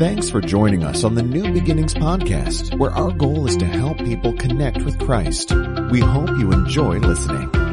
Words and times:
Thanks 0.00 0.30
for 0.30 0.40
joining 0.40 0.82
us 0.82 1.04
on 1.04 1.14
the 1.14 1.22
New 1.22 1.52
Beginnings 1.52 1.92
podcast, 1.92 2.74
where 2.78 2.90
our 2.90 3.12
goal 3.12 3.46
is 3.46 3.54
to 3.58 3.66
help 3.66 3.98
people 3.98 4.32
connect 4.32 4.82
with 4.82 4.98
Christ. 4.98 5.52
We 5.90 6.00
hope 6.00 6.30
you 6.38 6.52
enjoy 6.52 7.00
listening. 7.00 7.69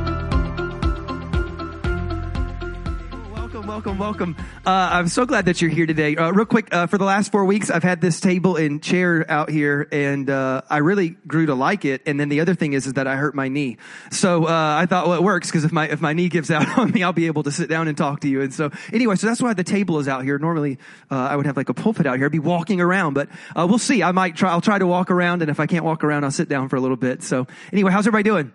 Welcome. 3.97 4.35
Uh, 4.63 4.89
I'm 4.91 5.07
so 5.07 5.25
glad 5.25 5.45
that 5.45 5.59
you're 5.59 5.71
here 5.71 5.87
today. 5.87 6.15
Uh, 6.15 6.29
real 6.29 6.45
quick, 6.45 6.71
uh, 6.71 6.85
for 6.85 6.99
the 6.99 7.03
last 7.03 7.31
four 7.31 7.45
weeks, 7.45 7.71
I've 7.71 7.81
had 7.81 7.99
this 7.99 8.19
table 8.19 8.55
and 8.55 8.81
chair 8.81 9.25
out 9.27 9.49
here, 9.49 9.87
and 9.91 10.29
uh, 10.29 10.61
I 10.69 10.77
really 10.77 11.09
grew 11.25 11.47
to 11.47 11.55
like 11.55 11.83
it. 11.83 12.03
And 12.05 12.19
then 12.19 12.29
the 12.29 12.41
other 12.41 12.53
thing 12.53 12.73
is, 12.73 12.85
is 12.85 12.93
that 12.93 13.07
I 13.07 13.15
hurt 13.15 13.33
my 13.33 13.47
knee. 13.47 13.77
So 14.11 14.45
uh, 14.45 14.51
I 14.51 14.85
thought, 14.85 15.07
well, 15.07 15.17
it 15.17 15.23
works 15.23 15.47
because 15.47 15.63
if 15.63 15.71
my 15.71 15.87
if 15.87 15.99
my 15.99 16.13
knee 16.13 16.29
gives 16.29 16.51
out 16.51 16.67
on 16.77 16.91
me, 16.91 17.01
I'll 17.01 17.11
be 17.11 17.25
able 17.25 17.41
to 17.43 17.51
sit 17.51 17.69
down 17.69 17.87
and 17.87 17.97
talk 17.97 18.19
to 18.19 18.27
you. 18.27 18.41
And 18.41 18.53
so 18.53 18.69
anyway, 18.93 19.15
so 19.15 19.25
that's 19.25 19.41
why 19.41 19.55
the 19.55 19.63
table 19.63 19.97
is 19.97 20.07
out 20.07 20.23
here. 20.23 20.37
Normally, 20.37 20.77
uh, 21.09 21.15
I 21.15 21.35
would 21.35 21.47
have 21.47 21.57
like 21.57 21.69
a 21.69 21.73
pulpit 21.73 22.05
out 22.05 22.17
here, 22.17 22.27
I'd 22.27 22.31
be 22.31 22.37
walking 22.37 22.79
around, 22.79 23.15
but 23.15 23.29
we'll 23.55 23.79
see. 23.79 24.03
I 24.03 24.11
might 24.11 24.35
try. 24.35 24.51
I'll 24.51 24.61
try 24.61 24.77
to 24.77 24.85
walk 24.85 25.09
around, 25.09 25.41
and 25.41 25.49
if 25.49 25.59
I 25.59 25.65
can't 25.65 25.83
walk 25.83 26.03
around, 26.03 26.23
I'll 26.23 26.29
sit 26.29 26.49
down 26.49 26.69
for 26.69 26.75
a 26.75 26.81
little 26.81 26.97
bit. 26.97 27.23
So 27.23 27.47
anyway, 27.73 27.91
how's 27.91 28.05
everybody 28.05 28.29
doing? 28.29 28.53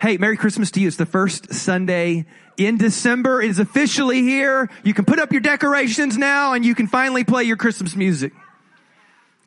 Hey, 0.00 0.16
Merry 0.16 0.36
Christmas 0.36 0.70
to 0.72 0.80
you. 0.80 0.88
It's 0.88 0.96
the 0.96 1.06
first 1.06 1.52
Sunday 1.52 2.24
in 2.56 2.78
December. 2.78 3.42
It 3.42 3.50
is 3.50 3.58
officially 3.58 4.22
here. 4.22 4.70
You 4.84 4.94
can 4.94 5.04
put 5.04 5.18
up 5.18 5.32
your 5.32 5.40
decorations 5.40 6.16
now 6.16 6.52
and 6.52 6.64
you 6.64 6.74
can 6.74 6.86
finally 6.86 7.24
play 7.24 7.44
your 7.44 7.56
Christmas 7.56 7.96
music. 7.96 8.32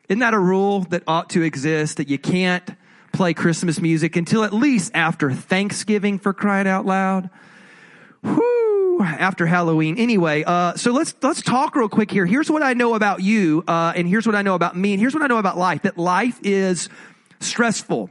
Isn't 0.08 0.20
that 0.20 0.34
a 0.34 0.38
rule 0.38 0.80
that 0.90 1.04
ought 1.06 1.30
to 1.30 1.42
exist 1.42 1.96
that 1.96 2.08
you 2.08 2.18
can't 2.18 2.68
play 3.12 3.32
Christmas 3.32 3.80
music 3.80 4.16
until 4.16 4.44
at 4.44 4.52
least 4.52 4.90
after 4.94 5.32
Thanksgiving 5.32 6.18
for 6.18 6.34
crying 6.34 6.66
out 6.66 6.84
loud? 6.84 7.30
Whoo, 8.22 9.00
after 9.00 9.46
Halloween. 9.46 9.98
Anyway, 9.98 10.44
uh, 10.46 10.76
so 10.76 10.92
let's, 10.92 11.14
let's 11.22 11.40
talk 11.40 11.74
real 11.76 11.88
quick 11.88 12.10
here. 12.10 12.26
Here's 12.26 12.50
what 12.50 12.62
I 12.62 12.74
know 12.74 12.94
about 12.94 13.22
you, 13.22 13.64
uh, 13.66 13.94
and 13.96 14.06
here's 14.06 14.26
what 14.26 14.36
I 14.36 14.42
know 14.42 14.54
about 14.54 14.76
me, 14.76 14.92
and 14.92 15.00
here's 15.00 15.14
what 15.14 15.22
I 15.22 15.28
know 15.28 15.38
about 15.38 15.56
life, 15.56 15.82
that 15.82 15.96
life 15.96 16.38
is 16.42 16.88
stressful 17.40 18.10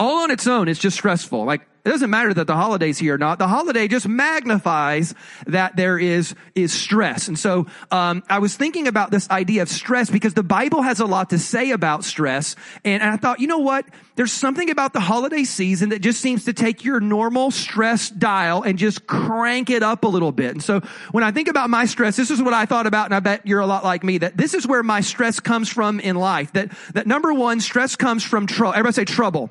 all 0.00 0.22
on 0.24 0.30
its 0.30 0.46
own, 0.46 0.66
it's 0.66 0.80
just 0.80 0.96
stressful. 0.96 1.44
Like, 1.44 1.60
it 1.84 1.88
doesn't 1.88 2.10
matter 2.10 2.34
that 2.34 2.46
the 2.46 2.56
holiday's 2.56 2.98
here 2.98 3.14
or 3.14 3.18
not. 3.18 3.38
The 3.38 3.48
holiday 3.48 3.88
just 3.88 4.06
magnifies 4.06 5.14
that 5.46 5.76
there 5.76 5.98
is, 5.98 6.34
is 6.54 6.72
stress. 6.74 7.28
And 7.28 7.38
so, 7.38 7.66
um, 7.90 8.22
I 8.28 8.38
was 8.38 8.54
thinking 8.54 8.86
about 8.86 9.10
this 9.10 9.30
idea 9.30 9.62
of 9.62 9.68
stress 9.70 10.10
because 10.10 10.34
the 10.34 10.42
Bible 10.42 10.82
has 10.82 11.00
a 11.00 11.06
lot 11.06 11.30
to 11.30 11.38
say 11.38 11.70
about 11.70 12.04
stress. 12.04 12.54
And, 12.84 13.02
and 13.02 13.10
I 13.10 13.16
thought, 13.16 13.40
you 13.40 13.46
know 13.46 13.60
what? 13.60 13.86
There's 14.16 14.32
something 14.32 14.68
about 14.68 14.92
the 14.92 15.00
holiday 15.00 15.44
season 15.44 15.88
that 15.90 16.00
just 16.00 16.20
seems 16.20 16.44
to 16.44 16.52
take 16.52 16.84
your 16.84 17.00
normal 17.00 17.50
stress 17.50 18.10
dial 18.10 18.62
and 18.62 18.78
just 18.78 19.06
crank 19.06 19.70
it 19.70 19.82
up 19.82 20.04
a 20.04 20.08
little 20.08 20.32
bit. 20.32 20.50
And 20.50 20.62
so 20.62 20.80
when 21.12 21.24
I 21.24 21.30
think 21.30 21.48
about 21.48 21.70
my 21.70 21.86
stress, 21.86 22.16
this 22.16 22.30
is 22.30 22.42
what 22.42 22.52
I 22.52 22.66
thought 22.66 22.86
about. 22.86 23.06
And 23.06 23.14
I 23.14 23.20
bet 23.20 23.46
you're 23.46 23.60
a 23.60 23.66
lot 23.66 23.84
like 23.84 24.04
me 24.04 24.18
that 24.18 24.36
this 24.36 24.52
is 24.52 24.66
where 24.66 24.82
my 24.82 25.00
stress 25.00 25.40
comes 25.40 25.70
from 25.70 25.98
in 25.98 26.16
life. 26.16 26.52
That, 26.52 26.72
that 26.92 27.06
number 27.06 27.32
one, 27.32 27.60
stress 27.60 27.96
comes 27.96 28.22
from 28.22 28.46
trouble. 28.46 28.74
Everybody 28.74 28.94
say 28.94 29.04
trouble. 29.06 29.50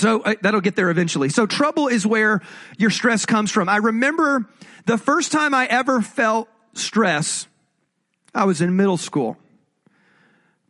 So 0.00 0.22
uh, 0.22 0.34
that'll 0.40 0.62
get 0.62 0.76
there 0.76 0.88
eventually. 0.88 1.28
So 1.28 1.46
trouble 1.46 1.88
is 1.88 2.06
where 2.06 2.40
your 2.78 2.90
stress 2.90 3.26
comes 3.26 3.50
from. 3.50 3.68
I 3.68 3.76
remember 3.76 4.48
the 4.86 4.96
first 4.96 5.30
time 5.30 5.52
I 5.52 5.66
ever 5.66 6.00
felt 6.00 6.48
stress, 6.72 7.46
I 8.34 8.44
was 8.44 8.62
in 8.62 8.76
middle 8.76 8.96
school. 8.96 9.36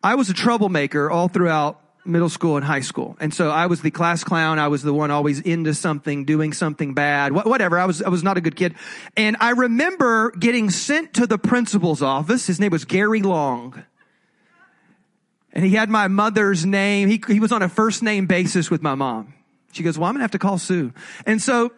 I 0.03 0.17
was 0.17 0.31
a 0.31 0.35
troublemaker 0.35 1.11
all 1.11 1.29
throughout 1.29 1.81
middle 2.05 2.29
school 2.29 2.57
and 2.57 2.65
high 2.65 2.81
school. 2.81 3.17
And 3.21 3.33
so 3.33 3.51
I 3.51 3.67
was 3.67 3.83
the 3.83 3.93
class 3.93 4.25
clown. 4.25 4.59
I 4.59 4.67
was 4.67 4.83
the 4.83 4.93
one 4.93 5.13
always 5.13 5.39
into 5.41 5.75
something, 5.75 6.25
doing 6.25 6.53
something 6.53 6.95
bad, 6.95 7.33
whatever. 7.33 7.79
I 7.79 7.85
was, 7.85 8.03
I 8.03 8.09
was 8.09 8.25
not 8.25 8.37
a 8.37 8.41
good 8.41 8.57
kid. 8.57 8.75
And 9.17 9.37
I 9.39 9.51
remember 9.51 10.33
getting 10.33 10.71
sent 10.71 11.15
to 11.15 11.27
the 11.27 11.39
principal's 11.39 12.03
office. 12.03 12.47
His 12.47 12.59
name 12.59 12.73
was 12.73 12.85
Gary 12.85 13.23
Long. 13.23 13.85
And 15.53 15.65
he 15.65 15.73
had 15.73 15.91
my 15.91 16.09
mother's 16.09 16.65
name. 16.65 17.09
He, 17.09 17.21
he 17.27 17.41
was 17.41 17.53
on 17.53 17.63
a 17.63 17.69
first 17.69 18.03
name 18.03 18.27
basis 18.27 18.71
with 18.71 18.83
my 18.83 18.95
mom. 18.95 19.35
She 19.73 19.83
goes, 19.83 19.99
well, 19.99 20.09
I'm 20.09 20.15
going 20.15 20.21
to 20.21 20.25
have 20.25 20.31
to 20.33 20.39
call 20.39 20.59
Sue. 20.59 20.93
And 21.27 21.41
so 21.41 21.73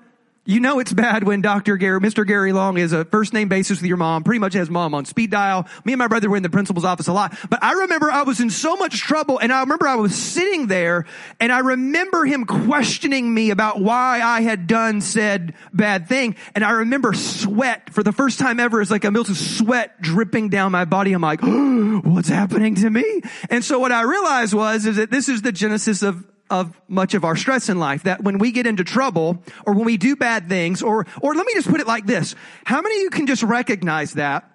you 0.44 0.58
know 0.58 0.80
it's 0.80 0.92
bad 0.92 1.22
when 1.22 1.40
Dr. 1.40 1.76
Gary, 1.76 2.00
Mr. 2.00 2.26
Gary 2.26 2.52
Long 2.52 2.76
is 2.76 2.92
a 2.92 3.04
first 3.04 3.32
name 3.32 3.48
basis 3.48 3.80
with 3.80 3.86
your 3.86 3.96
mom, 3.96 4.24
pretty 4.24 4.40
much 4.40 4.54
has 4.54 4.68
mom 4.68 4.92
on 4.92 5.04
speed 5.04 5.30
dial. 5.30 5.68
Me 5.84 5.92
and 5.92 5.98
my 5.98 6.08
brother 6.08 6.28
were 6.28 6.36
in 6.36 6.42
the 6.42 6.50
principal's 6.50 6.84
office 6.84 7.06
a 7.06 7.12
lot. 7.12 7.36
But 7.48 7.62
I 7.62 7.72
remember 7.72 8.10
I 8.10 8.22
was 8.22 8.40
in 8.40 8.50
so 8.50 8.74
much 8.76 9.00
trouble 9.00 9.38
and 9.38 9.52
I 9.52 9.60
remember 9.60 9.86
I 9.86 9.94
was 9.94 10.16
sitting 10.16 10.66
there 10.66 11.06
and 11.38 11.52
I 11.52 11.60
remember 11.60 12.24
him 12.24 12.44
questioning 12.44 13.32
me 13.32 13.50
about 13.50 13.80
why 13.80 14.20
I 14.20 14.40
had 14.40 14.66
done 14.66 15.00
said 15.00 15.54
bad 15.72 16.08
thing. 16.08 16.34
And 16.56 16.64
I 16.64 16.72
remember 16.72 17.12
sweat 17.12 17.92
for 17.92 18.02
the 18.02 18.12
first 18.12 18.40
time 18.40 18.58
ever. 18.58 18.80
It's 18.80 18.90
like 18.90 19.04
a 19.04 19.12
milk 19.12 19.28
sweat 19.28 20.02
dripping 20.02 20.48
down 20.48 20.72
my 20.72 20.84
body. 20.84 21.12
I'm 21.12 21.22
like, 21.22 21.40
oh, 21.42 22.00
what's 22.04 22.28
happening 22.28 22.74
to 22.76 22.90
me? 22.90 23.22
And 23.48 23.64
so 23.64 23.78
what 23.78 23.92
I 23.92 24.02
realized 24.02 24.54
was, 24.54 24.86
is 24.86 24.96
that 24.96 25.10
this 25.10 25.28
is 25.28 25.42
the 25.42 25.52
genesis 25.52 26.02
of 26.02 26.26
of 26.52 26.80
much 26.86 27.14
of 27.14 27.24
our 27.24 27.34
stress 27.34 27.68
in 27.68 27.78
life 27.78 28.04
that 28.04 28.22
when 28.22 28.38
we 28.38 28.52
get 28.52 28.66
into 28.66 28.84
trouble 28.84 29.42
or 29.66 29.72
when 29.74 29.84
we 29.84 29.96
do 29.96 30.14
bad 30.14 30.48
things 30.48 30.82
or, 30.82 31.06
or 31.20 31.34
let 31.34 31.46
me 31.46 31.54
just 31.54 31.68
put 31.68 31.80
it 31.80 31.86
like 31.86 32.06
this. 32.06 32.34
How 32.64 32.80
many 32.82 32.96
of 32.96 33.02
you 33.02 33.10
can 33.10 33.26
just 33.26 33.42
recognize 33.42 34.12
that 34.14 34.48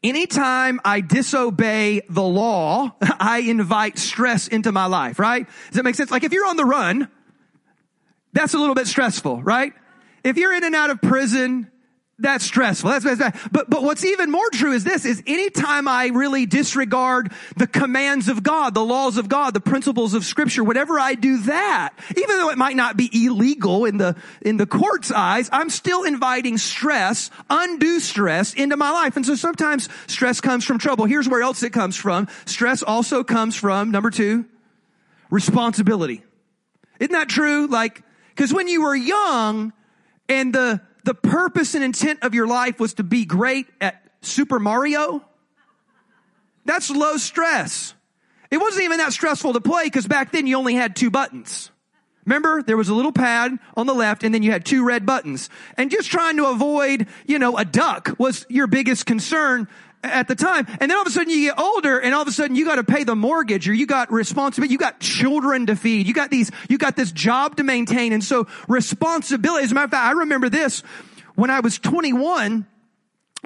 Anytime 0.00 0.80
I 0.84 1.00
disobey 1.00 2.02
the 2.08 2.22
law, 2.22 2.94
I 3.02 3.40
invite 3.40 3.98
stress 3.98 4.46
into 4.46 4.70
my 4.70 4.86
life, 4.86 5.18
right? 5.18 5.44
Does 5.66 5.76
that 5.76 5.82
make 5.82 5.96
sense? 5.96 6.12
Like 6.12 6.22
if 6.22 6.32
you're 6.32 6.46
on 6.46 6.56
the 6.56 6.64
run, 6.64 7.08
that's 8.32 8.54
a 8.54 8.58
little 8.58 8.76
bit 8.76 8.86
stressful, 8.86 9.42
right? 9.42 9.72
If 10.22 10.36
you're 10.36 10.54
in 10.54 10.62
and 10.62 10.76
out 10.76 10.90
of 10.90 11.00
prison, 11.00 11.68
that's 12.20 12.44
stressful. 12.44 12.90
That's, 12.90 13.04
that's, 13.04 13.18
that. 13.20 13.38
But, 13.52 13.70
but 13.70 13.84
what's 13.84 14.04
even 14.04 14.30
more 14.30 14.50
true 14.50 14.72
is 14.72 14.82
this, 14.82 15.04
is 15.04 15.22
anytime 15.26 15.86
I 15.86 16.06
really 16.08 16.46
disregard 16.46 17.30
the 17.56 17.68
commands 17.68 18.28
of 18.28 18.42
God, 18.42 18.74
the 18.74 18.84
laws 18.84 19.18
of 19.18 19.28
God, 19.28 19.54
the 19.54 19.60
principles 19.60 20.14
of 20.14 20.24
scripture, 20.24 20.64
whatever 20.64 20.98
I 20.98 21.14
do 21.14 21.38
that, 21.42 21.90
even 22.16 22.38
though 22.38 22.50
it 22.50 22.58
might 22.58 22.74
not 22.74 22.96
be 22.96 23.08
illegal 23.12 23.84
in 23.84 23.98
the, 23.98 24.16
in 24.42 24.56
the 24.56 24.66
court's 24.66 25.12
eyes, 25.12 25.48
I'm 25.52 25.70
still 25.70 26.02
inviting 26.02 26.58
stress, 26.58 27.30
undue 27.48 28.00
stress 28.00 28.52
into 28.52 28.76
my 28.76 28.90
life. 28.90 29.14
And 29.14 29.24
so 29.24 29.36
sometimes 29.36 29.88
stress 30.08 30.40
comes 30.40 30.64
from 30.64 30.80
trouble. 30.80 31.04
Here's 31.04 31.28
where 31.28 31.42
else 31.42 31.62
it 31.62 31.72
comes 31.72 31.94
from. 31.94 32.26
Stress 32.46 32.82
also 32.82 33.22
comes 33.22 33.54
from, 33.54 33.92
number 33.92 34.10
two, 34.10 34.44
responsibility. 35.30 36.24
Isn't 36.98 37.12
that 37.12 37.28
true? 37.28 37.68
Like, 37.68 38.02
cause 38.34 38.52
when 38.52 38.66
you 38.66 38.82
were 38.82 38.96
young 38.96 39.72
and 40.28 40.52
the, 40.52 40.80
the 41.08 41.14
purpose 41.14 41.74
and 41.74 41.82
intent 41.82 42.22
of 42.22 42.34
your 42.34 42.46
life 42.46 42.78
was 42.78 42.92
to 42.92 43.02
be 43.02 43.24
great 43.24 43.66
at 43.80 44.04
Super 44.20 44.58
Mario, 44.58 45.24
that's 46.66 46.90
low 46.90 47.16
stress. 47.16 47.94
It 48.50 48.58
wasn't 48.58 48.84
even 48.84 48.98
that 48.98 49.14
stressful 49.14 49.54
to 49.54 49.60
play 49.62 49.84
because 49.84 50.06
back 50.06 50.32
then 50.32 50.46
you 50.46 50.58
only 50.58 50.74
had 50.74 50.94
two 50.94 51.10
buttons. 51.10 51.70
Remember, 52.26 52.62
there 52.62 52.76
was 52.76 52.90
a 52.90 52.94
little 52.94 53.12
pad 53.12 53.58
on 53.74 53.86
the 53.86 53.94
left 53.94 54.22
and 54.22 54.34
then 54.34 54.42
you 54.42 54.50
had 54.50 54.66
two 54.66 54.84
red 54.84 55.06
buttons. 55.06 55.48
And 55.78 55.90
just 55.90 56.10
trying 56.10 56.36
to 56.36 56.48
avoid, 56.48 57.06
you 57.24 57.38
know, 57.38 57.56
a 57.56 57.64
duck 57.64 58.14
was 58.18 58.44
your 58.50 58.66
biggest 58.66 59.06
concern 59.06 59.66
at 60.02 60.28
the 60.28 60.34
time. 60.34 60.66
And 60.80 60.90
then 60.90 60.92
all 60.92 61.02
of 61.02 61.06
a 61.06 61.10
sudden 61.10 61.30
you 61.30 61.48
get 61.48 61.58
older 61.58 61.98
and 61.98 62.14
all 62.14 62.22
of 62.22 62.28
a 62.28 62.32
sudden 62.32 62.56
you 62.56 62.64
got 62.64 62.76
to 62.76 62.84
pay 62.84 63.04
the 63.04 63.16
mortgage 63.16 63.68
or 63.68 63.74
you 63.74 63.86
got 63.86 64.12
responsibility. 64.12 64.72
You 64.72 64.78
got 64.78 65.00
children 65.00 65.66
to 65.66 65.76
feed. 65.76 66.06
You 66.06 66.14
got 66.14 66.30
these, 66.30 66.50
you 66.68 66.78
got 66.78 66.96
this 66.96 67.12
job 67.12 67.56
to 67.56 67.64
maintain. 67.64 68.12
And 68.12 68.22
so 68.22 68.46
responsibility, 68.68 69.64
as 69.64 69.72
a 69.72 69.74
matter 69.74 69.86
of 69.86 69.90
fact, 69.90 70.06
I 70.06 70.12
remember 70.20 70.48
this 70.48 70.80
when 71.34 71.50
I 71.50 71.60
was 71.60 71.78
21, 71.78 72.66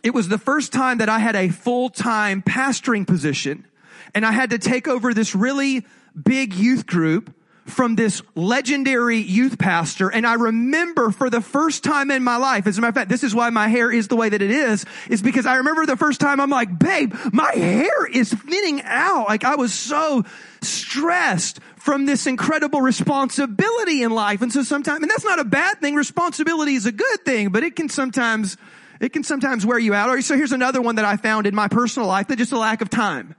it 0.02 0.14
was 0.14 0.28
the 0.28 0.38
first 0.38 0.72
time 0.72 0.98
that 0.98 1.08
I 1.08 1.18
had 1.18 1.36
a 1.36 1.48
full-time 1.48 2.42
pastoring 2.42 3.06
position 3.06 3.66
and 4.14 4.24
I 4.24 4.32
had 4.32 4.50
to 4.50 4.58
take 4.58 4.88
over 4.88 5.14
this 5.14 5.34
really 5.34 5.86
big 6.20 6.54
youth 6.54 6.86
group 6.86 7.34
from 7.66 7.94
this 7.94 8.22
legendary 8.34 9.18
youth 9.18 9.58
pastor. 9.58 10.08
And 10.08 10.26
I 10.26 10.34
remember 10.34 11.10
for 11.10 11.30
the 11.30 11.40
first 11.40 11.84
time 11.84 12.10
in 12.10 12.24
my 12.24 12.36
life, 12.36 12.66
as 12.66 12.78
a 12.78 12.80
matter 12.80 12.90
of 12.90 12.94
fact, 12.94 13.08
this 13.08 13.22
is 13.22 13.34
why 13.34 13.50
my 13.50 13.68
hair 13.68 13.90
is 13.90 14.08
the 14.08 14.16
way 14.16 14.28
that 14.28 14.42
it 14.42 14.50
is, 14.50 14.84
is 15.08 15.22
because 15.22 15.46
I 15.46 15.56
remember 15.56 15.86
the 15.86 15.96
first 15.96 16.20
time 16.20 16.40
I'm 16.40 16.50
like, 16.50 16.78
babe, 16.78 17.14
my 17.32 17.52
hair 17.52 18.06
is 18.06 18.32
thinning 18.32 18.82
out. 18.82 19.28
Like 19.28 19.44
I 19.44 19.54
was 19.54 19.72
so 19.72 20.24
stressed 20.60 21.60
from 21.76 22.06
this 22.06 22.26
incredible 22.26 22.80
responsibility 22.80 24.02
in 24.02 24.10
life. 24.10 24.42
And 24.42 24.52
so 24.52 24.62
sometimes, 24.62 25.02
and 25.02 25.10
that's 25.10 25.24
not 25.24 25.38
a 25.38 25.44
bad 25.44 25.80
thing. 25.80 25.94
Responsibility 25.94 26.74
is 26.74 26.86
a 26.86 26.92
good 26.92 27.24
thing, 27.24 27.50
but 27.50 27.62
it 27.62 27.76
can 27.76 27.88
sometimes, 27.88 28.56
it 29.00 29.12
can 29.12 29.24
sometimes 29.24 29.64
wear 29.64 29.78
you 29.78 29.94
out. 29.94 30.08
Or 30.08 30.20
so 30.20 30.36
here's 30.36 30.52
another 30.52 30.82
one 30.82 30.96
that 30.96 31.04
I 31.04 31.16
found 31.16 31.46
in 31.46 31.54
my 31.54 31.68
personal 31.68 32.08
life 32.08 32.28
that 32.28 32.36
just 32.36 32.52
a 32.52 32.58
lack 32.58 32.82
of 32.82 32.90
time 32.90 33.34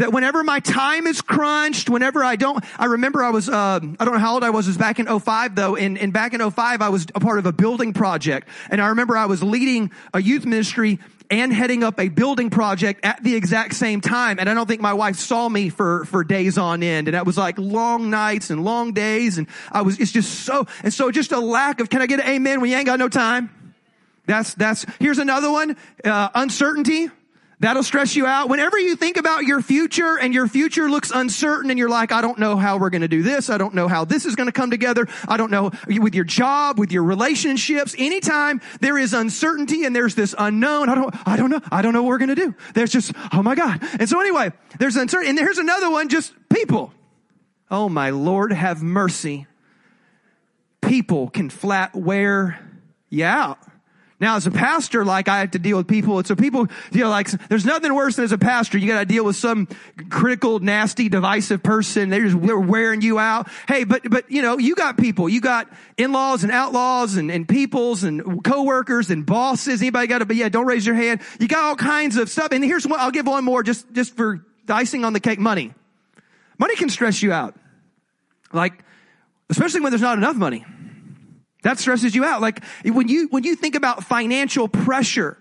that 0.00 0.14
whenever 0.14 0.42
my 0.42 0.60
time 0.60 1.06
is 1.06 1.20
crunched, 1.20 1.90
whenever 1.90 2.24
I 2.24 2.36
don't, 2.36 2.64
I 2.78 2.86
remember 2.86 3.22
I 3.22 3.28
was, 3.28 3.50
uh, 3.50 3.80
I 3.98 4.04
don't 4.04 4.14
know 4.14 4.18
how 4.18 4.32
old 4.32 4.42
I 4.42 4.48
was, 4.48 4.66
it 4.66 4.70
was 4.70 4.78
back 4.78 4.98
in 4.98 5.20
05 5.20 5.54
though, 5.54 5.76
and, 5.76 5.98
and 5.98 6.10
back 6.10 6.32
in 6.32 6.50
05 6.50 6.80
I 6.80 6.88
was 6.88 7.06
a 7.14 7.20
part 7.20 7.38
of 7.38 7.44
a 7.44 7.52
building 7.52 7.92
project, 7.92 8.48
and 8.70 8.80
I 8.80 8.88
remember 8.88 9.14
I 9.14 9.26
was 9.26 9.42
leading 9.42 9.90
a 10.14 10.22
youth 10.22 10.46
ministry 10.46 10.98
and 11.30 11.52
heading 11.52 11.84
up 11.84 12.00
a 12.00 12.08
building 12.08 12.48
project 12.48 13.04
at 13.04 13.22
the 13.22 13.36
exact 13.36 13.74
same 13.74 14.00
time. 14.00 14.38
And 14.40 14.48
I 14.48 14.54
don't 14.54 14.66
think 14.66 14.80
my 14.80 14.94
wife 14.94 15.16
saw 15.16 15.48
me 15.48 15.68
for, 15.68 16.04
for 16.06 16.24
days 16.24 16.58
on 16.58 16.82
end. 16.82 17.06
And 17.06 17.16
it 17.16 17.24
was 17.24 17.38
like 17.38 17.56
long 17.56 18.10
nights 18.10 18.50
and 18.50 18.64
long 18.64 18.94
days. 18.94 19.38
And 19.38 19.46
I 19.70 19.82
was, 19.82 20.00
it's 20.00 20.10
just 20.10 20.40
so, 20.40 20.66
and 20.82 20.92
so 20.92 21.12
just 21.12 21.30
a 21.30 21.38
lack 21.38 21.78
of, 21.78 21.88
can 21.88 22.02
I 22.02 22.06
get 22.06 22.18
an 22.18 22.26
amen 22.26 22.60
when 22.60 22.68
you 22.68 22.76
ain't 22.76 22.86
got 22.86 22.98
no 22.98 23.08
time? 23.08 23.74
That's, 24.26 24.54
that's, 24.54 24.84
here's 24.98 25.18
another 25.18 25.52
one, 25.52 25.76
uh, 26.04 26.30
uncertainty 26.34 27.10
That'll 27.60 27.82
stress 27.82 28.16
you 28.16 28.26
out. 28.26 28.48
Whenever 28.48 28.78
you 28.78 28.96
think 28.96 29.18
about 29.18 29.44
your 29.44 29.60
future 29.60 30.18
and 30.18 30.32
your 30.32 30.48
future 30.48 30.90
looks 30.90 31.10
uncertain 31.10 31.68
and 31.68 31.78
you're 31.78 31.90
like, 31.90 32.10
I 32.10 32.22
don't 32.22 32.38
know 32.38 32.56
how 32.56 32.78
we're 32.78 32.88
going 32.88 33.02
to 33.02 33.08
do 33.08 33.22
this. 33.22 33.50
I 33.50 33.58
don't 33.58 33.74
know 33.74 33.86
how 33.86 34.06
this 34.06 34.24
is 34.24 34.34
going 34.34 34.46
to 34.46 34.52
come 34.52 34.70
together. 34.70 35.06
I 35.28 35.36
don't 35.36 35.50
know 35.50 35.70
with 35.86 36.14
your 36.14 36.24
job, 36.24 36.78
with 36.78 36.90
your 36.90 37.02
relationships. 37.02 37.94
Anytime 37.98 38.62
there 38.80 38.96
is 38.96 39.12
uncertainty 39.12 39.84
and 39.84 39.94
there's 39.94 40.14
this 40.14 40.34
unknown, 40.38 40.88
I 40.88 40.94
don't, 40.94 41.14
I 41.28 41.36
don't 41.36 41.50
know. 41.50 41.60
I 41.70 41.82
don't 41.82 41.92
know 41.92 42.02
what 42.02 42.08
we're 42.08 42.18
going 42.18 42.34
to 42.34 42.34
do. 42.34 42.54
There's 42.72 42.92
just, 42.92 43.12
oh 43.30 43.42
my 43.42 43.54
God. 43.54 43.80
And 44.00 44.08
so 44.08 44.18
anyway, 44.20 44.52
there's 44.78 44.96
uncertainty. 44.96 45.28
And 45.28 45.38
here's 45.38 45.58
another 45.58 45.90
one, 45.90 46.08
just 46.08 46.32
people. 46.48 46.94
Oh 47.70 47.90
my 47.90 48.08
Lord, 48.08 48.52
have 48.52 48.82
mercy. 48.82 49.46
People 50.80 51.28
can 51.28 51.50
flat 51.50 51.94
wear 51.94 52.58
you 53.10 53.26
out. 53.26 53.58
Now, 54.20 54.36
as 54.36 54.46
a 54.46 54.50
pastor, 54.50 55.02
like 55.02 55.28
I 55.28 55.38
have 55.38 55.52
to 55.52 55.58
deal 55.58 55.78
with 55.78 55.88
people. 55.88 56.22
So 56.24 56.36
people, 56.36 56.68
you 56.92 57.00
know, 57.00 57.08
like 57.08 57.30
there's 57.48 57.64
nothing 57.64 57.94
worse 57.94 58.16
than 58.16 58.26
as 58.26 58.32
a 58.32 58.38
pastor. 58.38 58.76
You 58.76 58.86
got 58.86 59.00
to 59.00 59.06
deal 59.06 59.24
with 59.24 59.36
some 59.36 59.66
critical, 60.10 60.58
nasty, 60.58 61.08
divisive 61.08 61.62
person. 61.62 62.10
They're 62.10 62.28
just 62.28 62.40
they're 62.42 62.58
wearing 62.58 63.00
you 63.00 63.18
out. 63.18 63.48
Hey, 63.66 63.84
but, 63.84 64.02
but, 64.10 64.30
you 64.30 64.42
know, 64.42 64.58
you 64.58 64.74
got 64.74 64.98
people. 64.98 65.26
You 65.28 65.40
got 65.40 65.68
in-laws 65.96 66.44
and 66.44 66.52
outlaws 66.52 67.16
and, 67.16 67.30
and 67.30 67.48
peoples 67.48 68.04
and 68.04 68.44
coworkers 68.44 69.10
and 69.10 69.24
bosses. 69.24 69.80
Anybody 69.80 70.06
got 70.06 70.18
to, 70.18 70.26
but 70.26 70.36
yeah, 70.36 70.50
don't 70.50 70.66
raise 70.66 70.84
your 70.84 70.96
hand. 70.96 71.22
You 71.38 71.48
got 71.48 71.64
all 71.64 71.76
kinds 71.76 72.16
of 72.16 72.28
stuff. 72.28 72.52
And 72.52 72.62
here's 72.62 72.86
one, 72.86 73.00
I'll 73.00 73.10
give 73.10 73.26
one 73.26 73.44
more 73.44 73.62
just, 73.62 73.90
just 73.92 74.14
for 74.14 74.44
icing 74.68 75.04
on 75.06 75.14
the 75.14 75.20
cake. 75.20 75.38
Money. 75.38 75.72
Money 76.58 76.76
can 76.76 76.90
stress 76.90 77.22
you 77.22 77.32
out. 77.32 77.56
Like, 78.52 78.84
especially 79.48 79.80
when 79.80 79.92
there's 79.92 80.02
not 80.02 80.18
enough 80.18 80.36
money. 80.36 80.66
That 81.62 81.78
stresses 81.78 82.14
you 82.14 82.24
out. 82.24 82.40
Like 82.40 82.64
when 82.84 83.08
you, 83.08 83.28
when 83.28 83.44
you 83.44 83.54
think 83.54 83.74
about 83.74 84.04
financial 84.04 84.68
pressure, 84.68 85.36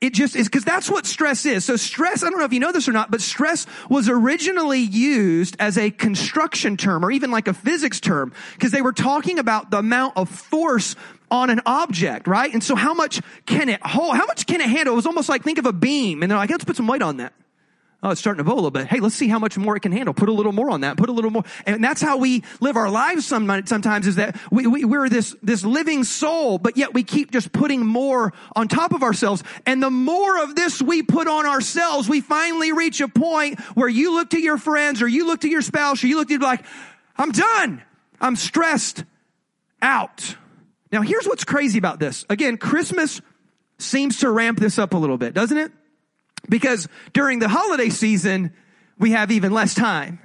it 0.00 0.12
just 0.12 0.36
is 0.36 0.48
because 0.48 0.64
that's 0.64 0.90
what 0.90 1.06
stress 1.06 1.46
is. 1.46 1.64
So 1.64 1.76
stress, 1.76 2.22
I 2.22 2.30
don't 2.30 2.38
know 2.38 2.44
if 2.44 2.52
you 2.52 2.60
know 2.60 2.72
this 2.72 2.88
or 2.88 2.92
not, 2.92 3.10
but 3.10 3.20
stress 3.20 3.66
was 3.88 4.08
originally 4.08 4.80
used 4.80 5.56
as 5.58 5.78
a 5.78 5.90
construction 5.90 6.76
term 6.76 7.04
or 7.04 7.10
even 7.10 7.30
like 7.30 7.48
a 7.48 7.54
physics 7.54 8.00
term 8.00 8.32
because 8.52 8.70
they 8.70 8.82
were 8.82 8.92
talking 8.92 9.38
about 9.38 9.70
the 9.70 9.78
amount 9.78 10.16
of 10.16 10.28
force 10.28 10.94
on 11.30 11.50
an 11.50 11.60
object, 11.64 12.26
right? 12.26 12.52
And 12.52 12.62
so 12.62 12.74
how 12.74 12.94
much 12.94 13.20
can 13.46 13.68
it 13.68 13.80
hold? 13.84 14.16
How 14.16 14.26
much 14.26 14.46
can 14.46 14.60
it 14.60 14.68
handle? 14.68 14.92
It 14.92 14.96
was 14.96 15.06
almost 15.06 15.28
like 15.28 15.42
think 15.42 15.58
of 15.58 15.66
a 15.66 15.72
beam 15.72 16.22
and 16.22 16.30
they're 16.30 16.38
like, 16.38 16.50
let's 16.50 16.64
put 16.64 16.76
some 16.76 16.86
weight 16.86 17.02
on 17.02 17.16
that. 17.18 17.32
Oh, 18.04 18.10
it's 18.10 18.20
starting 18.20 18.36
to 18.36 18.44
bow 18.44 18.52
a 18.52 18.56
little 18.56 18.70
bit. 18.70 18.86
Hey, 18.86 19.00
let's 19.00 19.14
see 19.14 19.28
how 19.28 19.38
much 19.38 19.56
more 19.56 19.74
it 19.76 19.80
can 19.80 19.90
handle. 19.90 20.12
Put 20.12 20.28
a 20.28 20.32
little 20.32 20.52
more 20.52 20.68
on 20.68 20.82
that. 20.82 20.98
Put 20.98 21.08
a 21.08 21.12
little 21.12 21.30
more. 21.30 21.42
And 21.64 21.82
that's 21.82 22.02
how 22.02 22.18
we 22.18 22.44
live 22.60 22.76
our 22.76 22.90
lives 22.90 23.24
sometimes 23.24 24.06
is 24.06 24.16
that 24.16 24.38
we, 24.50 24.66
we, 24.66 24.84
we're 24.84 25.08
this, 25.08 25.34
this 25.42 25.64
living 25.64 26.04
soul, 26.04 26.58
but 26.58 26.76
yet 26.76 26.92
we 26.92 27.02
keep 27.02 27.30
just 27.30 27.50
putting 27.50 27.86
more 27.86 28.34
on 28.54 28.68
top 28.68 28.92
of 28.92 29.02
ourselves. 29.02 29.42
And 29.64 29.82
the 29.82 29.88
more 29.88 30.42
of 30.42 30.54
this 30.54 30.82
we 30.82 31.02
put 31.02 31.28
on 31.28 31.46
ourselves, 31.46 32.06
we 32.06 32.20
finally 32.20 32.72
reach 32.72 33.00
a 33.00 33.08
point 33.08 33.58
where 33.74 33.88
you 33.88 34.12
look 34.12 34.28
to 34.30 34.38
your 34.38 34.58
friends 34.58 35.00
or 35.00 35.08
you 35.08 35.26
look 35.26 35.40
to 35.40 35.48
your 35.48 35.62
spouse 35.62 36.04
or 36.04 36.06
you 36.06 36.16
look 36.16 36.28
to 36.28 36.38
like, 36.38 36.62
I'm 37.16 37.32
done. 37.32 37.82
I'm 38.20 38.36
stressed 38.36 39.02
out. 39.80 40.36
Now 40.92 41.00
here's 41.00 41.24
what's 41.24 41.44
crazy 41.44 41.78
about 41.78 42.00
this. 42.00 42.26
Again, 42.28 42.58
Christmas 42.58 43.22
seems 43.78 44.18
to 44.18 44.30
ramp 44.30 44.60
this 44.60 44.78
up 44.78 44.92
a 44.92 44.98
little 44.98 45.16
bit, 45.16 45.32
doesn't 45.32 45.56
it? 45.56 45.72
Because 46.48 46.88
during 47.12 47.38
the 47.38 47.48
holiday 47.48 47.88
season, 47.88 48.52
we 48.98 49.12
have 49.12 49.30
even 49.30 49.52
less 49.52 49.74
time. 49.74 50.20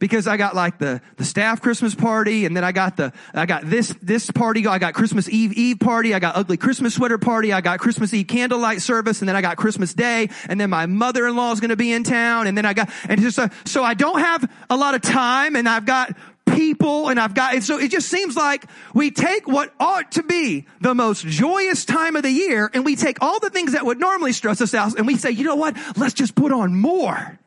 Because 0.00 0.26
I 0.26 0.36
got 0.36 0.54
like 0.54 0.78
the, 0.78 1.00
the 1.16 1.24
staff 1.24 1.62
Christmas 1.62 1.94
party 1.94 2.44
and 2.44 2.54
then 2.54 2.64
I 2.64 2.72
got 2.72 2.96
the, 2.96 3.12
I 3.32 3.46
got 3.46 3.64
this, 3.64 3.94
this 4.02 4.30
party. 4.30 4.66
I 4.66 4.78
got 4.78 4.92
Christmas 4.92 5.28
Eve 5.28 5.52
Eve 5.52 5.78
party. 5.78 6.12
I 6.12 6.18
got 6.18 6.36
ugly 6.36 6.56
Christmas 6.56 6.94
sweater 6.94 7.16
party. 7.16 7.52
I 7.52 7.60
got 7.60 7.78
Christmas 7.78 8.12
Eve 8.12 8.26
candlelight 8.26 8.82
service 8.82 9.22
and 9.22 9.28
then 9.28 9.36
I 9.36 9.40
got 9.40 9.56
Christmas 9.56 9.94
Day 9.94 10.28
and 10.48 10.60
then 10.60 10.68
my 10.68 10.86
mother-in-law 10.86 11.52
is 11.52 11.60
going 11.60 11.70
to 11.70 11.76
be 11.76 11.92
in 11.92 12.02
town 12.02 12.48
and 12.48 12.58
then 12.58 12.66
I 12.66 12.74
got, 12.74 12.90
and 13.08 13.20
just, 13.20 13.38
uh, 13.38 13.48
so 13.64 13.82
I 13.82 13.94
don't 13.94 14.18
have 14.18 14.50
a 14.68 14.76
lot 14.76 14.94
of 14.94 15.00
time 15.00 15.56
and 15.56 15.66
I've 15.66 15.86
got 15.86 16.14
people 16.46 17.08
and 17.08 17.18
I've 17.18 17.34
got, 17.34 17.54
and 17.54 17.64
so 17.64 17.78
it 17.78 17.90
just 17.90 18.08
seems 18.08 18.36
like 18.36 18.66
we 18.94 19.10
take 19.10 19.46
what 19.46 19.72
ought 19.80 20.12
to 20.12 20.22
be 20.22 20.66
the 20.80 20.94
most 20.94 21.26
joyous 21.26 21.84
time 21.84 22.16
of 22.16 22.22
the 22.22 22.30
year 22.30 22.70
and 22.72 22.84
we 22.84 22.96
take 22.96 23.18
all 23.22 23.40
the 23.40 23.50
things 23.50 23.72
that 23.72 23.84
would 23.84 23.98
normally 23.98 24.32
stress 24.32 24.60
us 24.60 24.74
out 24.74 24.96
and 24.96 25.06
we 25.06 25.16
say, 25.16 25.30
you 25.30 25.44
know 25.44 25.56
what? 25.56 25.76
Let's 25.96 26.14
just 26.14 26.34
put 26.34 26.52
on 26.52 26.74
more. 26.74 27.38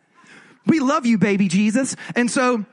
We 0.65 0.79
love 0.79 1.05
you, 1.05 1.17
baby 1.17 1.47
Jesus. 1.47 1.95
And 2.15 2.29
so, 2.29 2.65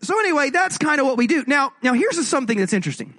so 0.00 0.18
anyway, 0.18 0.50
that's 0.50 0.78
kind 0.78 1.00
of 1.00 1.06
what 1.06 1.16
we 1.16 1.26
do. 1.26 1.44
Now, 1.46 1.72
now 1.82 1.92
here's 1.92 2.26
something 2.26 2.58
that's 2.58 2.72
interesting. 2.72 3.14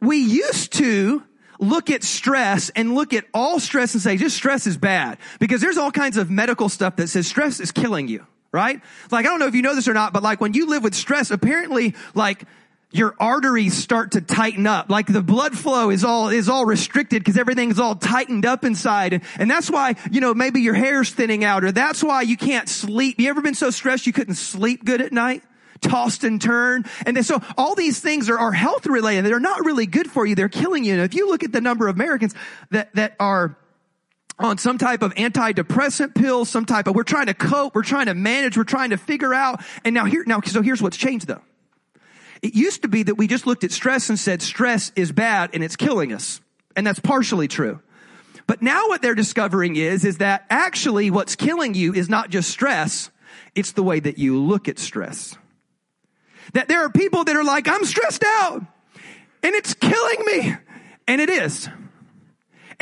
We 0.00 0.18
used 0.18 0.72
to 0.74 1.22
look 1.60 1.90
at 1.90 2.02
stress 2.02 2.70
and 2.70 2.94
look 2.94 3.12
at 3.12 3.24
all 3.32 3.60
stress 3.60 3.94
and 3.94 4.02
say, 4.02 4.16
just 4.16 4.36
stress 4.36 4.66
is 4.66 4.76
bad. 4.76 5.18
Because 5.38 5.60
there's 5.60 5.76
all 5.76 5.92
kinds 5.92 6.16
of 6.16 6.28
medical 6.28 6.68
stuff 6.68 6.96
that 6.96 7.06
says 7.06 7.28
stress 7.28 7.60
is 7.60 7.70
killing 7.70 8.08
you 8.08 8.26
right? 8.52 8.80
Like, 9.10 9.26
I 9.26 9.30
don't 9.30 9.38
know 9.38 9.46
if 9.46 9.54
you 9.54 9.62
know 9.62 9.74
this 9.74 9.88
or 9.88 9.94
not, 9.94 10.12
but 10.12 10.22
like 10.22 10.40
when 10.40 10.52
you 10.52 10.66
live 10.66 10.84
with 10.84 10.94
stress, 10.94 11.30
apparently 11.30 11.94
like 12.14 12.44
your 12.92 13.14
arteries 13.18 13.74
start 13.74 14.12
to 14.12 14.20
tighten 14.20 14.66
up. 14.66 14.90
Like 14.90 15.06
the 15.06 15.22
blood 15.22 15.56
flow 15.56 15.88
is 15.88 16.04
all, 16.04 16.28
is 16.28 16.48
all 16.50 16.66
restricted 16.66 17.22
because 17.22 17.38
everything's 17.38 17.78
all 17.78 17.96
tightened 17.96 18.44
up 18.44 18.64
inside. 18.64 19.22
And, 19.38 19.50
that's 19.50 19.70
why, 19.70 19.96
you 20.10 20.20
know, 20.20 20.34
maybe 20.34 20.60
your 20.60 20.74
hair's 20.74 21.10
thinning 21.10 21.44
out 21.44 21.64
or 21.64 21.72
that's 21.72 22.02
why 22.02 22.22
you 22.22 22.36
can't 22.36 22.68
sleep. 22.68 23.18
You 23.18 23.30
ever 23.30 23.40
been 23.40 23.54
so 23.54 23.70
stressed 23.70 24.06
you 24.06 24.12
couldn't 24.12 24.34
sleep 24.34 24.84
good 24.84 25.00
at 25.00 25.12
night? 25.12 25.42
Tossed 25.80 26.22
and 26.22 26.40
turned. 26.40 26.86
And 27.06 27.16
then, 27.16 27.24
so 27.24 27.42
all 27.56 27.74
these 27.74 27.98
things 27.98 28.28
are, 28.28 28.38
are 28.38 28.52
health 28.52 28.86
related. 28.86 29.24
They're 29.24 29.40
not 29.40 29.64
really 29.64 29.86
good 29.86 30.10
for 30.10 30.24
you. 30.24 30.34
They're 30.34 30.48
killing 30.48 30.84
you. 30.84 30.92
And 30.92 31.02
if 31.02 31.14
you 31.14 31.28
look 31.28 31.42
at 31.42 31.52
the 31.52 31.60
number 31.60 31.88
of 31.88 31.96
Americans 31.96 32.34
that, 32.70 32.94
that 32.94 33.16
are 33.18 33.56
on 34.38 34.58
some 34.58 34.78
type 34.78 35.02
of 35.02 35.14
antidepressant 35.14 36.14
pill, 36.14 36.44
some 36.44 36.64
type 36.64 36.86
of, 36.86 36.94
we're 36.94 37.02
trying 37.02 37.26
to 37.26 37.34
cope, 37.34 37.74
we're 37.74 37.82
trying 37.82 38.06
to 38.06 38.14
manage, 38.14 38.56
we're 38.56 38.64
trying 38.64 38.90
to 38.90 38.96
figure 38.96 39.34
out. 39.34 39.62
And 39.84 39.94
now 39.94 40.04
here, 40.04 40.24
now, 40.26 40.40
so 40.40 40.62
here's 40.62 40.82
what's 40.82 40.96
changed 40.96 41.26
though. 41.26 41.42
It 42.42 42.54
used 42.54 42.82
to 42.82 42.88
be 42.88 43.04
that 43.04 43.14
we 43.14 43.28
just 43.28 43.46
looked 43.46 43.62
at 43.62 43.70
stress 43.70 44.08
and 44.08 44.18
said 44.18 44.42
stress 44.42 44.90
is 44.96 45.12
bad 45.12 45.50
and 45.54 45.62
it's 45.62 45.76
killing 45.76 46.12
us. 46.12 46.40
And 46.74 46.86
that's 46.86 46.98
partially 46.98 47.46
true. 47.46 47.80
But 48.46 48.62
now 48.62 48.88
what 48.88 49.02
they're 49.02 49.14
discovering 49.14 49.76
is, 49.76 50.04
is 50.04 50.18
that 50.18 50.44
actually 50.50 51.10
what's 51.10 51.36
killing 51.36 51.74
you 51.74 51.94
is 51.94 52.08
not 52.08 52.30
just 52.30 52.50
stress, 52.50 53.10
it's 53.54 53.72
the 53.72 53.82
way 53.82 54.00
that 54.00 54.18
you 54.18 54.42
look 54.42 54.68
at 54.68 54.78
stress. 54.78 55.36
That 56.54 56.66
there 56.66 56.84
are 56.84 56.90
people 56.90 57.22
that 57.24 57.36
are 57.36 57.44
like, 57.44 57.68
I'm 57.68 57.84
stressed 57.84 58.24
out 58.24 58.64
and 59.42 59.54
it's 59.54 59.74
killing 59.74 60.24
me. 60.26 60.56
And 61.06 61.20
it 61.20 61.30
is. 61.30 61.68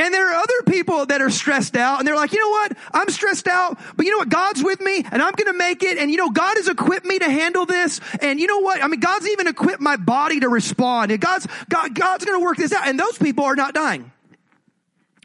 And 0.00 0.14
there 0.14 0.30
are 0.30 0.34
other 0.34 0.62
people 0.66 1.04
that 1.04 1.20
are 1.20 1.28
stressed 1.28 1.76
out 1.76 1.98
and 1.98 2.08
they're 2.08 2.16
like, 2.16 2.32
you 2.32 2.40
know 2.40 2.48
what? 2.48 2.72
I'm 2.90 3.10
stressed 3.10 3.46
out, 3.46 3.78
but 3.96 4.06
you 4.06 4.12
know 4.12 4.16
what? 4.16 4.30
God's 4.30 4.64
with 4.64 4.80
me 4.80 5.04
and 5.12 5.22
I'm 5.22 5.34
going 5.34 5.52
to 5.52 5.58
make 5.58 5.82
it. 5.82 5.98
And 5.98 6.10
you 6.10 6.16
know, 6.16 6.30
God 6.30 6.56
has 6.56 6.68
equipped 6.68 7.04
me 7.04 7.18
to 7.18 7.30
handle 7.30 7.66
this. 7.66 8.00
And 8.22 8.40
you 8.40 8.46
know 8.46 8.60
what? 8.60 8.82
I 8.82 8.88
mean, 8.88 9.00
God's 9.00 9.28
even 9.28 9.46
equipped 9.46 9.82
my 9.82 9.96
body 9.96 10.40
to 10.40 10.48
respond 10.48 11.12
and 11.12 11.20
God's, 11.20 11.46
God, 11.68 11.94
God's 11.94 12.24
going 12.24 12.40
to 12.40 12.42
work 12.42 12.56
this 12.56 12.72
out. 12.72 12.88
And 12.88 12.98
those 12.98 13.18
people 13.18 13.44
are 13.44 13.54
not 13.54 13.74
dying. 13.74 14.10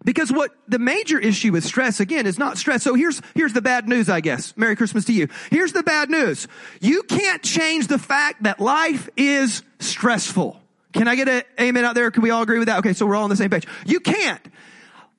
Because 0.03 0.29
what 0.29 0.51
the 0.67 0.77
major 0.77 1.17
issue 1.17 1.53
with 1.53 1.63
stress, 1.63 2.01
again, 2.01 2.25
is 2.25 2.37
not 2.37 2.57
stress. 2.57 2.83
So 2.83 2.95
here's, 2.95 3.21
here's 3.33 3.53
the 3.53 3.61
bad 3.61 3.87
news, 3.87 4.09
I 4.09 4.19
guess. 4.19 4.57
Merry 4.57 4.75
Christmas 4.75 5.05
to 5.05 5.13
you. 5.13 5.29
Here's 5.51 5.71
the 5.71 5.83
bad 5.83 6.09
news. 6.09 6.49
You 6.81 7.03
can't 7.03 7.41
change 7.41 7.87
the 7.87 7.97
fact 7.97 8.43
that 8.43 8.59
life 8.59 9.07
is 9.15 9.63
stressful. 9.79 10.59
Can 10.95 11.09
I 11.09 11.15
get 11.15 11.27
an 11.27 11.43
amen 11.59 11.83
out 11.83 11.93
there? 11.93 12.09
Can 12.09 12.23
we 12.23 12.29
all 12.29 12.41
agree 12.41 12.57
with 12.57 12.69
that? 12.69 12.79
Okay, 12.79 12.93
so 12.93 13.05
we're 13.05 13.17
all 13.17 13.25
on 13.25 13.29
the 13.29 13.35
same 13.35 13.49
page. 13.49 13.67
You 13.85 13.99
can't. 13.99 14.41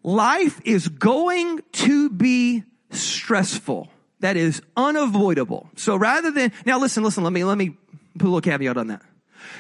Life 0.03 0.59
is 0.65 0.89
going 0.89 1.61
to 1.73 2.09
be 2.09 2.65
stressful. 2.91 3.89
That 4.21 4.39
is 4.39 4.63
unavoidable. 4.75 5.69
So 5.77 5.95
rather 5.95 6.31
than, 6.31 6.53
now 6.65 6.79
listen, 6.79 7.05
listen, 7.05 7.25
let 7.25 7.33
me, 7.33 7.45
let 7.45 7.59
me 7.59 7.77
put 8.19 8.23
a 8.23 8.31
little 8.31 8.41
caveat 8.41 8.79
on 8.79 8.87
that. 8.87 9.03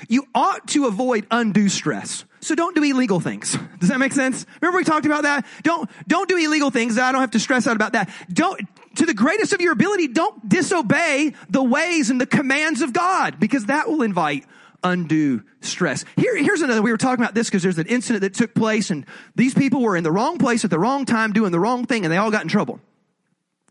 You 0.09 0.27
ought 0.35 0.67
to 0.69 0.87
avoid 0.87 1.27
undue 1.31 1.69
stress. 1.69 2.25
So 2.41 2.55
don't 2.55 2.75
do 2.75 2.83
illegal 2.83 3.21
things. 3.21 3.59
Does 3.79 3.91
that 3.91 3.99
make 3.99 4.15
sense? 4.15 4.47
Remember 4.63 4.79
we 4.79 4.85
talked 4.85 5.05
about 5.05 5.25
that? 5.25 5.45
Don't, 5.65 5.91
don't 6.09 6.31
do 6.31 6.39
illegal 6.39 6.71
things. 6.71 6.97
I 6.97 7.13
don't 7.13 7.21
have 7.21 7.33
to 7.33 7.41
stress 7.41 7.67
out 7.67 7.77
about 7.77 7.93
that. 7.93 8.09
Don't, 8.33 8.59
to 8.95 9.05
the 9.05 9.13
greatest 9.13 9.53
of 9.53 9.61
your 9.61 9.73
ability, 9.73 10.09
don't 10.09 10.49
disobey 10.49 11.35
the 11.51 11.63
ways 11.63 12.09
and 12.09 12.19
the 12.19 12.27
commands 12.27 12.81
of 12.81 12.95
God 12.95 13.39
because 13.39 13.67
that 13.67 13.91
will 13.91 14.01
invite 14.01 14.47
undue 14.83 15.43
stress. 15.61 16.05
Here, 16.17 16.37
here's 16.37 16.63
another, 16.63 16.83
we 16.83 16.91
were 16.91 16.97
talking 16.97 17.23
about 17.23 17.35
this 17.35 17.49
because 17.49 17.63
there's 17.63 17.79
an 17.79 17.87
incident 17.87 18.23
that 18.23 18.35
took 18.35 18.55
place 18.55 18.91
and 18.91 19.07
these 19.35 19.55
people 19.55 19.81
were 19.81 19.97
in 19.97 20.05
the 20.05 20.13
wrong 20.13 20.39
place 20.39 20.65
at 20.65 20.71
the 20.71 20.79
wrong 20.79 21.05
time 21.05 21.33
doing 21.33 21.53
the 21.53 21.61
wrong 21.61 21.87
thing 21.87 22.05
and 22.05 22.13
they 22.13 22.17
all 22.17 22.31
got 22.31 22.43
in 22.43 22.49
trouble. 22.49 22.81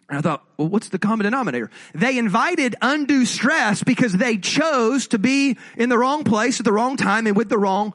And 0.07 0.19
I 0.19 0.21
thought, 0.21 0.43
well, 0.57 0.67
what's 0.67 0.89
the 0.89 0.99
common 0.99 1.23
denominator? 1.23 1.71
They 1.93 2.17
invited 2.17 2.75
undue 2.81 3.25
stress 3.25 3.83
because 3.83 4.13
they 4.13 4.37
chose 4.37 5.07
to 5.07 5.17
be 5.17 5.57
in 5.77 5.89
the 5.89 5.97
wrong 5.97 6.23
place 6.23 6.59
at 6.59 6.65
the 6.65 6.71
wrong 6.73 6.95
time 6.95 7.25
and 7.25 7.35
with 7.35 7.49
the 7.49 7.57
wrong 7.57 7.93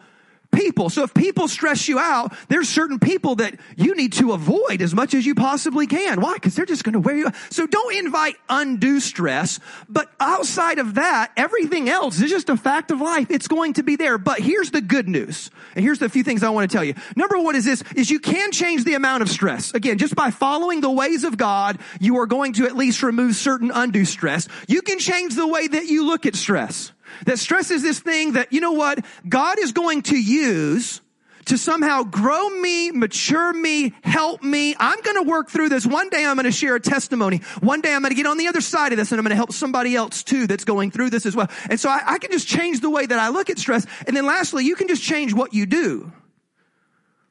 people. 0.53 0.91
So 0.91 1.03
if 1.03 1.15
people 1.15 1.49
stress 1.49 1.89
you 1.89 1.99
out, 1.99 2.35
there's 2.49 2.69
certain 2.69 2.99
people 2.99 3.37
that 3.37 3.59
you 3.77 3.95
need 3.95 4.13
to 4.15 4.33
avoid 4.33 4.83
as 4.83 4.95
much 4.95 5.15
as 5.15 5.25
you 5.25 5.35
possibly 5.35 5.87
can. 5.87 6.21
Why? 6.21 6.35
Because 6.35 6.55
they're 6.55 6.67
just 6.67 6.85
going 6.85 6.95
to 6.95 7.01
wear 7.01 7.17
you 7.17 7.27
out. 7.27 7.35
So 7.51 7.67
don't 7.67 7.95
invite 7.95 8.37
undue 8.49 9.01
stress. 9.01 9.61
But 9.89 10.11
outside 10.21 10.79
of 10.79 10.95
that, 10.95 11.33
everything 11.37 11.89
else 11.89 12.21
is 12.21 12.31
just 12.31 12.49
a 12.49 12.57
fact 12.57 12.91
of 12.91 13.01
life. 13.01 13.31
It's 13.31 13.49
going 13.49 13.75
to 13.75 13.83
be 13.83 13.97
there. 13.97 14.19
But 14.19 14.41
here's 14.41 14.71
the 14.71 14.81
good 14.81 15.09
news. 15.09 15.51
And 15.75 15.85
here's 15.85 15.99
the 15.99 16.09
few 16.09 16.25
things 16.25 16.43
I 16.43 16.51
want 16.51 16.71
to 16.71 16.75
tell 16.75 16.85
you. 16.85 16.95
Number 17.17 17.39
one 17.39 17.57
is 17.57 17.65
this, 17.65 17.83
is 17.95 18.11
you 18.11 18.21
can 18.21 18.53
change 18.53 18.85
the 18.85 18.95
amount 18.95 19.23
of 19.23 19.29
stress. 19.29 19.73
Again, 19.75 19.99
just 19.99 20.15
by 20.15 20.31
following 20.31 20.81
the 20.81 20.91
ways 20.91 21.25
of 21.25 21.37
God, 21.37 21.79
you 22.01 22.19
are 22.19 22.27
going 22.27 22.55
to 22.55 22.67
at 22.67 22.77
least 22.77 23.03
remove 23.03 23.37
certain 23.37 23.71
undue 23.73 24.05
stress. 24.05 24.49
You 24.69 24.83
can 24.83 24.99
change 24.99 25.35
the 25.35 25.47
way 25.47 25.67
that 25.69 25.87
you 25.87 26.07
look 26.07 26.27
at 26.27 26.35
stress. 26.35 26.93
That 27.27 27.39
stress 27.39 27.71
is 27.71 27.83
this 27.83 28.01
thing 28.01 28.33
that, 28.33 28.53
you 28.53 28.61
know 28.61 28.73
what, 28.73 29.05
God 29.29 29.59
is 29.59 29.73
going 29.73 30.03
to 30.03 30.21
use 30.21 31.01
to 31.47 31.59
somehow 31.59 32.03
grow 32.05 32.49
me, 32.49 32.91
mature 32.91 33.53
me, 33.53 33.93
help 34.03 34.43
me. 34.43 34.77
I'm 34.79 35.01
going 35.01 35.17
to 35.17 35.29
work 35.29 35.49
through 35.49 35.69
this. 35.69 35.85
One 35.85 36.09
day 36.09 36.25
I'm 36.25 36.37
going 36.37 36.45
to 36.45 36.53
share 36.53 36.77
a 36.77 36.81
testimony. 36.81 37.39
One 37.61 37.81
day 37.81 37.93
I'm 37.93 38.03
going 38.03 38.11
to 38.11 38.17
get 38.17 38.27
on 38.27 38.39
the 38.39 38.47
other 38.47 38.61
side 38.61 38.93
of 38.93 38.99
this 38.99 39.11
and 39.11 39.19
I'm 39.19 39.25
going 39.25 39.31
to 39.31 39.37
help 39.37 39.53
somebody 39.53 39.97
else 39.97 40.23
too 40.23 40.47
that's 40.47 40.65
going 40.65 40.91
through 40.91 41.11
this 41.11 41.27
as 41.27 41.35
well. 41.35 41.49
And 41.69 41.81
so 41.81 41.89
I, 41.89 42.03
I 42.07 42.19
can 42.19 42.31
just 42.31 42.47
change 42.47 42.81
the 42.81 42.91
way 42.91 43.05
that 43.07 43.19
I 43.19 43.31
look 43.31 43.51
at 43.51 43.59
stress. 43.59 43.87
And 44.07 44.17
then 44.17 44.27
lastly, 44.27 44.65
you 44.65 44.77
can 44.77 44.87
just 44.87 45.03
change 45.03 45.35
what 45.35 45.53
you 45.53 45.67
do 45.67 46.13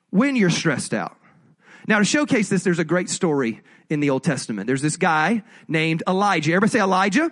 when 0.10 0.36
you're 0.36 0.50
stressed 0.50 0.94
out. 0.94 1.16
Now 1.88 2.00
to 2.00 2.06
showcase 2.06 2.50
this, 2.50 2.64
there's 2.64 2.80
a 2.80 2.84
great 2.84 3.10
story 3.10 3.62
in 3.90 4.00
the 4.00 4.10
Old 4.10 4.24
Testament. 4.24 4.68
There's 4.68 4.82
this 4.82 4.98
guy 4.98 5.44
named 5.68 6.04
Elijah. 6.08 6.52
Everybody 6.52 6.72
say 6.72 6.82
Elijah? 6.82 7.32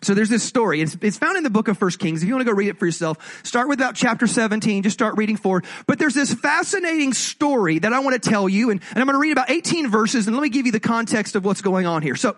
So 0.00 0.14
there's 0.14 0.28
this 0.28 0.44
story. 0.44 0.80
It's, 0.80 0.96
it's, 1.00 1.18
found 1.18 1.36
in 1.36 1.42
the 1.42 1.50
book 1.50 1.66
of 1.66 1.76
First 1.76 1.98
Kings. 1.98 2.22
If 2.22 2.28
you 2.28 2.34
want 2.34 2.46
to 2.46 2.52
go 2.52 2.56
read 2.56 2.68
it 2.68 2.78
for 2.78 2.86
yourself, 2.86 3.44
start 3.44 3.68
with 3.68 3.80
about 3.80 3.96
chapter 3.96 4.28
17. 4.28 4.84
Just 4.84 4.94
start 4.94 5.16
reading 5.16 5.36
forward. 5.36 5.66
But 5.88 5.98
there's 5.98 6.14
this 6.14 6.32
fascinating 6.32 7.12
story 7.12 7.80
that 7.80 7.92
I 7.92 7.98
want 7.98 8.20
to 8.20 8.30
tell 8.30 8.48
you, 8.48 8.70
and, 8.70 8.80
and 8.90 8.98
I'm 8.98 9.06
going 9.06 9.14
to 9.14 9.20
read 9.20 9.32
about 9.32 9.50
18 9.50 9.90
verses, 9.90 10.28
and 10.28 10.36
let 10.36 10.42
me 10.42 10.50
give 10.50 10.66
you 10.66 10.72
the 10.72 10.78
context 10.78 11.34
of 11.34 11.44
what's 11.44 11.62
going 11.62 11.86
on 11.86 12.02
here. 12.02 12.14
So, 12.14 12.36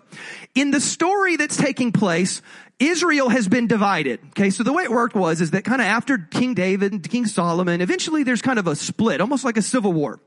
in 0.55 0.71
the 0.71 0.81
story 0.81 1.35
that's 1.35 1.55
taking 1.55 1.91
place, 1.91 2.41
Israel 2.81 3.29
has 3.29 3.47
been 3.47 3.67
divided. 3.67 4.19
Okay, 4.29 4.49
so 4.49 4.63
the 4.63 4.73
way 4.73 4.83
it 4.83 4.91
worked 4.91 5.15
was 5.15 5.39
is 5.39 5.51
that 5.51 5.63
kind 5.63 5.81
of 5.81 5.87
after 5.87 6.17
King 6.17 6.55
David 6.55 6.91
and 6.91 7.07
King 7.07 7.27
Solomon, 7.27 7.79
eventually 7.79 8.23
there's 8.23 8.41
kind 8.41 8.57
of 8.57 8.65
a 8.65 8.75
split, 8.75 9.21
almost 9.21 9.45
like 9.45 9.55
a 9.55 9.61
civil 9.61 9.93
war. 9.93 10.19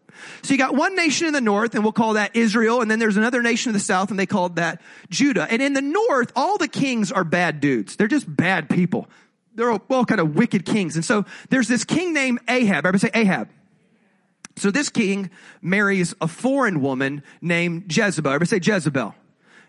So 0.43 0.55
you 0.55 0.59
got 0.59 0.77
one 0.77 0.95
nation 0.95 1.27
in 1.27 1.33
the 1.33 1.41
north, 1.41 1.75
and 1.75 1.83
we'll 1.83 1.93
call 1.93 2.13
that 2.13 2.37
Israel, 2.37 2.81
and 2.81 2.89
then 2.89 3.01
there's 3.01 3.17
another 3.17 3.43
nation 3.43 3.71
in 3.71 3.75
the 3.75 3.81
south, 3.81 4.11
and 4.11 4.19
they 4.19 4.27
called 4.27 4.57
that 4.57 4.81
Judah. 5.11 5.49
And 5.51 5.61
in 5.61 5.73
the 5.73 5.83
north, 5.83 6.31
all 6.37 6.57
the 6.57 6.69
kings 6.69 7.11
are 7.11 7.25
bad 7.25 7.61
dudes. 7.61 7.97
They're 7.97 8.07
just 8.07 8.25
bad 8.35 8.71
people. 8.71 9.09
They're 9.57 9.73
all, 9.73 9.83
all 9.91 10.05
kind 10.05 10.21
of 10.21 10.37
wicked 10.37 10.65
kings. 10.65 10.95
And 10.95 11.05
so 11.05 11.25
there's 11.51 11.67
this 11.67 11.85
king 11.85 12.13
named 12.13 12.39
Ahab. 12.49 12.87
Everybody 12.87 12.99
say 12.99 13.11
Ahab. 13.21 13.49
So 14.57 14.71
this 14.71 14.89
king 14.89 15.31
marries 15.61 16.15
a 16.21 16.29
foreign 16.29 16.81
woman 16.81 17.25
named 17.43 17.95
Jezebel. 17.95 18.31
Everybody 18.31 18.61
say 18.61 18.73
Jezebel. 18.73 19.17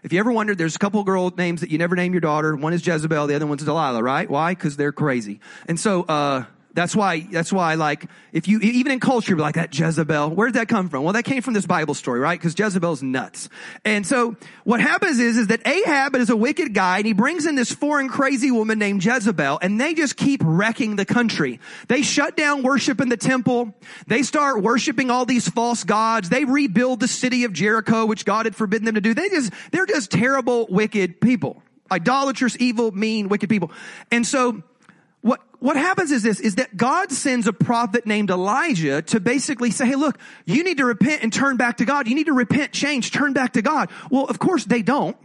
If 0.06 0.14
you 0.14 0.20
ever 0.20 0.32
wondered, 0.32 0.60
there's 0.60 0.76
a 0.76 0.80
couple 0.80 1.04
girl 1.04 1.34
names 1.36 1.62
that 1.62 1.72
you 1.72 1.80
never 1.80 1.96
name 1.96 2.14
your 2.14 2.22
daughter. 2.22 2.56
One 2.56 2.74
is 2.74 2.86
Jezebel, 2.86 3.26
the 3.26 3.34
other 3.34 3.48
one's 3.48 3.64
Delilah, 3.64 4.04
right? 4.04 4.30
Why? 4.30 4.52
Because 4.52 4.78
they're 4.78 4.92
crazy. 4.92 5.40
And 5.68 5.80
so, 5.80 6.04
uh, 6.04 6.44
that's 6.76 6.94
why, 6.94 7.22
that's 7.22 7.54
why, 7.54 7.76
like, 7.76 8.06
if 8.34 8.50
you, 8.50 8.60
even 8.60 8.92
in 8.92 9.00
culture, 9.00 9.38
like, 9.38 9.56
that 9.56 9.78
Jezebel, 9.78 10.32
where 10.32 10.50
did 10.50 10.56
that 10.56 10.68
come 10.68 10.90
from? 10.90 11.04
Well, 11.04 11.14
that 11.14 11.24
came 11.24 11.42
from 11.42 11.54
this 11.54 11.66
Bible 11.66 11.94
story, 11.94 12.20
right? 12.20 12.38
Because 12.38 12.58
Jezebel's 12.58 13.02
nuts. 13.02 13.48
And 13.86 14.06
so, 14.06 14.36
what 14.66 14.82
happens 14.82 15.20
is, 15.20 15.38
is 15.38 15.48
that 15.48 15.66
Ahab 15.66 16.16
is 16.16 16.30
a 16.30 16.36
wicked 16.36 16.74
guy, 16.74 16.98
and 16.98 17.08
he 17.08 17.14
brings 17.14 17.46
in 17.46 17.56
this 17.56 17.72
foreign 17.72 18.10
crazy 18.10 18.52
woman 18.52 18.78
named 18.78 19.04
Jezebel, 19.04 19.58
and 19.62 19.80
they 19.80 19.94
just 19.94 20.18
keep 20.18 20.42
wrecking 20.44 20.98
the 20.98 21.06
country. 21.06 21.62
They 21.88 22.02
shut 22.02 22.36
down 22.36 22.62
worship 22.62 23.00
in 23.00 23.08
the 23.08 23.18
temple. 23.18 23.74
They 24.08 24.22
start 24.24 24.62
worshiping 24.62 25.10
all 25.10 25.26
these 25.26 25.48
false 25.48 25.86
gods. 25.86 26.28
They 26.28 26.44
rebuild 26.44 27.00
the 27.00 27.08
city 27.08 27.46
of 27.46 27.54
Jericho, 27.54 28.06
which 28.06 28.26
God 28.26 28.48
had 28.48 28.56
forbidden 28.56 28.84
them 28.84 28.96
to 28.96 29.02
do. 29.02 29.14
They 29.14 29.30
just, 29.30 29.54
they're 29.72 29.86
just 29.86 30.12
terrible, 30.12 30.68
wicked 30.70 31.22
people. 31.22 31.64
Idolatrous, 31.90 32.58
evil, 32.60 32.92
mean, 32.92 33.30
wicked 33.30 33.48
people. 33.50 33.72
And 34.12 34.28
so, 34.28 34.62
what, 35.26 35.42
what 35.58 35.76
happens 35.76 36.12
is 36.12 36.22
this, 36.22 36.40
is 36.40 36.56
that 36.56 36.78
God 36.78 37.12
sends 37.12 37.48
a 37.48 37.54
prophet 37.54 38.06
named 38.06 38.30
Elijah 38.30 39.02
to 39.02 39.20
basically 39.20 39.72
say, 39.72 39.88
hey, 39.88 39.96
look, 39.96 40.20
you 40.46 40.64
need 40.64 40.78
to 40.78 40.86
repent 40.86 41.24
and 41.24 41.34
turn 41.34 41.58
back 41.58 41.78
to 41.78 41.86
God. 41.86 42.08
You 42.08 42.14
need 42.14 42.28
to 42.28 42.34
repent, 42.34 42.74
change, 42.74 43.10
turn 43.10 43.34
back 43.34 43.54
to 43.54 43.64
God. 43.64 43.90
Well, 44.12 44.26
of 44.26 44.38
course 44.38 44.66
they 44.66 44.84
don't. 44.84 45.18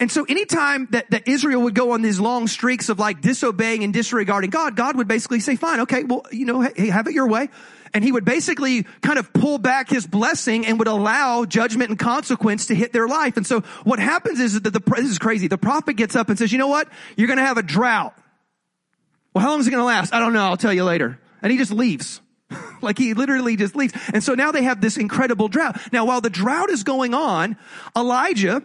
And 0.00 0.10
so 0.10 0.24
anytime 0.24 0.88
that, 0.90 1.08
that 1.12 1.28
Israel 1.28 1.62
would 1.62 1.74
go 1.76 1.92
on 1.92 2.02
these 2.02 2.18
long 2.18 2.48
streaks 2.48 2.88
of 2.88 2.98
like 2.98 3.20
disobeying 3.20 3.84
and 3.84 3.92
disregarding 3.92 4.50
God, 4.50 4.74
God 4.74 4.96
would 4.96 5.06
basically 5.06 5.38
say, 5.38 5.54
fine, 5.54 5.80
okay, 5.80 6.02
well, 6.02 6.22
you 6.32 6.44
know, 6.44 6.62
hey, 6.62 6.88
have 6.88 7.06
it 7.06 7.14
your 7.14 7.28
way. 7.28 7.48
And 7.94 8.02
he 8.02 8.10
would 8.10 8.24
basically 8.24 8.88
kind 9.02 9.20
of 9.20 9.32
pull 9.32 9.58
back 9.58 9.88
his 9.88 10.04
blessing 10.04 10.66
and 10.66 10.80
would 10.80 10.88
allow 10.88 11.44
judgment 11.44 11.90
and 11.90 11.98
consequence 11.98 12.66
to 12.66 12.74
hit 12.74 12.92
their 12.92 13.06
life. 13.06 13.36
And 13.36 13.46
so 13.46 13.60
what 13.84 14.00
happens 14.00 14.40
is 14.40 14.60
that 14.60 14.70
the, 14.70 14.80
this 14.96 15.10
is 15.12 15.18
crazy. 15.20 15.46
The 15.46 15.58
prophet 15.58 15.94
gets 15.94 16.16
up 16.16 16.28
and 16.28 16.36
says, 16.36 16.50
you 16.50 16.58
know 16.58 16.66
what? 16.66 16.88
You're 17.16 17.28
going 17.28 17.38
to 17.38 17.46
have 17.46 17.56
a 17.56 17.62
drought. 17.62 18.18
Well, 19.36 19.42
how 19.42 19.50
long 19.50 19.60
is 19.60 19.66
it 19.66 19.70
going 19.70 19.82
to 19.82 19.84
last? 19.84 20.14
I 20.14 20.18
don't 20.18 20.32
know. 20.32 20.46
I'll 20.46 20.56
tell 20.56 20.72
you 20.72 20.82
later. 20.82 21.20
And 21.42 21.52
he 21.52 21.58
just 21.58 21.70
leaves. 21.70 22.22
like 22.80 22.96
he 22.96 23.12
literally 23.12 23.54
just 23.56 23.76
leaves. 23.76 23.92
And 24.14 24.24
so 24.24 24.32
now 24.32 24.50
they 24.50 24.62
have 24.62 24.80
this 24.80 24.96
incredible 24.96 25.48
drought. 25.48 25.78
Now, 25.92 26.06
while 26.06 26.22
the 26.22 26.30
drought 26.30 26.70
is 26.70 26.84
going 26.84 27.12
on, 27.12 27.58
Elijah 27.94 28.62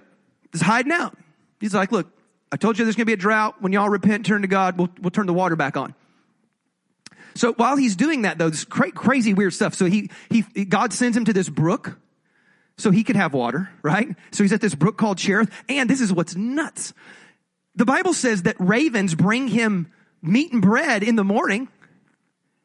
is 0.53 0.61
hiding 0.61 0.93
out. 0.93 1.17
He's 1.59 1.73
like, 1.73 1.91
look, 1.91 2.07
I 2.53 2.55
told 2.55 2.79
you 2.79 2.85
there's 2.85 2.95
going 2.95 3.01
to 3.01 3.09
be 3.09 3.11
a 3.11 3.17
drought. 3.17 3.61
When 3.61 3.73
y'all 3.73 3.89
repent, 3.89 4.25
turn 4.25 4.43
to 4.43 4.47
God, 4.47 4.77
we'll, 4.77 4.87
we'll 5.01 5.11
turn 5.11 5.25
the 5.25 5.33
water 5.33 5.57
back 5.57 5.75
on. 5.75 5.93
So 7.35 7.51
while 7.51 7.75
he's 7.75 7.97
doing 7.97 8.21
that 8.21 8.37
though, 8.37 8.49
this 8.49 8.63
cra- 8.63 8.93
crazy 8.93 9.33
weird 9.33 9.53
stuff. 9.53 9.75
So 9.75 9.87
he, 9.87 10.09
he, 10.29 10.63
God 10.63 10.93
sends 10.93 11.17
him 11.17 11.25
to 11.25 11.33
this 11.33 11.49
brook 11.49 11.99
so 12.77 12.91
he 12.91 13.03
could 13.03 13.17
have 13.17 13.33
water, 13.33 13.69
right? 13.83 14.07
So 14.31 14.45
he's 14.45 14.53
at 14.53 14.61
this 14.61 14.73
brook 14.73 14.97
called 14.97 15.17
Cherith. 15.17 15.51
And 15.67 15.89
this 15.89 15.99
is 15.99 16.13
what's 16.13 16.33
nuts. 16.33 16.93
The 17.75 17.83
Bible 17.83 18.13
says 18.13 18.43
that 18.43 18.55
ravens 18.57 19.15
bring 19.15 19.49
him 19.49 19.91
meat 20.21 20.51
and 20.51 20.61
bread 20.61 21.03
in 21.03 21.15
the 21.15 21.23
morning 21.23 21.67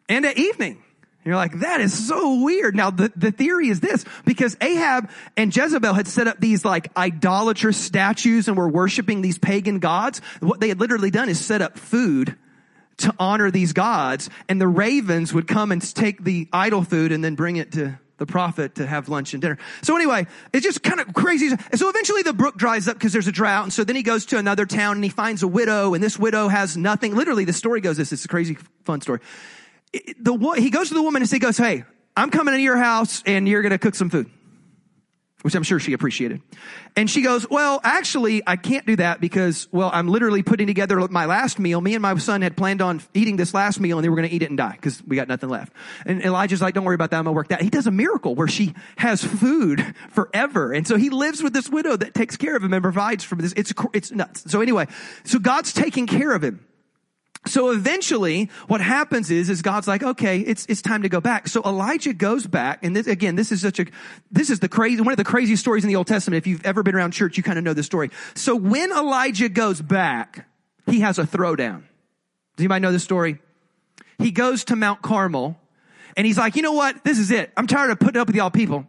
and 0.09 0.25
at 0.25 0.39
evening. 0.39 0.83
You're 1.25 1.35
like, 1.35 1.59
that 1.59 1.81
is 1.81 2.07
so 2.07 2.45
weird. 2.45 2.77
Now, 2.77 2.91
the, 2.91 3.11
the 3.17 3.33
theory 3.33 3.69
is 3.69 3.81
this, 3.81 4.05
because 4.25 4.57
Ahab 4.61 5.11
and 5.37 5.55
Jezebel 5.55 5.93
had 5.93 6.07
set 6.07 6.29
up 6.29 6.39
these 6.39 6.65
like 6.65 6.97
idolatrous 6.97 7.77
statues 7.77 8.47
and 8.47 8.57
were 8.57 8.69
worshiping 8.69 9.23
these 9.23 9.37
pagan 9.37 9.81
gods. 9.81 10.21
What 10.39 10.61
they 10.61 10.69
had 10.69 10.79
literally 10.79 11.11
done 11.11 11.29
is 11.29 11.45
set 11.45 11.63
up 11.63 11.79
food 11.79 12.37
to 12.99 13.13
honor 13.19 13.51
these 13.51 13.73
gods, 13.73 14.31
and 14.49 14.61
the 14.61 14.69
ravens 14.69 15.35
would 15.35 15.49
come 15.49 15.73
and 15.73 15.83
take 15.95 16.23
the 16.23 16.49
idol 16.53 16.85
food 16.85 17.11
and 17.11 17.25
then 17.25 17.35
bring 17.35 17.57
it 17.57 17.73
to 17.73 17.99
the 18.19 18.27
prophet 18.27 18.77
to 18.77 18.87
have 18.87 19.09
lunch 19.09 19.35
and 19.35 19.43
dinner. 19.43 19.59
So 19.83 19.95
anyway, 19.97 20.27
it's 20.53 20.65
just 20.65 20.83
kind 20.83 21.01
of 21.01 21.13
crazy. 21.13 21.51
So 21.75 21.89
eventually 21.89 22.23
the 22.23 22.33
brook 22.33 22.57
dries 22.57 22.89
up 22.89 22.97
because 22.97 23.13
there's 23.13 23.29
a 23.29 23.33
drought. 23.33 23.65
And 23.65 23.73
so 23.73 23.85
then 23.85 23.97
he 23.97 24.03
goes 24.03 24.27
to 24.27 24.39
another 24.39 24.67
town 24.67 24.97
and 24.97 25.05
he 25.05 25.11
finds 25.11 25.43
a 25.43 25.49
widow 25.49 25.95
and 25.95 26.03
this 26.03 26.19
widow 26.19 26.49
has 26.49 26.77
nothing. 26.77 27.15
Literally 27.15 27.45
the 27.45 27.53
story 27.53 27.81
goes 27.81 27.97
this. 27.97 28.13
It's 28.13 28.25
a 28.25 28.29
crazy 28.29 28.57
fun 28.85 29.01
story. 29.01 29.21
The, 29.93 30.55
he 30.59 30.71
goes 30.71 30.89
to 30.89 30.95
the 30.95 31.03
woman 31.03 31.23
and 31.23 31.31
he 31.31 31.39
goes, 31.39 31.57
Hey, 31.57 31.85
I'm 32.17 32.31
coming 32.31 32.55
into 32.55 32.65
your 32.65 32.77
house 32.77 33.23
and 33.27 33.47
you're 33.49 33.63
going 33.63 33.73
to 33.73 33.79
cook 33.79 33.95
some 33.95 34.11
food 34.11 34.31
which 35.47 35.55
I'm 35.55 35.62
sure 35.62 35.79
she 35.79 35.93
appreciated. 35.93 36.43
And 36.97 37.09
she 37.09 37.23
goes, 37.23 37.49
well, 37.49 37.81
actually, 37.85 38.43
I 38.49 38.57
can't 38.57 38.85
do 38.85 38.97
that 38.97 39.21
because, 39.21 39.69
well, 39.71 39.93
I'm 39.95 40.09
literally 40.09 40.43
putting 40.43 40.67
together 40.67 40.99
my 41.09 41.26
last 41.26 41.61
meal. 41.61 41.81
Me 41.81 41.95
and 41.95 42.03
my 42.03 42.19
son 42.19 42.43
had 42.43 42.57
planned 42.57 42.83
on 42.83 43.00
eating 43.15 43.37
this 43.37 43.55
last 43.55 43.79
meal 43.79 43.97
and 43.97 44.05
they 44.05 44.09
were 44.09 44.17
going 44.17 44.29
to 44.29 44.35
eat 44.35 44.43
it 44.43 44.49
and 44.49 44.59
die 44.59 44.73
because 44.73 45.00
we 45.07 45.15
got 45.15 45.29
nothing 45.29 45.49
left. 45.49 45.73
And 46.05 46.21
Elijah's 46.21 46.61
like, 46.61 46.75
don't 46.75 46.83
worry 46.83 46.97
about 46.97 47.12
that. 47.12 47.19
I'm 47.19 47.26
going 47.26 47.35
to 47.35 47.37
work 47.37 47.49
that. 47.50 47.62
He 47.62 47.71
does 47.71 47.87
a 47.87 47.93
miracle 47.93 48.35
where 48.35 48.49
she 48.49 48.75
has 48.97 49.23
food 49.23 49.95
forever. 50.11 50.73
And 50.73 50.85
so 50.85 50.97
he 50.97 51.11
lives 51.11 51.41
with 51.45 51.53
this 51.53 51.69
widow 51.69 51.97
that 51.97 52.12
takes 52.12 52.37
care 52.37 52.57
of 52.57 52.65
him 52.65 52.73
and 52.73 52.83
provides 52.83 53.23
for 53.23 53.37
this. 53.37 53.53
It's, 53.57 53.73
it's 53.95 54.11
nuts. 54.11 54.50
So 54.50 54.61
anyway, 54.62 54.88
so 55.23 55.38
God's 55.38 55.73
taking 55.73 56.09
care 56.09 56.35
of 56.35 56.43
him. 56.43 56.67
So 57.47 57.71
eventually 57.71 58.50
what 58.67 58.81
happens 58.81 59.31
is, 59.31 59.49
is 59.49 59.62
God's 59.62 59.87
like, 59.87 60.03
okay, 60.03 60.41
it's, 60.41 60.67
it's 60.69 60.83
time 60.83 61.03
to 61.03 61.09
go 61.09 61.21
back. 61.21 61.49
So 61.49 61.62
Elijah 61.62 62.12
goes 62.12 62.47
back. 62.47 62.85
And 62.85 62.95
this, 62.95 63.07
again, 63.07 63.37
this 63.37 63.53
is 63.53 63.61
such 63.61 63.79
a, 63.79 63.87
this 64.31 64.50
is 64.50 64.61
the 64.61 64.69
crazy, 64.69 65.00
one 65.00 65.12
of 65.12 65.17
the 65.17 65.25
craziest 65.25 65.62
stories 65.62 65.85
in 65.85 65.88
the 65.88 65.97
Old 65.97 66.07
Testament. 66.07 66.38
If 66.38 66.47
you've 66.47 66.65
ever 66.67 66.83
been 66.83 66.95
around 66.95 67.12
church, 67.12 67.37
you 67.37 67.43
kind 67.43 67.59
of 67.59 67.65
know 67.65 67.73
this 67.75 67.87
story. 67.87 68.11
So 68.35 68.57
when 68.57 68.91
Elijah 68.91 69.49
goes 69.49 69.81
back, 69.81 70.49
he 70.87 71.00
has 71.00 71.19
a 71.19 71.25
throwdown. 71.25 71.83
Does 72.57 72.65
anybody 72.65 72.81
know 72.81 72.93
this 72.93 73.05
story? 73.05 73.38
He 74.19 74.31
goes 74.31 74.65
to 74.65 74.76
Mount 74.76 75.03
Carmel 75.03 75.59
and 76.17 76.26
he's 76.26 76.38
like, 76.38 76.57
you 76.57 76.62
know 76.62 76.73
what? 76.73 77.05
This 77.05 77.19
is 77.19 77.31
it. 77.31 77.53
I'm 77.57 77.67
tired 77.67 77.91
of 77.91 78.00
putting 78.00 78.21
up 78.21 78.26
with 78.26 78.37
y'all 78.37 78.50
people 78.50 78.87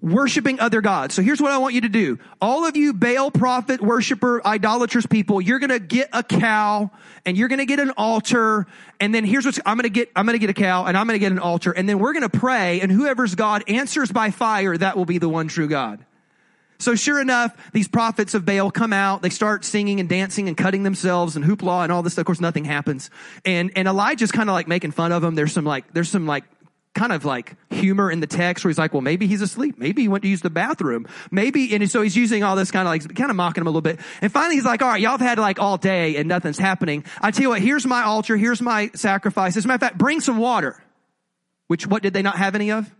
worshiping 0.00 0.60
other 0.60 0.80
gods. 0.80 1.14
So 1.14 1.22
here's 1.22 1.40
what 1.40 1.50
I 1.50 1.58
want 1.58 1.74
you 1.74 1.80
to 1.82 1.88
do. 1.88 2.18
All 2.40 2.64
of 2.64 2.76
you 2.76 2.92
Baal 2.92 3.30
prophet 3.30 3.80
worshiper, 3.80 4.46
idolatrous 4.46 5.06
people, 5.06 5.40
you're 5.40 5.58
going 5.58 5.70
to 5.70 5.80
get 5.80 6.10
a 6.12 6.22
cow 6.22 6.90
and 7.24 7.36
you're 7.36 7.48
going 7.48 7.58
to 7.58 7.66
get 7.66 7.80
an 7.80 7.92
altar. 7.96 8.66
And 9.00 9.14
then 9.14 9.24
here's 9.24 9.44
what 9.44 9.58
I'm 9.66 9.76
going 9.76 9.84
to 9.84 9.90
get. 9.90 10.10
I'm 10.14 10.24
going 10.26 10.38
to 10.38 10.40
get 10.40 10.50
a 10.50 10.54
cow 10.54 10.86
and 10.86 10.96
I'm 10.96 11.06
going 11.06 11.18
to 11.18 11.24
get 11.24 11.32
an 11.32 11.40
altar. 11.40 11.72
And 11.72 11.88
then 11.88 11.98
we're 11.98 12.12
going 12.12 12.28
to 12.28 12.38
pray 12.38 12.80
and 12.80 12.92
whoever's 12.92 13.34
God 13.34 13.64
answers 13.66 14.12
by 14.12 14.30
fire, 14.30 14.76
that 14.76 14.96
will 14.96 15.06
be 15.06 15.18
the 15.18 15.28
one 15.28 15.48
true 15.48 15.68
God. 15.68 16.04
So 16.80 16.94
sure 16.94 17.20
enough, 17.20 17.72
these 17.72 17.88
prophets 17.88 18.34
of 18.34 18.44
Baal 18.44 18.70
come 18.70 18.92
out. 18.92 19.20
They 19.20 19.30
start 19.30 19.64
singing 19.64 19.98
and 19.98 20.08
dancing 20.08 20.46
and 20.46 20.56
cutting 20.56 20.84
themselves 20.84 21.34
and 21.34 21.44
hoopla 21.44 21.82
and 21.82 21.90
all 21.90 22.04
this. 22.04 22.12
Stuff, 22.12 22.22
of 22.22 22.26
course, 22.26 22.40
nothing 22.40 22.64
happens. 22.64 23.10
And, 23.44 23.72
and 23.74 23.88
Elijah's 23.88 24.30
kind 24.30 24.48
of 24.48 24.54
like 24.54 24.68
making 24.68 24.92
fun 24.92 25.10
of 25.10 25.20
them. 25.20 25.34
There's 25.34 25.52
some 25.52 25.64
like, 25.64 25.92
there's 25.92 26.08
some 26.08 26.26
like 26.26 26.44
kind 26.94 27.12
of 27.12 27.24
like 27.24 27.56
humor 27.70 28.10
in 28.10 28.20
the 28.20 28.26
text 28.26 28.64
where 28.64 28.70
he's 28.70 28.78
like, 28.78 28.92
well, 28.92 29.02
maybe 29.02 29.26
he's 29.26 29.42
asleep. 29.42 29.78
Maybe 29.78 30.02
he 30.02 30.08
went 30.08 30.22
to 30.22 30.28
use 30.28 30.40
the 30.40 30.50
bathroom. 30.50 31.06
Maybe, 31.30 31.74
and 31.74 31.90
so 31.90 32.02
he's 32.02 32.16
using 32.16 32.42
all 32.42 32.56
this 32.56 32.70
kind 32.70 32.86
of 32.86 32.92
like, 32.92 33.14
kind 33.14 33.30
of 33.30 33.36
mocking 33.36 33.62
him 33.62 33.66
a 33.66 33.70
little 33.70 33.82
bit. 33.82 34.00
And 34.20 34.32
finally 34.32 34.56
he's 34.56 34.64
like, 34.64 34.82
all 34.82 34.88
right, 34.88 35.00
y'all 35.00 35.12
have 35.12 35.20
had 35.20 35.38
like 35.38 35.60
all 35.60 35.76
day 35.76 36.16
and 36.16 36.28
nothing's 36.28 36.58
happening. 36.58 37.04
I 37.20 37.30
tell 37.30 37.42
you 37.42 37.48
what, 37.50 37.60
here's 37.60 37.86
my 37.86 38.02
altar. 38.02 38.36
Here's 38.36 38.60
my 38.60 38.90
sacrifice. 38.94 39.56
As 39.56 39.64
a 39.64 39.68
matter 39.68 39.76
of 39.76 39.80
fact, 39.80 39.98
bring 39.98 40.20
some 40.20 40.38
water. 40.38 40.82
Which, 41.68 41.86
what 41.86 42.02
did 42.02 42.14
they 42.14 42.22
not 42.22 42.36
have 42.38 42.54
any 42.54 42.72
of? 42.72 42.90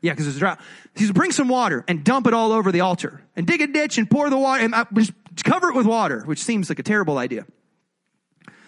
Yeah, 0.00 0.12
because 0.12 0.28
it's 0.28 0.38
drought. 0.38 0.60
He 0.94 1.00
says, 1.00 1.12
bring 1.12 1.32
some 1.32 1.48
water 1.48 1.84
and 1.88 2.04
dump 2.04 2.26
it 2.26 2.34
all 2.34 2.52
over 2.52 2.70
the 2.70 2.80
altar 2.80 3.22
and 3.34 3.46
dig 3.46 3.60
a 3.60 3.66
ditch 3.66 3.98
and 3.98 4.08
pour 4.08 4.30
the 4.30 4.38
water 4.38 4.62
and 4.62 4.74
uh, 4.74 4.84
just 4.94 5.12
cover 5.44 5.70
it 5.70 5.74
with 5.74 5.86
water, 5.86 6.22
which 6.24 6.38
seems 6.42 6.68
like 6.68 6.78
a 6.78 6.84
terrible 6.84 7.18
idea 7.18 7.44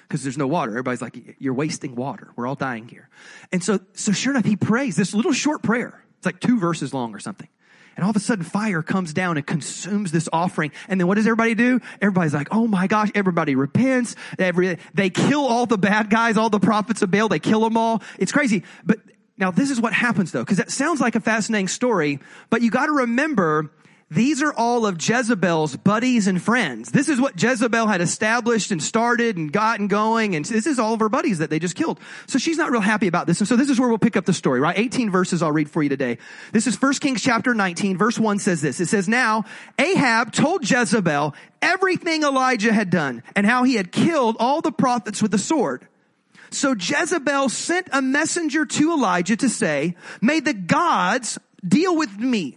because 0.08 0.22
there's 0.22 0.38
no 0.38 0.46
water. 0.46 0.70
Everybody's 0.72 1.02
like, 1.02 1.36
you're 1.38 1.54
wasting 1.54 1.94
water. 1.94 2.32
We're 2.34 2.46
all 2.46 2.54
dying 2.54 2.88
here. 2.88 3.10
And 3.52 3.62
so, 3.62 3.80
so 3.92 4.12
sure 4.12 4.32
enough, 4.32 4.46
he 4.46 4.56
prays 4.56 4.96
this 4.96 5.14
little 5.14 5.32
short 5.32 5.62
prayer. 5.62 6.02
It's 6.16 6.26
like 6.26 6.40
two 6.40 6.58
verses 6.58 6.94
long 6.94 7.14
or 7.14 7.18
something. 7.18 7.48
And 7.94 8.04
all 8.04 8.10
of 8.10 8.16
a 8.16 8.20
sudden 8.20 8.44
fire 8.44 8.80
comes 8.80 9.12
down 9.12 9.36
and 9.36 9.46
consumes 9.46 10.12
this 10.12 10.28
offering. 10.32 10.72
And 10.88 11.00
then 11.00 11.08
what 11.08 11.16
does 11.16 11.26
everybody 11.26 11.54
do? 11.54 11.80
Everybody's 12.00 12.32
like, 12.32 12.48
oh 12.52 12.66
my 12.66 12.86
gosh, 12.86 13.10
everybody 13.14 13.54
repents. 13.54 14.14
Every, 14.38 14.78
they 14.94 15.10
kill 15.10 15.44
all 15.44 15.66
the 15.66 15.78
bad 15.78 16.08
guys, 16.08 16.36
all 16.36 16.48
the 16.48 16.60
prophets 16.60 17.02
of 17.02 17.10
Baal. 17.10 17.28
They 17.28 17.40
kill 17.40 17.60
them 17.60 17.76
all. 17.76 18.02
It's 18.18 18.32
crazy. 18.32 18.62
But 18.84 19.00
now 19.36 19.50
this 19.50 19.70
is 19.70 19.80
what 19.80 19.92
happens 19.92 20.32
though, 20.32 20.42
because 20.42 20.58
that 20.58 20.70
sounds 20.70 21.00
like 21.00 21.16
a 21.16 21.20
fascinating 21.20 21.68
story, 21.68 22.20
but 22.50 22.62
you 22.62 22.70
gotta 22.70 22.92
remember 22.92 23.70
these 24.10 24.42
are 24.42 24.54
all 24.54 24.86
of 24.86 25.06
Jezebel's 25.06 25.76
buddies 25.76 26.28
and 26.28 26.40
friends. 26.40 26.90
This 26.90 27.10
is 27.10 27.20
what 27.20 27.40
Jezebel 27.40 27.86
had 27.88 28.00
established 28.00 28.70
and 28.70 28.82
started 28.82 29.36
and 29.36 29.52
gotten 29.52 29.86
going. 29.86 30.34
And 30.34 30.46
this 30.46 30.66
is 30.66 30.78
all 30.78 30.94
of 30.94 31.00
her 31.00 31.10
buddies 31.10 31.38
that 31.38 31.50
they 31.50 31.58
just 31.58 31.74
killed. 31.74 32.00
So 32.26 32.38
she's 32.38 32.56
not 32.56 32.70
real 32.70 32.80
happy 32.80 33.06
about 33.06 33.26
this. 33.26 33.40
And 33.40 33.46
so 33.46 33.54
this 33.54 33.68
is 33.68 33.78
where 33.78 33.88
we'll 33.88 33.98
pick 33.98 34.16
up 34.16 34.24
the 34.24 34.32
story, 34.32 34.60
right? 34.60 34.78
18 34.78 35.10
verses 35.10 35.42
I'll 35.42 35.52
read 35.52 35.70
for 35.70 35.82
you 35.82 35.90
today. 35.90 36.16
This 36.52 36.66
is 36.66 36.80
1 36.80 36.94
Kings 36.94 37.22
chapter 37.22 37.52
19, 37.52 37.98
verse 37.98 38.18
1 38.18 38.38
says 38.38 38.62
this. 38.62 38.80
It 38.80 38.86
says, 38.86 39.08
Now 39.08 39.44
Ahab 39.78 40.32
told 40.32 40.68
Jezebel 40.68 41.34
everything 41.60 42.22
Elijah 42.22 42.72
had 42.72 42.88
done 42.88 43.22
and 43.36 43.44
how 43.44 43.64
he 43.64 43.74
had 43.74 43.92
killed 43.92 44.36
all 44.40 44.62
the 44.62 44.72
prophets 44.72 45.20
with 45.20 45.32
the 45.32 45.38
sword. 45.38 45.86
So 46.50 46.74
Jezebel 46.74 47.50
sent 47.50 47.88
a 47.92 48.00
messenger 48.00 48.64
to 48.64 48.92
Elijah 48.94 49.36
to 49.36 49.50
say, 49.50 49.96
May 50.22 50.40
the 50.40 50.54
gods 50.54 51.38
deal 51.62 51.94
with 51.94 52.16
me 52.18 52.56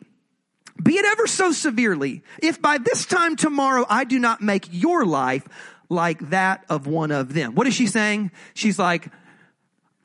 be 0.81 0.95
it 0.95 1.05
ever 1.05 1.27
so 1.27 1.51
severely, 1.51 2.23
if 2.41 2.61
by 2.61 2.77
this 2.77 3.05
time 3.05 3.35
tomorrow 3.35 3.85
I 3.89 4.03
do 4.03 4.19
not 4.19 4.41
make 4.41 4.67
your 4.71 5.05
life 5.05 5.47
like 5.89 6.29
that 6.29 6.63
of 6.69 6.88
one 6.88 7.11
of 7.11 7.33
them. 7.33 7.55
What 7.55 7.67
is 7.67 7.73
she 7.73 7.88
saying? 7.88 8.31
She's 8.53 8.79
like, 8.79 9.05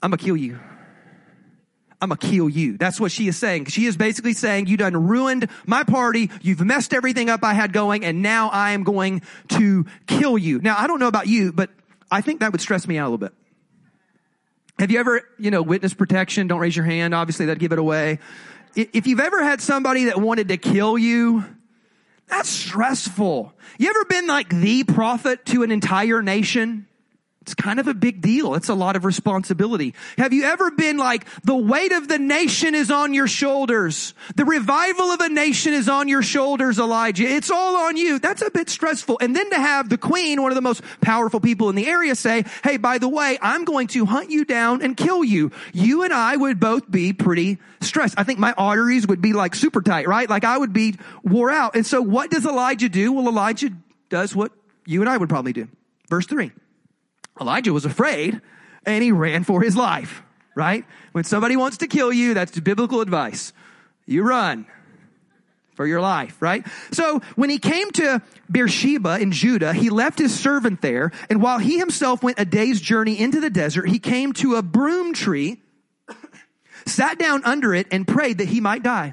I'm 0.03 0.11
gonna 0.11 0.19
kill 0.19 0.37
you. 0.37 0.59
I'm 2.01 2.11
gonna 2.11 2.19
kill 2.19 2.49
you. 2.49 2.77
That's 2.77 3.01
what 3.01 3.13
she 3.13 3.29
is 3.29 3.37
saying. 3.37 3.67
She 3.67 3.87
is 3.87 3.97
basically 3.97 4.33
saying, 4.33 4.67
you 4.67 4.77
done 4.77 5.07
ruined 5.07 5.49
my 5.65 5.85
party. 5.85 6.31
You've 6.43 6.61
messed 6.61 6.93
everything 6.93 7.31
up 7.31 7.43
I 7.43 7.55
had 7.55 7.73
going 7.73 8.05
and 8.05 8.23
now 8.23 8.49
I 8.51 8.73
am 8.73 8.83
going 8.83 9.23
to 9.51 9.87
kill 10.07 10.37
you. 10.37 10.61
Now, 10.61 10.77
I 10.77 10.87
don't 10.87 10.99
know 10.99 11.09
about 11.09 11.29
you, 11.29 11.53
but 11.53 11.71
I 12.11 12.21
think 12.21 12.41
that 12.41 12.53
would 12.53 12.61
stress 12.61 12.87
me 12.87 12.99
out 12.99 13.05
a 13.05 13.11
little 13.11 13.19
bit. 13.19 13.33
Have 14.79 14.91
you 14.91 15.01
ever, 15.01 15.23
you 15.39 15.51
know, 15.51 15.63
witness 15.63 15.95
protection? 15.95 16.49
Don't 16.49 16.61
raise 16.61 16.77
your 16.77 16.85
hand. 16.85 17.15
Obviously 17.15 17.47
that'd 17.47 17.61
give 17.61 17.73
it 17.73 17.79
away 17.79 18.19
if 18.77 19.07
you've 19.07 19.21
ever 19.21 19.43
had 19.43 19.61
somebody 19.61 20.05
that 20.05 20.21
wanted 20.21 20.49
to 20.49 20.57
kill 20.57 20.99
you, 20.99 21.45
that's 22.29 22.49
stressful. 22.49 23.53
You 23.79 23.89
ever 23.89 24.05
been 24.05 24.27
like 24.27 24.51
the 24.51 24.85
prophet 24.85 25.45
to 25.47 25.63
an 25.63 25.71
entire 25.71 26.23
nation? 26.23 26.87
It's 27.47 27.55
kind 27.55 27.79
of 27.79 27.87
a 27.87 27.95
big 27.95 28.23
deal. 28.23 28.57
It's 28.57 28.69
a 28.69 28.75
lot 28.75 28.97
of 28.97 29.05
responsibility. 29.05 29.95
Have 30.19 30.33
you 30.33 30.43
ever 30.43 30.73
been 30.73 30.97
like, 30.97 31.29
the 31.45 31.55
weight 31.55 31.93
of 31.93 32.09
the 32.09 32.19
nation 32.19 32.75
is 32.75 32.91
on 32.91 33.15
your 33.15 33.29
shoulders. 33.29 34.15
The 34.35 34.45
revival 34.45 35.13
of 35.13 35.21
a 35.21 35.29
nation 35.29 35.73
is 35.73 35.89
on 35.89 36.09
your 36.09 36.25
shoulders, 36.25 36.81
Elijah. 36.81 37.23
It's 37.23 37.49
all 37.49 37.77
on 37.77 37.97
you. 37.97 38.19
That's 38.19 38.43
a 38.43 38.51
bit 38.51 38.69
stressful. 38.69 39.19
And 39.21 39.37
then 39.37 39.49
to 39.51 39.57
have 39.61 39.89
the 39.89 39.97
queen, 39.97 40.43
one 40.43 40.51
of 40.51 40.57
the 40.57 40.61
most 40.61 40.83
powerful 41.01 41.39
people 41.39 41.71
in 41.71 41.77
the 41.77 41.87
area 41.87 42.17
say, 42.17 42.45
hey, 42.65 42.79
by 42.79 42.99
the 42.99 43.09
way, 43.09 43.39
I'm 43.41 43.65
going 43.65 43.87
to 43.89 44.07
hunt 44.07 44.31
you 44.31 44.45
down 44.45 44.83
and 44.83 44.97
kill 44.97 45.23
you. 45.23 45.53
You 45.73 46.03
and 46.03 46.13
I 46.13 46.35
would 46.35 46.59
both 46.59 46.91
be 46.91 47.13
pretty 47.13 47.59
stressed. 47.81 48.17
I 48.19 48.25
think 48.25 48.41
my 48.41 48.55
arteries 48.59 49.07
would 49.07 49.23
be 49.23 49.35
like 49.35 49.55
super 49.55 49.83
tight, 49.83 50.09
right? 50.09 50.29
Like 50.29 50.43
I 50.43 50.59
would 50.59 50.73
be 50.73 50.97
wore 51.23 51.53
out. 51.53 51.77
And 51.77 51.87
so 51.87 52.03
what 52.03 52.29
does 52.29 52.45
Elijah 52.45 52.89
do? 52.89 53.13
Well, 53.13 53.29
Elijah 53.29 53.71
does 54.09 54.35
what 54.35 54.51
you 54.85 55.01
and 55.01 55.09
I 55.09 55.17
would 55.17 55.29
probably 55.29 55.53
do. 55.53 55.69
Verse 56.11 56.27
three. 56.27 56.51
Elijah 57.41 57.73
was 57.73 57.85
afraid 57.85 58.41
and 58.85 59.03
he 59.03 59.13
ran 59.13 59.45
for 59.45 59.61
his 59.61 59.77
life, 59.77 60.23
right? 60.55 60.85
When 61.13 61.25
somebody 61.25 61.57
wants 61.57 61.79
to 61.79 61.87
kill 61.87 62.13
you, 62.13 62.35
that's 62.35 62.59
biblical 62.59 63.01
advice. 63.01 63.53
You 64.07 64.23
run 64.23 64.67
for 65.75 65.87
your 65.87 66.01
life, 66.01 66.41
right? 66.41 66.67
So 66.93 67.21
when 67.35 67.51
he 67.51 67.59
came 67.59 67.91
to 67.93 68.23
Beersheba 68.51 69.21
in 69.21 69.33
Judah, 69.33 69.75
he 69.75 69.91
left 69.91 70.19
his 70.19 70.39
servant 70.39 70.81
there, 70.81 71.13
and 71.29 71.43
while 71.43 71.59
he 71.59 71.79
himself 71.79 72.23
went 72.23 72.41
a 72.41 72.47
day's 72.47 72.81
journey 72.81 73.19
into 73.19 73.41
the 73.41 73.51
desert, 73.51 73.89
he 73.89 73.99
came 73.99 74.33
to 74.35 74.55
a 74.55 74.63
broom 74.63 75.13
tree, 75.13 75.61
sat 76.87 77.19
down 77.19 77.45
under 77.45 77.75
it, 77.75 77.89
and 77.91 78.09
prayed 78.09 78.39
that 78.39 78.49
he 78.49 78.61
might 78.61 78.83
die. 78.83 79.13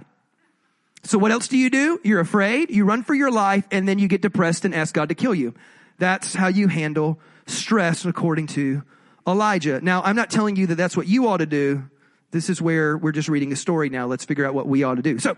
So 1.03 1.17
what 1.17 1.31
else 1.31 1.49
do 1.49 1.57
you 1.57 1.69
do? 1.69 1.99
You're 2.03 2.21
afraid, 2.21 2.69
you 2.69 2.85
run 2.85 3.03
for 3.03 3.13
your 3.13 3.31
life, 3.31 3.67
and 3.69 3.85
then 3.85 3.99
you 3.99 4.07
get 4.07 4.21
depressed 4.21 4.63
and 4.63 4.73
ask 4.73 4.93
God 4.93 5.09
to 5.09 5.15
kill 5.15 5.35
you. 5.35 5.53
That's 5.97 6.33
how 6.33 6.47
you 6.47 6.69
handle 6.69 7.19
stress 7.45 8.05
according 8.05 8.47
to 8.47 8.83
Elijah. 9.27 9.79
Now, 9.81 10.01
I'm 10.01 10.15
not 10.15 10.29
telling 10.29 10.55
you 10.55 10.67
that 10.67 10.75
that's 10.75 10.97
what 10.97 11.07
you 11.07 11.27
ought 11.27 11.37
to 11.37 11.45
do. 11.45 11.89
This 12.31 12.49
is 12.49 12.61
where 12.61 12.97
we're 12.97 13.11
just 13.11 13.29
reading 13.29 13.51
a 13.51 13.55
story 13.55 13.89
now. 13.89 14.07
Let's 14.07 14.25
figure 14.25 14.45
out 14.45 14.53
what 14.53 14.67
we 14.67 14.83
ought 14.83 14.95
to 14.95 15.01
do. 15.01 15.19
So, 15.19 15.37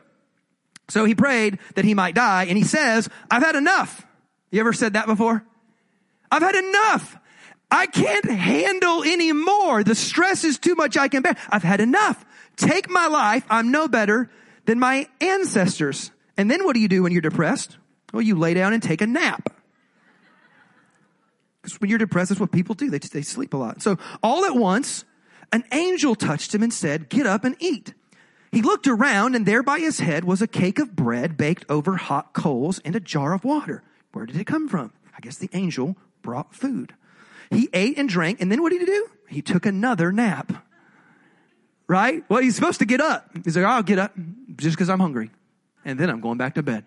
so 0.89 1.05
he 1.05 1.15
prayed 1.15 1.59
that 1.75 1.85
he 1.85 1.93
might 1.93 2.15
die 2.15 2.45
and 2.45 2.57
he 2.57 2.63
says, 2.63 3.09
I've 3.29 3.43
had 3.43 3.55
enough. 3.55 4.05
You 4.51 4.59
ever 4.61 4.73
said 4.73 4.93
that 4.93 5.05
before? 5.05 5.45
I've 6.31 6.41
had 6.41 6.55
enough. 6.55 7.17
I 7.69 7.87
can't 7.87 8.25
handle 8.25 9.03
anymore. 9.03 9.83
The 9.83 9.95
stress 9.95 10.43
is 10.43 10.57
too 10.57 10.75
much 10.75 10.97
I 10.97 11.07
can 11.07 11.23
bear. 11.23 11.35
I've 11.49 11.63
had 11.63 11.81
enough. 11.81 12.23
Take 12.55 12.89
my 12.89 13.07
life. 13.07 13.43
I'm 13.49 13.71
no 13.71 13.87
better 13.87 14.29
than 14.65 14.79
my 14.79 15.07
ancestors. 15.19 16.11
And 16.37 16.49
then 16.49 16.63
what 16.63 16.73
do 16.73 16.79
you 16.79 16.87
do 16.87 17.03
when 17.03 17.11
you're 17.11 17.21
depressed? 17.21 17.77
Well, 18.13 18.21
you 18.21 18.35
lay 18.35 18.53
down 18.53 18.73
and 18.73 18.81
take 18.81 19.01
a 19.01 19.07
nap. 19.07 19.49
Because 21.65 21.82
when 21.82 21.89
you're 21.89 21.97
depressed, 21.97 22.30
that's 22.30 22.39
what 22.39 22.51
people 22.51 22.75
do. 22.75 22.91
They, 22.91 22.99
they 22.99 23.23
sleep 23.23 23.56
a 23.56 23.58
lot. 23.58 23.82
So 23.82 23.97
all 24.21 24.45
at 24.45 24.56
once, 24.56 25.04
an 25.51 25.63
angel 25.71 26.13
touched 26.13 26.54
him 26.54 26.62
and 26.62 26.71
said, 26.71 27.10
get 27.10 27.25
up 27.25 27.43
and 27.43 27.56
eat. 27.60 27.95
He 28.51 28.62
looked 28.62 28.86
around 28.86 29.34
and 29.34 29.47
there 29.47 29.63
by 29.63 29.80
his 29.80 29.99
head 29.99 30.25
was 30.25 30.43
a 30.43 30.47
cake 30.47 30.78
of 30.78 30.95
bread 30.95 31.38
baked 31.38 31.65
over 31.67 31.95
hot 31.95 32.34
coals 32.34 32.78
and 32.86 32.95
a 32.95 32.99
jar 32.99 33.34
of 33.34 33.43
water. 33.43 33.82
Where 34.12 34.28
did 34.28 34.36
it 34.36 34.45
come 34.45 34.69
from? 34.69 34.93
I 35.17 35.21
guess 35.21 35.38
the 35.38 35.49
angel 35.54 35.97
brought 36.21 36.54
food. 36.54 36.93
He 37.49 37.67
ate 37.73 37.97
and 37.97 38.08
drank 38.08 38.41
and 38.41 38.51
then 38.51 38.62
what 38.62 38.71
did 38.71 38.82
he 38.82 38.86
do? 38.86 39.10
He 39.28 39.41
took 39.41 39.65
another 39.65 40.12
nap. 40.12 40.54
Right? 41.88 42.23
Well, 42.30 42.43
he's 42.43 42.54
supposed 42.54 42.78
to 42.78 42.86
get 42.86 43.01
up. 43.01 43.28
He's 43.43 43.58
like, 43.58 43.65
I'll 43.65 43.82
get 43.82 43.97
up 43.97 44.13
just 44.56 44.78
because 44.78 44.91
I'm 44.91 44.99
hungry. 44.99 45.32
And 45.84 45.99
then 45.99 46.12
I'm 46.12 46.21
going 46.21 46.38
back 46.38 46.54
to 46.56 46.63
bed. 46.63 46.86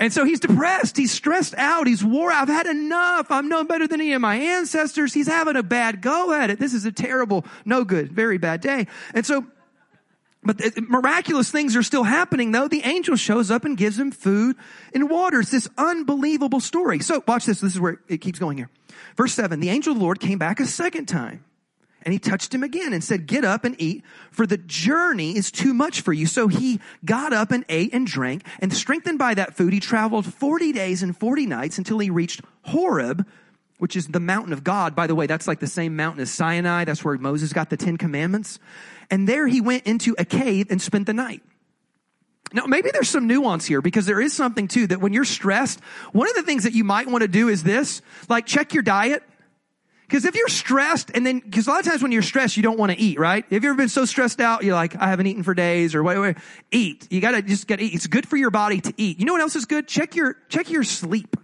And 0.00 0.12
so 0.12 0.24
he's 0.24 0.40
depressed. 0.40 0.96
He's 0.96 1.12
stressed 1.12 1.54
out. 1.56 1.86
He's 1.86 2.02
wore 2.02 2.32
out. 2.32 2.42
I've 2.42 2.48
had 2.48 2.66
enough. 2.66 3.30
I'm 3.30 3.48
no 3.48 3.62
better 3.64 3.86
than 3.86 4.00
any 4.00 4.12
of 4.12 4.20
my 4.20 4.36
ancestors. 4.36 5.14
He's 5.14 5.28
having 5.28 5.56
a 5.56 5.62
bad 5.62 6.02
go 6.02 6.32
at 6.32 6.50
it. 6.50 6.58
This 6.58 6.74
is 6.74 6.84
a 6.84 6.92
terrible, 6.92 7.44
no 7.64 7.84
good, 7.84 8.12
very 8.12 8.36
bad 8.36 8.60
day. 8.60 8.88
And 9.14 9.24
so, 9.24 9.46
but 10.42 10.60
miraculous 10.88 11.50
things 11.50 11.76
are 11.76 11.82
still 11.82 12.02
happening 12.02 12.52
though. 12.52 12.68
The 12.68 12.82
angel 12.82 13.16
shows 13.16 13.50
up 13.50 13.64
and 13.64 13.76
gives 13.76 13.98
him 13.98 14.10
food 14.10 14.56
and 14.92 15.08
water. 15.08 15.40
It's 15.40 15.50
this 15.50 15.68
unbelievable 15.78 16.60
story. 16.60 16.98
So 16.98 17.22
watch 17.26 17.46
this. 17.46 17.60
This 17.60 17.74
is 17.74 17.80
where 17.80 18.00
it 18.08 18.18
keeps 18.18 18.38
going 18.38 18.58
here. 18.58 18.70
Verse 19.16 19.32
seven, 19.32 19.60
the 19.60 19.70
angel 19.70 19.92
of 19.92 19.98
the 19.98 20.04
Lord 20.04 20.18
came 20.20 20.38
back 20.38 20.60
a 20.60 20.66
second 20.66 21.06
time 21.06 21.44
and 22.04 22.12
he 22.12 22.18
touched 22.18 22.54
him 22.54 22.62
again 22.62 22.92
and 22.92 23.02
said, 23.02 23.26
get 23.26 23.44
up 23.44 23.64
and 23.64 23.74
eat 23.80 24.04
for 24.30 24.46
the 24.46 24.58
journey 24.58 25.36
is 25.36 25.50
too 25.50 25.74
much 25.74 26.02
for 26.02 26.12
you. 26.12 26.26
So 26.26 26.48
he 26.48 26.80
got 27.04 27.32
up 27.32 27.50
and 27.50 27.64
ate 27.68 27.94
and 27.94 28.06
drank 28.06 28.44
and 28.60 28.72
strengthened 28.72 29.18
by 29.18 29.34
that 29.34 29.54
food, 29.56 29.72
he 29.72 29.80
traveled 29.80 30.26
40 30.26 30.72
days 30.72 31.02
and 31.02 31.16
40 31.16 31.46
nights 31.46 31.78
until 31.78 31.98
he 31.98 32.10
reached 32.10 32.42
Horeb, 32.62 33.26
which 33.78 33.96
is 33.96 34.08
the 34.08 34.20
mountain 34.20 34.52
of 34.52 34.62
God. 34.62 34.94
By 34.94 35.06
the 35.06 35.14
way, 35.14 35.26
that's 35.26 35.48
like 35.48 35.60
the 35.60 35.66
same 35.66 35.96
mountain 35.96 36.20
as 36.20 36.30
Sinai. 36.30 36.84
That's 36.84 37.04
where 37.04 37.16
Moses 37.18 37.52
got 37.52 37.70
the 37.70 37.76
Ten 37.76 37.96
Commandments. 37.96 38.58
And 39.10 39.28
there 39.28 39.46
he 39.46 39.60
went 39.60 39.84
into 39.84 40.14
a 40.18 40.24
cave 40.24 40.68
and 40.70 40.80
spent 40.80 41.06
the 41.06 41.14
night. 41.14 41.42
Now, 42.52 42.66
maybe 42.66 42.90
there's 42.92 43.08
some 43.08 43.26
nuance 43.26 43.64
here 43.64 43.82
because 43.82 44.06
there 44.06 44.20
is 44.20 44.32
something 44.32 44.68
too 44.68 44.86
that 44.86 45.00
when 45.00 45.12
you're 45.12 45.24
stressed, 45.24 45.80
one 46.12 46.28
of 46.28 46.36
the 46.36 46.42
things 46.42 46.62
that 46.62 46.72
you 46.72 46.84
might 46.84 47.08
want 47.08 47.22
to 47.22 47.28
do 47.28 47.48
is 47.48 47.64
this, 47.64 48.00
like 48.28 48.46
check 48.46 48.74
your 48.74 48.82
diet 48.82 49.24
Because 50.06 50.24
if 50.24 50.34
you're 50.34 50.48
stressed 50.48 51.10
and 51.14 51.26
then, 51.26 51.40
because 51.40 51.66
a 51.66 51.70
lot 51.70 51.80
of 51.80 51.86
times 51.86 52.02
when 52.02 52.12
you're 52.12 52.22
stressed, 52.22 52.56
you 52.56 52.62
don't 52.62 52.78
want 52.78 52.92
to 52.92 52.98
eat, 52.98 53.18
right? 53.18 53.44
Have 53.50 53.64
you 53.64 53.70
ever 53.70 53.76
been 53.76 53.88
so 53.88 54.04
stressed 54.04 54.40
out, 54.40 54.62
you're 54.62 54.74
like, 54.74 54.94
I 54.96 55.08
haven't 55.08 55.26
eaten 55.26 55.42
for 55.42 55.54
days 55.54 55.94
or 55.94 56.02
whatever. 56.02 56.34
Eat. 56.70 57.08
You 57.10 57.20
gotta 57.20 57.40
just 57.40 57.66
get 57.66 57.80
eat. 57.80 57.94
It's 57.94 58.06
good 58.06 58.28
for 58.28 58.36
your 58.36 58.50
body 58.50 58.80
to 58.82 58.92
eat. 58.96 59.18
You 59.18 59.24
know 59.24 59.32
what 59.32 59.40
else 59.40 59.56
is 59.56 59.64
good? 59.64 59.88
Check 59.88 60.14
your, 60.14 60.36
check 60.48 60.70
your 60.70 60.84
sleep. 60.84 61.36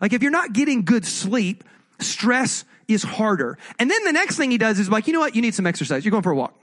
Like 0.00 0.12
if 0.14 0.22
you're 0.22 0.30
not 0.30 0.52
getting 0.52 0.84
good 0.84 1.04
sleep, 1.04 1.62
stress 1.98 2.64
is 2.88 3.02
harder. 3.02 3.58
And 3.78 3.90
then 3.90 4.02
the 4.04 4.12
next 4.12 4.36
thing 4.36 4.50
he 4.50 4.58
does 4.58 4.78
is 4.78 4.88
like, 4.88 5.06
you 5.06 5.12
know 5.12 5.20
what? 5.20 5.36
You 5.36 5.42
need 5.42 5.54
some 5.54 5.66
exercise. 5.66 6.04
You're 6.04 6.10
going 6.10 6.22
for 6.22 6.32
a 6.32 6.36
walk. 6.36 6.54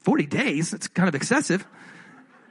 40 0.00 0.26
days. 0.26 0.70
That's 0.70 0.86
kind 0.88 1.08
of 1.08 1.14
excessive. 1.14 1.66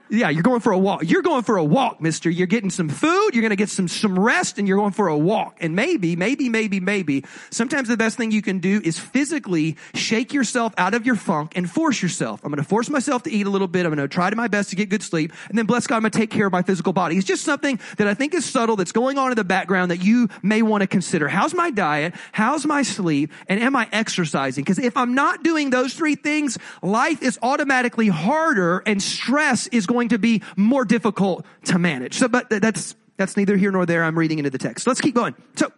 Yeah, 0.10 0.30
you're 0.30 0.44
going 0.44 0.62
for 0.62 0.72
a 0.72 0.78
walk. 0.78 1.02
You're 1.04 1.22
going 1.22 1.44
for 1.44 1.58
a 1.58 1.64
walk, 1.64 2.00
mister. 2.02 2.30
You're 2.30 2.48
getting 2.48 2.70
some 2.70 2.90
food, 2.90 3.32
you're 3.34 3.42
going 3.42 3.50
to 3.50 3.58
get 3.58 3.70
some, 3.70 3.88
some 3.88 4.18
rest, 4.18 4.58
and 4.58 4.68
you're 4.68 4.78
going 4.78 4.94
for 4.94 5.08
a 5.08 5.18
walk. 5.18 5.58
And 5.60 5.76
maybe, 5.76 6.16
maybe, 6.16 6.50
maybe, 6.50 6.80
maybe, 6.80 7.26
sometimes 7.50 7.90
the 7.90 7.98
best 7.98 8.18
thing 8.18 8.32
you 8.32 8.42
can 8.42 8.60
do 8.60 8.82
is 8.84 8.98
physically 8.98 9.76
shake 9.94 10.34
yourself 10.34 10.74
out 10.78 10.94
of 10.94 11.06
your 11.06 11.16
funk 11.16 11.54
and 11.56 11.70
force 11.70 12.02
yourself. 12.02 12.42
I'm 12.44 12.52
going 12.52 12.64
to 12.64 12.68
force 12.68 12.90
myself 12.90 13.24
to 13.24 13.32
eat 13.32 13.46
a 13.48 13.50
little 13.50 13.68
bit. 13.68 13.86
I'm 13.86 13.94
going 13.94 14.08
to 14.08 14.14
try 14.14 14.30
to 14.30 14.36
my 14.36 14.48
best 14.48 14.70
to 14.70 14.76
get 14.76 14.90
good 14.90 15.04
sleep. 15.04 15.34
And 15.50 15.58
then 15.58 15.66
bless 15.66 15.88
God, 15.88 15.98
I'm 15.98 16.02
going 16.04 16.12
to 16.12 16.18
take 16.18 16.30
care 16.30 16.48
of 16.48 16.54
my 16.54 16.62
physical 16.62 16.94
body. 16.94 17.18
It's 17.18 17.28
just 17.28 17.44
something 17.44 17.80
that 17.98 18.08
I 18.08 18.14
think 18.14 18.34
is 18.34 18.46
subtle 18.46 18.76
that's 18.76 18.92
going 18.92 19.18
on 19.18 19.32
in 19.32 19.36
the 19.36 19.44
background 19.44 19.92
that 19.92 20.04
you 20.04 20.30
may 20.42 20.62
want 20.62 20.82
to 20.82 20.88
consider. 20.88 21.28
How's 21.28 21.54
my 21.54 21.72
diet? 21.72 22.14
How's 22.32 22.66
my 22.66 22.84
sleep? 22.84 23.32
And 23.48 23.60
am 23.60 23.76
I 23.76 23.90
exercising? 23.92 24.64
Because 24.64 24.80
if 24.80 24.96
I'm 24.96 25.16
not 25.16 25.44
doing 25.44 25.70
those 25.70 25.94
three 25.94 26.16
things, 26.16 26.58
life 26.82 27.22
is 27.22 27.38
automatically 27.42 28.08
harder 28.08 28.84
and 28.86 29.02
stress 29.02 29.68
is 29.68 29.86
going 29.86 29.97
going 29.98 30.10
to 30.10 30.20
be 30.20 30.44
more 30.56 30.86
difficult 30.86 31.44
to 31.66 31.80
manage. 31.80 32.14
So, 32.14 32.28
but 32.28 32.50
that's, 32.52 32.96
that's 33.18 33.36
neither 33.36 33.58
here 33.58 33.72
nor 33.72 33.88
there. 33.88 34.04
I'm 34.04 34.18
reading 34.18 34.38
into 34.38 34.52
the 34.52 34.60
text. 34.60 34.86
Let's 34.86 35.02
keep 35.02 35.16
going. 35.16 35.34
So, 35.56 35.72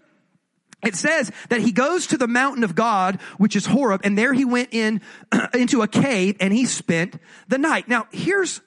it 0.83 0.95
says 0.95 1.31
that 1.49 1.61
he 1.61 1.71
goes 1.71 2.07
to 2.07 2.17
the 2.17 2.27
mountain 2.27 2.65
of 2.65 2.75
God, 2.75 3.19
which 3.37 3.55
is 3.55 3.65
Horeb, 3.65 4.01
and 4.03 4.17
there 4.17 4.33
he 4.33 4.43
went 4.45 4.69
in 4.73 5.01
into 5.53 5.81
a 5.81 5.87
cave 5.87 6.35
and 6.41 6.53
he 6.53 6.65
spent 6.65 7.17
the 7.47 7.57
night. 7.57 7.87
Now, 7.87 8.07
here's 8.11 8.61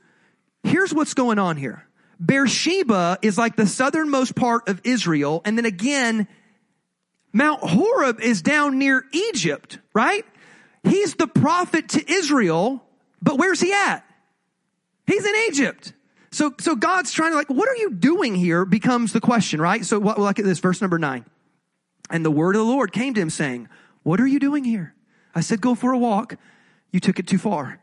here's 0.62 0.92
what's 0.94 1.14
going 1.14 1.38
on 1.38 1.56
here. 1.56 1.86
Beersheba 2.24 3.18
is 3.22 3.36
like 3.36 3.56
the 3.56 3.66
southernmost 3.66 4.34
part 4.34 4.68
of 4.68 4.80
Israel, 4.84 5.42
and 5.44 5.56
then 5.56 5.64
again, 5.64 6.28
Mount 7.32 7.60
Horeb 7.62 8.20
is 8.20 8.42
down 8.42 8.78
near 8.78 9.04
Egypt, 9.12 9.78
right? 9.94 10.24
He's 10.84 11.14
the 11.14 11.26
prophet 11.26 11.90
to 11.90 12.12
Israel, 12.12 12.84
but 13.22 13.38
where's 13.38 13.60
he 13.60 13.72
at? 13.72 14.04
He's 15.06 15.26
in 15.26 15.34
Egypt. 15.48 15.92
So, 16.30 16.54
so 16.58 16.74
God's 16.74 17.12
trying 17.12 17.32
to 17.32 17.36
like, 17.36 17.50
what 17.50 17.68
are 17.68 17.76
you 17.76 17.90
doing 17.90 18.34
here 18.34 18.64
becomes 18.64 19.12
the 19.12 19.20
question, 19.20 19.60
right? 19.60 19.84
So 19.84 19.98
what, 19.98 20.18
look 20.18 20.38
at 20.38 20.44
this, 20.44 20.60
verse 20.60 20.80
number 20.80 20.98
nine. 20.98 21.24
And 22.10 22.24
the 22.24 22.30
word 22.30 22.56
of 22.56 22.60
the 22.60 22.70
Lord 22.70 22.92
came 22.92 23.14
to 23.14 23.20
him 23.20 23.30
saying, 23.30 23.68
what 24.02 24.20
are 24.20 24.26
you 24.26 24.38
doing 24.38 24.64
here? 24.64 24.94
I 25.34 25.40
said, 25.40 25.60
go 25.60 25.74
for 25.74 25.92
a 25.92 25.98
walk. 25.98 26.36
You 26.90 27.00
took 27.00 27.18
it 27.18 27.26
too 27.26 27.38
far. 27.38 27.80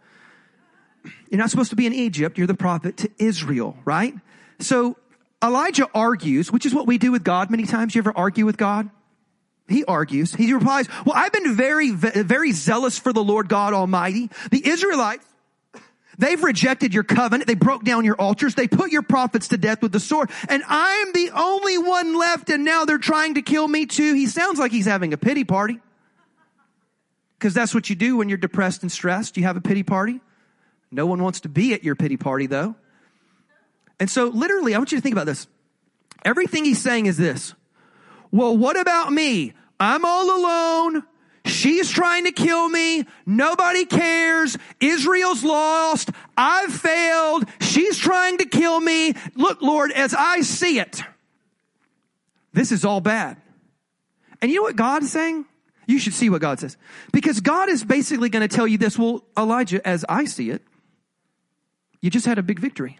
You're 1.29 1.39
not 1.39 1.49
supposed 1.49 1.69
to 1.69 1.75
be 1.75 1.85
in 1.85 1.93
Egypt. 1.93 2.37
You're 2.37 2.47
the 2.47 2.53
prophet 2.53 2.97
to 2.97 3.09
Israel, 3.17 3.77
right? 3.85 4.13
So 4.59 4.97
Elijah 5.43 5.87
argues, 5.93 6.51
which 6.51 6.65
is 6.65 6.73
what 6.73 6.87
we 6.87 6.97
do 6.97 7.11
with 7.11 7.23
God 7.23 7.49
many 7.49 7.65
times. 7.65 7.95
You 7.95 7.99
ever 7.99 8.13
argue 8.15 8.45
with 8.45 8.57
God? 8.57 8.89
He 9.67 9.85
argues. 9.85 10.33
He 10.33 10.51
replies, 10.53 10.87
well, 11.05 11.15
I've 11.15 11.31
been 11.31 11.55
very, 11.55 11.91
very 11.91 12.51
zealous 12.51 12.97
for 12.97 13.13
the 13.13 13.23
Lord 13.23 13.47
God 13.47 13.73
Almighty. 13.73 14.29
The 14.51 14.67
Israelites 14.67 15.25
They've 16.19 16.43
rejected 16.43 16.93
your 16.93 17.05
covenant. 17.05 17.47
They 17.47 17.55
broke 17.55 17.85
down 17.85 18.03
your 18.03 18.17
altars. 18.17 18.53
They 18.53 18.67
put 18.67 18.91
your 18.91 19.01
prophets 19.01 19.47
to 19.47 19.57
death 19.57 19.81
with 19.81 19.93
the 19.93 20.01
sword. 20.01 20.29
And 20.49 20.61
I'm 20.67 21.13
the 21.13 21.31
only 21.33 21.77
one 21.77 22.13
left 22.17 22.49
and 22.49 22.65
now 22.65 22.83
they're 22.83 22.97
trying 22.97 23.35
to 23.35 23.41
kill 23.41 23.65
me 23.65 23.85
too. 23.85 24.13
He 24.13 24.27
sounds 24.27 24.59
like 24.59 24.73
he's 24.73 24.85
having 24.85 25.13
a 25.13 25.17
pity 25.17 25.45
party. 25.45 25.79
Cause 27.39 27.53
that's 27.53 27.73
what 27.73 27.89
you 27.89 27.95
do 27.95 28.17
when 28.17 28.27
you're 28.27 28.37
depressed 28.37 28.81
and 28.81 28.91
stressed. 28.91 29.37
You 29.37 29.43
have 29.43 29.55
a 29.55 29.61
pity 29.61 29.81
party. 29.81 30.19
No 30.91 31.05
one 31.05 31.23
wants 31.23 31.39
to 31.41 31.49
be 31.49 31.73
at 31.73 31.85
your 31.85 31.95
pity 31.95 32.17
party 32.17 32.47
though. 32.47 32.75
And 33.97 34.09
so 34.09 34.27
literally, 34.27 34.75
I 34.75 34.77
want 34.77 34.91
you 34.91 34.97
to 34.97 35.01
think 35.01 35.13
about 35.13 35.25
this. 35.25 35.47
Everything 36.25 36.65
he's 36.65 36.81
saying 36.81 37.05
is 37.05 37.15
this. 37.15 37.53
Well, 38.29 38.57
what 38.57 38.77
about 38.77 39.13
me? 39.13 39.53
I'm 39.79 40.03
all 40.03 40.37
alone. 40.37 41.03
She's 41.49 41.89
trying 41.89 42.25
to 42.25 42.31
kill 42.31 42.69
me. 42.69 43.05
Nobody 43.25 43.85
cares. 43.85 44.57
Israel's 44.79 45.43
lost. 45.43 46.11
I've 46.37 46.73
failed. 46.73 47.45
She's 47.59 47.97
trying 47.97 48.37
to 48.37 48.45
kill 48.45 48.79
me. 48.79 49.15
Look, 49.35 49.61
Lord, 49.61 49.91
as 49.91 50.13
I 50.13 50.41
see 50.41 50.79
it, 50.79 51.01
this 52.53 52.71
is 52.71 52.85
all 52.85 53.01
bad. 53.01 53.37
And 54.41 54.49
you 54.49 54.57
know 54.57 54.63
what 54.63 54.75
God's 54.75 55.11
saying? 55.11 55.45
You 55.85 55.99
should 55.99 56.13
see 56.13 56.29
what 56.29 56.41
God 56.41 56.59
says. 56.59 56.77
Because 57.11 57.39
God 57.39 57.67
is 57.67 57.83
basically 57.83 58.29
going 58.29 58.47
to 58.47 58.55
tell 58.55 58.67
you 58.67 58.77
this. 58.77 58.97
Well, 58.97 59.23
Elijah, 59.37 59.85
as 59.87 60.05
I 60.07 60.25
see 60.25 60.51
it, 60.51 60.61
you 61.99 62.09
just 62.09 62.25
had 62.25 62.37
a 62.37 62.43
big 62.43 62.59
victory. 62.59 62.99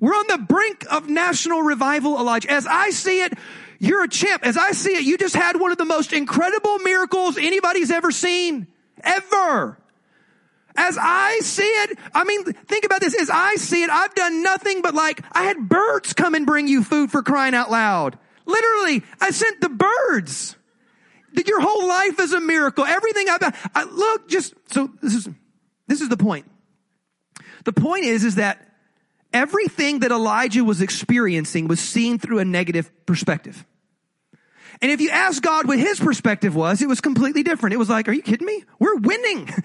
We're 0.00 0.12
on 0.12 0.26
the 0.28 0.38
brink 0.38 0.84
of 0.90 1.08
national 1.08 1.62
revival, 1.62 2.18
Elijah. 2.18 2.50
As 2.50 2.66
I 2.66 2.90
see 2.90 3.22
it, 3.22 3.32
you're 3.78 4.04
a 4.04 4.08
champ. 4.08 4.44
As 4.44 4.56
I 4.56 4.72
see 4.72 4.92
it, 4.92 5.02
you 5.02 5.16
just 5.18 5.36
had 5.36 5.58
one 5.58 5.72
of 5.72 5.78
the 5.78 5.84
most 5.84 6.12
incredible 6.12 6.78
miracles 6.78 7.38
anybody's 7.38 7.90
ever 7.90 8.10
seen. 8.10 8.66
Ever. 9.02 9.78
As 10.76 10.96
I 11.00 11.40
see 11.42 11.62
it, 11.62 11.98
I 12.14 12.24
mean, 12.24 12.44
think 12.44 12.84
about 12.84 13.00
this. 13.00 13.20
As 13.20 13.30
I 13.30 13.56
see 13.56 13.82
it, 13.82 13.90
I've 13.90 14.14
done 14.14 14.42
nothing 14.42 14.80
but 14.82 14.94
like, 14.94 15.22
I 15.32 15.44
had 15.44 15.68
birds 15.68 16.12
come 16.12 16.34
and 16.34 16.46
bring 16.46 16.68
you 16.68 16.84
food 16.84 17.10
for 17.10 17.22
crying 17.22 17.54
out 17.54 17.70
loud. 17.70 18.18
Literally, 18.46 19.02
I 19.20 19.30
sent 19.30 19.60
the 19.60 19.68
birds. 19.68 20.56
Your 21.46 21.60
whole 21.60 21.86
life 21.86 22.18
is 22.20 22.32
a 22.32 22.40
miracle. 22.40 22.84
Everything 22.84 23.28
I've. 23.28 23.70
I, 23.74 23.84
look, 23.84 24.28
just, 24.28 24.54
so 24.72 24.90
this 25.02 25.14
is, 25.14 25.28
this 25.86 26.00
is 26.00 26.08
the 26.08 26.16
point. 26.16 26.50
The 27.64 27.72
point 27.72 28.04
is, 28.04 28.24
is 28.24 28.36
that 28.36 28.64
everything 29.32 30.00
that 30.00 30.10
Elijah 30.10 30.64
was 30.64 30.80
experiencing 30.80 31.68
was 31.68 31.80
seen 31.80 32.18
through 32.18 32.38
a 32.38 32.44
negative 32.44 32.90
perspective. 33.04 33.64
And 34.80 34.90
if 34.90 35.00
you 35.00 35.10
ask 35.10 35.42
God 35.42 35.66
what 35.66 35.78
his 35.78 35.98
perspective 35.98 36.54
was, 36.54 36.82
it 36.82 36.88
was 36.88 37.00
completely 37.00 37.42
different. 37.42 37.74
It 37.74 37.78
was 37.78 37.88
like, 37.88 38.08
are 38.08 38.12
you 38.12 38.22
kidding 38.22 38.46
me? 38.46 38.64
We're 38.78 38.96
winning. 38.96 39.48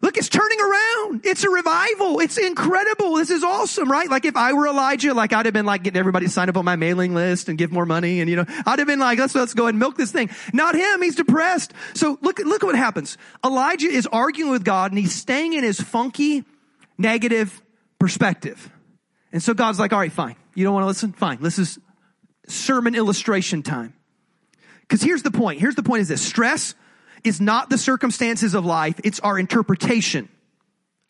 Look, 0.00 0.16
it's 0.16 0.28
turning 0.28 0.60
around. 0.60 1.26
It's 1.26 1.42
a 1.42 1.50
revival. 1.50 2.20
It's 2.20 2.38
incredible. 2.38 3.14
This 3.14 3.30
is 3.30 3.42
awesome, 3.42 3.90
right? 3.90 4.08
Like 4.08 4.24
if 4.24 4.36
I 4.36 4.52
were 4.52 4.68
Elijah, 4.68 5.12
like 5.12 5.32
I'd 5.32 5.46
have 5.46 5.52
been 5.52 5.66
like 5.66 5.82
getting 5.82 5.98
everybody 5.98 6.26
to 6.26 6.32
sign 6.32 6.48
up 6.48 6.56
on 6.56 6.64
my 6.64 6.76
mailing 6.76 7.14
list 7.14 7.48
and 7.48 7.58
give 7.58 7.72
more 7.72 7.84
money. 7.84 8.20
And 8.20 8.30
you 8.30 8.36
know, 8.36 8.44
I'd 8.64 8.78
have 8.78 8.86
been 8.86 9.00
like, 9.00 9.18
let's, 9.18 9.34
let's 9.34 9.54
go 9.54 9.66
and 9.66 9.78
milk 9.78 9.96
this 9.96 10.12
thing. 10.12 10.30
Not 10.52 10.76
him. 10.76 11.02
He's 11.02 11.16
depressed. 11.16 11.72
So 11.94 12.16
look, 12.22 12.38
look 12.38 12.62
what 12.62 12.76
happens. 12.76 13.18
Elijah 13.44 13.88
is 13.88 14.06
arguing 14.06 14.52
with 14.52 14.64
God 14.64 14.92
and 14.92 14.98
he's 14.98 15.14
staying 15.14 15.54
in 15.54 15.64
his 15.64 15.80
funky, 15.80 16.44
negative 16.96 17.60
perspective. 17.98 18.70
And 19.32 19.42
so 19.42 19.52
God's 19.52 19.80
like, 19.80 19.92
all 19.92 19.98
right, 19.98 20.12
fine. 20.12 20.36
You 20.54 20.64
don't 20.64 20.74
want 20.74 20.84
to 20.84 20.88
listen? 20.88 21.12
Fine. 21.12 21.42
This 21.42 21.58
is 21.58 21.78
sermon 22.46 22.94
illustration 22.94 23.64
time. 23.64 23.94
Because 24.88 25.02
here's 25.02 25.22
the 25.22 25.30
point. 25.30 25.60
Here's 25.60 25.74
the 25.74 25.82
point 25.82 26.02
is 26.02 26.08
this. 26.08 26.22
Stress 26.22 26.74
is 27.24 27.40
not 27.40 27.68
the 27.68 27.78
circumstances 27.78 28.54
of 28.54 28.64
life. 28.64 28.98
It's 29.04 29.20
our 29.20 29.38
interpretation 29.38 30.28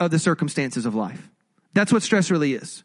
of 0.00 0.10
the 0.10 0.18
circumstances 0.18 0.84
of 0.84 0.94
life. 0.94 1.28
That's 1.74 1.92
what 1.92 2.02
stress 2.02 2.30
really 2.30 2.54
is. 2.54 2.82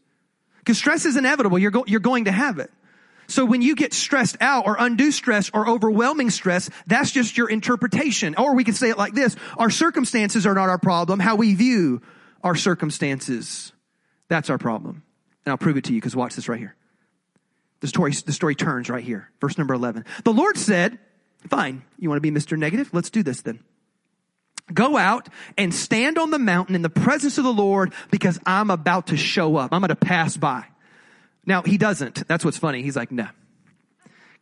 Because 0.59 0.77
stress 0.77 1.05
is 1.05 1.17
inevitable. 1.17 1.57
You're, 1.57 1.71
go- 1.71 1.85
you're 1.87 1.99
going 1.99 2.25
to 2.25 2.31
have 2.31 2.59
it. 2.59 2.71
So 3.27 3.45
when 3.45 3.61
you 3.61 3.75
get 3.75 3.93
stressed 3.93 4.37
out 4.41 4.67
or 4.67 4.75
undue 4.77 5.11
stress 5.11 5.49
or 5.53 5.67
overwhelming 5.67 6.29
stress, 6.29 6.69
that's 6.87 7.11
just 7.11 7.37
your 7.37 7.49
interpretation. 7.49 8.35
Or 8.35 8.53
we 8.53 8.63
could 8.63 8.75
say 8.75 8.89
it 8.89 8.97
like 8.97 9.13
this. 9.13 9.35
Our 9.57 9.69
circumstances 9.69 10.45
are 10.45 10.53
not 10.53 10.69
our 10.69 10.77
problem. 10.77 11.19
How 11.19 11.35
we 11.35 11.55
view 11.55 12.01
our 12.43 12.55
circumstances. 12.55 13.71
That's 14.27 14.49
our 14.49 14.57
problem. 14.57 15.03
And 15.45 15.51
I'll 15.51 15.57
prove 15.57 15.77
it 15.77 15.85
to 15.85 15.93
you 15.93 15.99
because 15.99 16.15
watch 16.15 16.35
this 16.35 16.49
right 16.49 16.59
here. 16.59 16.75
The 17.83 17.89
story, 17.89 18.13
the 18.13 18.31
story 18.31 18.55
turns 18.55 18.89
right 18.89 19.03
here. 19.03 19.29
Verse 19.41 19.57
number 19.57 19.73
11. 19.73 20.05
The 20.23 20.31
Lord 20.31 20.57
said, 20.57 20.97
fine, 21.49 21.81
you 21.99 22.07
want 22.07 22.15
to 22.15 22.21
be 22.21 22.31
Mr. 22.31 22.57
Negative? 22.57 22.89
Let's 22.93 23.09
do 23.09 23.23
this 23.23 23.41
then. 23.41 23.59
Go 24.73 24.95
out 24.95 25.27
and 25.57 25.73
stand 25.73 26.17
on 26.17 26.29
the 26.29 26.39
mountain 26.39 26.75
in 26.75 26.81
the 26.81 26.89
presence 26.89 27.37
of 27.37 27.43
the 27.43 27.51
Lord 27.51 27.93
because 28.09 28.39
I'm 28.45 28.69
about 28.69 29.07
to 29.07 29.17
show 29.17 29.57
up. 29.57 29.73
I'm 29.73 29.81
going 29.81 29.89
to 29.89 29.97
pass 29.97 30.37
by. 30.37 30.63
Now 31.45 31.61
he 31.61 31.77
doesn't. 31.77 32.25
That's 32.25 32.45
what's 32.45 32.57
funny. 32.57 32.83
He's 32.83 32.95
like, 32.95 33.11
no. 33.11 33.27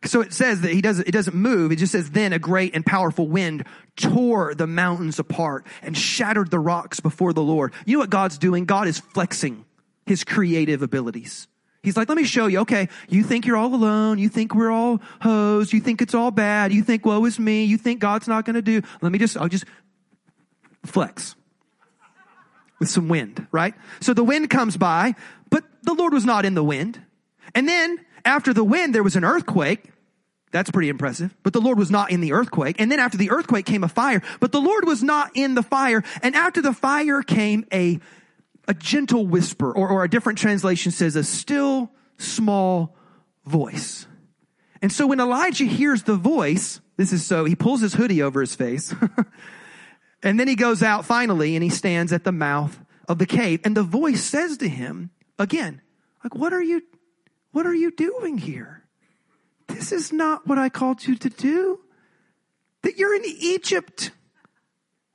So 0.04 0.20
it 0.20 0.32
says 0.32 0.60
that 0.60 0.70
he 0.70 0.80
doesn't, 0.80 1.08
it 1.08 1.10
doesn't 1.10 1.34
move. 1.34 1.72
It 1.72 1.76
just 1.80 1.90
says, 1.90 2.12
then 2.12 2.32
a 2.32 2.38
great 2.38 2.76
and 2.76 2.86
powerful 2.86 3.26
wind 3.26 3.66
tore 3.96 4.54
the 4.54 4.68
mountains 4.68 5.18
apart 5.18 5.66
and 5.82 5.98
shattered 5.98 6.52
the 6.52 6.60
rocks 6.60 7.00
before 7.00 7.32
the 7.32 7.42
Lord. 7.42 7.72
You 7.86 7.94
know 7.94 8.02
what 8.02 8.10
God's 8.10 8.38
doing? 8.38 8.66
God 8.66 8.86
is 8.86 9.00
flexing 9.00 9.64
his 10.06 10.22
creative 10.22 10.82
abilities. 10.82 11.48
He's 11.82 11.96
like, 11.96 12.08
let 12.08 12.16
me 12.16 12.24
show 12.24 12.46
you. 12.46 12.60
Okay, 12.60 12.88
you 13.08 13.24
think 13.24 13.44
you're 13.44 13.56
all 13.56 13.74
alone. 13.74 14.18
You 14.18 14.28
think 14.28 14.54
we're 14.54 14.70
all 14.70 15.00
hosed. 15.20 15.72
You 15.72 15.80
think 15.80 16.00
it's 16.00 16.14
all 16.14 16.30
bad. 16.30 16.72
You 16.72 16.82
think 16.82 17.04
woe 17.04 17.24
is 17.24 17.38
me. 17.38 17.64
You 17.64 17.76
think 17.76 18.00
God's 18.00 18.28
not 18.28 18.44
going 18.44 18.54
to 18.54 18.62
do. 18.62 18.82
Let 19.00 19.10
me 19.10 19.18
just, 19.18 19.36
I'll 19.36 19.48
just 19.48 19.64
flex 20.84 21.34
with 22.78 22.88
some 22.88 23.08
wind, 23.08 23.46
right? 23.50 23.74
So 24.00 24.14
the 24.14 24.24
wind 24.24 24.48
comes 24.48 24.76
by, 24.76 25.14
but 25.50 25.64
the 25.82 25.94
Lord 25.94 26.12
was 26.12 26.24
not 26.24 26.44
in 26.44 26.54
the 26.54 26.64
wind. 26.64 27.00
And 27.54 27.68
then 27.68 27.98
after 28.24 28.52
the 28.52 28.64
wind, 28.64 28.94
there 28.94 29.02
was 29.02 29.16
an 29.16 29.24
earthquake. 29.24 29.84
That's 30.52 30.70
pretty 30.70 30.88
impressive. 30.88 31.34
But 31.42 31.52
the 31.52 31.60
Lord 31.60 31.78
was 31.78 31.90
not 31.90 32.10
in 32.10 32.20
the 32.20 32.32
earthquake. 32.32 32.76
And 32.78 32.92
then 32.92 33.00
after 33.00 33.16
the 33.18 33.30
earthquake 33.30 33.66
came 33.66 33.82
a 33.82 33.88
fire, 33.88 34.22
but 34.38 34.52
the 34.52 34.60
Lord 34.60 34.84
was 34.84 35.02
not 35.02 35.30
in 35.34 35.54
the 35.54 35.62
fire. 35.62 36.04
And 36.22 36.36
after 36.36 36.60
the 36.62 36.72
fire 36.72 37.22
came 37.22 37.66
a, 37.72 37.98
a 38.68 38.74
gentle 38.74 39.26
whisper, 39.26 39.72
or, 39.72 39.88
or 39.88 40.04
a 40.04 40.10
different 40.10 40.38
translation 40.38 40.92
says 40.92 41.16
a 41.16 41.24
still 41.24 41.90
small 42.18 42.96
voice. 43.44 44.06
And 44.80 44.92
so 44.92 45.06
when 45.06 45.20
Elijah 45.20 45.64
hears 45.64 46.02
the 46.02 46.16
voice, 46.16 46.80
this 46.96 47.12
is 47.12 47.24
so, 47.24 47.44
he 47.44 47.54
pulls 47.54 47.80
his 47.80 47.94
hoodie 47.94 48.22
over 48.22 48.40
his 48.40 48.54
face. 48.54 48.94
and 50.22 50.38
then 50.38 50.48
he 50.48 50.54
goes 50.54 50.82
out 50.82 51.04
finally 51.04 51.54
and 51.56 51.62
he 51.62 51.70
stands 51.70 52.12
at 52.12 52.24
the 52.24 52.32
mouth 52.32 52.78
of 53.08 53.18
the 53.18 53.26
cave. 53.26 53.60
And 53.64 53.76
the 53.76 53.82
voice 53.82 54.22
says 54.22 54.58
to 54.58 54.68
him 54.68 55.10
again, 55.38 55.80
like, 56.22 56.34
what 56.34 56.52
are 56.52 56.62
you, 56.62 56.82
what 57.52 57.66
are 57.66 57.74
you 57.74 57.90
doing 57.90 58.38
here? 58.38 58.84
This 59.68 59.92
is 59.92 60.12
not 60.12 60.46
what 60.46 60.58
I 60.58 60.68
called 60.68 61.06
you 61.06 61.16
to 61.16 61.28
do. 61.28 61.80
That 62.82 62.96
you're 62.96 63.14
in 63.14 63.22
Egypt. 63.24 64.10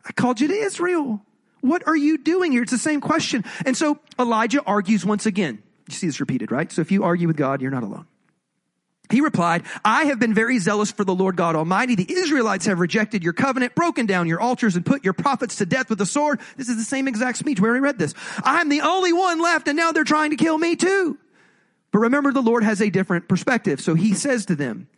I 0.05 0.13
called 0.13 0.39
you 0.39 0.47
to 0.47 0.53
Israel. 0.53 1.21
What 1.61 1.87
are 1.87 1.95
you 1.95 2.17
doing 2.17 2.51
here? 2.51 2.63
It's 2.63 2.71
the 2.71 2.77
same 2.77 3.01
question. 3.01 3.43
And 3.65 3.75
so 3.75 3.99
Elijah 4.19 4.61
argues 4.63 5.05
once 5.05 5.25
again. 5.25 5.61
You 5.87 5.95
see 5.95 6.07
this 6.07 6.19
repeated, 6.19 6.51
right? 6.51 6.71
So 6.71 6.81
if 6.81 6.91
you 6.91 7.03
argue 7.03 7.27
with 7.27 7.37
God, 7.37 7.61
you're 7.61 7.71
not 7.71 7.83
alone. 7.83 8.05
He 9.09 9.21
replied, 9.21 9.63
I 9.85 10.05
have 10.05 10.19
been 10.19 10.33
very 10.33 10.59
zealous 10.59 10.91
for 10.91 11.05
the 11.05 11.15
Lord 11.15 11.37
God 11.37 11.55
Almighty. 11.55 11.95
The 11.95 12.11
Israelites 12.11 12.65
have 12.65 12.79
rejected 12.79 13.23
your 13.23 13.31
covenant, 13.31 13.73
broken 13.73 14.05
down 14.05 14.27
your 14.27 14.41
altars, 14.41 14.75
and 14.75 14.85
put 14.85 15.05
your 15.05 15.13
prophets 15.13 15.55
to 15.57 15.65
death 15.65 15.89
with 15.89 15.99
the 15.99 16.05
sword. 16.05 16.41
This 16.57 16.67
is 16.67 16.75
the 16.75 16.83
same 16.83 17.07
exact 17.07 17.37
speech. 17.37 17.59
We 17.59 17.69
already 17.69 17.81
read 17.81 17.97
this. 17.97 18.13
I'm 18.43 18.67
the 18.67 18.81
only 18.81 19.13
one 19.13 19.39
left, 19.39 19.67
and 19.69 19.77
now 19.77 19.93
they're 19.93 20.03
trying 20.03 20.31
to 20.31 20.35
kill 20.35 20.57
me 20.57 20.75
too. 20.75 21.17
But 21.91 21.99
remember, 21.99 22.33
the 22.33 22.41
Lord 22.41 22.63
has 22.63 22.81
a 22.81 22.89
different 22.89 23.29
perspective. 23.29 23.79
So 23.79 23.95
he 23.95 24.13
says 24.13 24.45
to 24.47 24.55
them, 24.55 24.89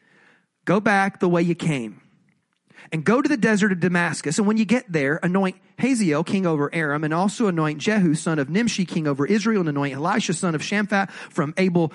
Go 0.65 0.79
back 0.79 1.19
the 1.19 1.29
way 1.29 1.43
you 1.43 1.55
came 1.55 2.01
and 2.91 3.03
go 3.03 3.21
to 3.21 3.29
the 3.29 3.37
desert 3.37 3.71
of 3.71 3.79
Damascus. 3.79 4.37
And 4.37 4.47
when 4.47 4.57
you 4.57 4.65
get 4.65 4.91
there, 4.91 5.19
anoint 5.21 5.57
Hazael, 5.77 6.23
king 6.23 6.45
over 6.45 6.73
Aram, 6.73 7.03
and 7.03 7.13
also 7.13 7.47
anoint 7.47 7.79
Jehu, 7.79 8.15
son 8.15 8.39
of 8.39 8.49
Nimshi, 8.49 8.85
king 8.85 9.07
over 9.07 9.25
Israel, 9.25 9.61
and 9.61 9.69
anoint 9.69 9.95
Elisha, 9.95 10.33
son 10.33 10.55
of 10.55 10.61
Shaphat 10.61 11.11
from 11.11 11.53
Abel 11.57 11.93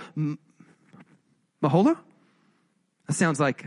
Mahola? 1.62 1.98
That 3.06 3.14
sounds 3.14 3.40
like, 3.40 3.66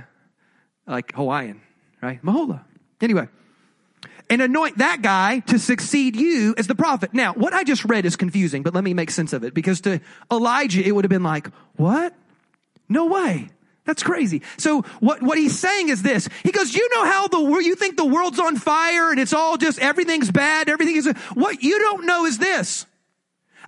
like 0.87 1.13
Hawaiian, 1.13 1.61
right? 2.01 2.21
Mahola. 2.23 2.61
Anyway, 3.01 3.27
and 4.29 4.41
anoint 4.41 4.79
that 4.79 5.01
guy 5.01 5.39
to 5.39 5.59
succeed 5.59 6.15
you 6.15 6.55
as 6.57 6.67
the 6.67 6.75
prophet. 6.75 7.13
Now, 7.13 7.33
what 7.33 7.53
I 7.53 7.63
just 7.63 7.85
read 7.85 8.05
is 8.05 8.15
confusing, 8.15 8.63
but 8.63 8.73
let 8.73 8.83
me 8.83 8.93
make 8.93 9.11
sense 9.11 9.33
of 9.33 9.43
it 9.43 9.53
because 9.53 9.81
to 9.81 10.01
Elijah, 10.31 10.85
it 10.85 10.91
would 10.91 11.05
have 11.05 11.09
been 11.09 11.23
like, 11.23 11.49
what? 11.75 12.13
No 12.89 13.05
way. 13.05 13.49
That's 13.87 14.03
crazy. 14.03 14.41
So 14.57 14.81
what, 14.99 15.23
what 15.23 15.37
he's 15.37 15.57
saying 15.57 15.87
is 15.87 16.03
this. 16.03 16.27
He 16.43 16.51
goes, 16.51 16.75
you 16.75 16.87
know 16.93 17.05
how 17.05 17.29
the 17.29 17.41
world, 17.41 17.63
you 17.63 17.73
think 17.73 17.95
the 17.95 18.05
world's 18.05 18.37
on 18.37 18.57
fire 18.57 19.11
and 19.11 19.19
it's 19.19 19.31
all 19.31 19.55
just, 19.55 19.79
everything's 19.79 20.29
bad, 20.29 20.67
everything 20.67 20.97
is, 20.97 21.07
what 21.33 21.63
you 21.63 21.79
don't 21.79 22.05
know 22.05 22.25
is 22.25 22.37
this. 22.37 22.85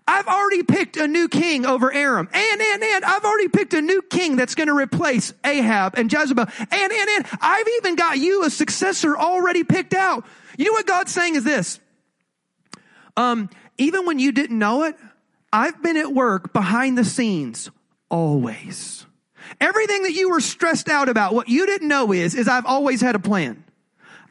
I've 0.05 0.27
already 0.27 0.63
picked 0.63 0.97
a 0.97 1.08
new 1.08 1.29
king 1.29 1.65
over 1.65 1.93
Aram. 1.93 2.27
And, 2.34 2.62
and, 2.62 2.84
and, 2.84 3.05
I've 3.05 3.23
already 3.23 3.47
picked 3.47 3.73
a 3.73 3.82
new 3.82 4.01
king 4.01 4.36
that's 4.36 4.55
going 4.55 4.67
to 4.67 4.75
replace 4.75 5.34
Ahab 5.45 5.97
and 5.97 6.12
Jezebel. 6.12 6.45
And, 6.60 6.71
and, 6.71 6.91
and, 6.91 7.25
I've 7.39 7.67
even 7.77 7.95
got 7.95 8.17
you 8.17 8.43
a 8.43 8.49
successor 8.49 9.15
already 9.15 9.63
picked 9.63 9.93
out. 9.93 10.25
You 10.58 10.65
know 10.65 10.73
what 10.73 10.86
God's 10.86 11.13
saying 11.13 11.36
is 11.36 11.45
this. 11.45 11.79
Um, 13.15 13.49
even 13.77 14.05
when 14.05 14.19
you 14.19 14.34
didn't 14.34 14.60
know 14.60 14.84
it, 14.84 14.97
I've 15.53 15.82
been 15.82 15.95
at 15.95 16.12
work 16.12 16.51
behind 16.51 16.97
the 16.97 17.05
scenes 17.05 17.71
always. 18.10 19.05
Everything 19.60 20.04
that 20.04 20.14
you 20.14 20.30
were 20.30 20.40
stressed 20.40 20.90
out 20.90 21.10
about, 21.10 21.34
what 21.34 21.50
you 21.50 21.66
didn't 21.66 21.88
know 21.88 22.12
is, 22.12 22.36
is 22.36 22.48
I've 22.48 22.66
always 22.66 23.02
had 23.02 23.16
a 23.16 23.20
plan. 23.20 23.64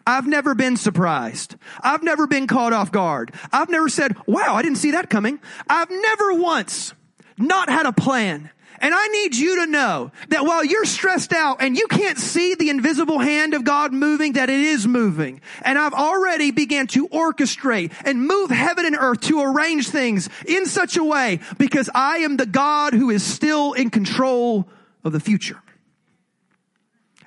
I've 0.07 0.27
never 0.27 0.55
been 0.55 0.77
surprised. 0.77 1.57
I've 1.83 2.03
never 2.03 2.27
been 2.27 2.47
caught 2.47 2.73
off 2.73 2.91
guard. 2.91 3.35
I've 3.53 3.69
never 3.69 3.91
said, 3.91 4.17
wow, 4.27 4.55
I 4.55 4.63
didn't 4.63 4.79
see 4.79 4.93
that 4.93 5.11
coming. 5.11 5.39
I've 5.69 5.91
never 5.91 6.33
once 6.33 6.95
not 7.37 7.69
had 7.69 7.85
a 7.85 7.93
plan. 7.93 8.51
And 8.81 8.95
I 8.95 9.09
need 9.09 9.37
you 9.37 9.65
to 9.65 9.71
know 9.71 10.13
that 10.29 10.45
while 10.45 10.65
you're 10.65 10.85
stressed 10.85 11.33
out 11.33 11.61
and 11.61 11.77
you 11.77 11.89
can't 11.89 12.17
see 12.17 12.55
the 12.55 12.71
invisible 12.71 13.19
hand 13.19 13.55
of 13.55 13.65
God 13.65 13.93
moving, 13.93 14.35
that 14.35 14.49
it 14.49 14.61
is 14.61 14.87
moving. 14.87 15.41
And 15.63 15.79
I've 15.79 15.93
already 15.93 16.53
began 16.53 16.87
to 16.89 17.09
orchestrate 17.09 17.93
and 18.05 18.27
move 18.27 18.51
heaven 18.51 18.87
and 18.87 18.97
earth 18.97 19.21
to 19.23 19.43
arrange 19.43 19.89
things 19.89 20.29
in 20.47 20.65
such 20.65 20.97
a 20.97 21.05
way 21.05 21.41
because 21.59 21.91
I 21.95 22.19
am 22.19 22.37
the 22.37 22.47
God 22.47 22.95
who 22.95 23.11
is 23.11 23.23
still 23.23 23.73
in 23.73 23.91
control 23.91 24.69
of 25.05 25.13
the 25.13 25.21
future. 25.21 25.63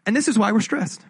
And 0.06 0.16
this 0.16 0.28
is 0.28 0.38
why 0.38 0.52
we're 0.52 0.62
stressed. 0.62 1.02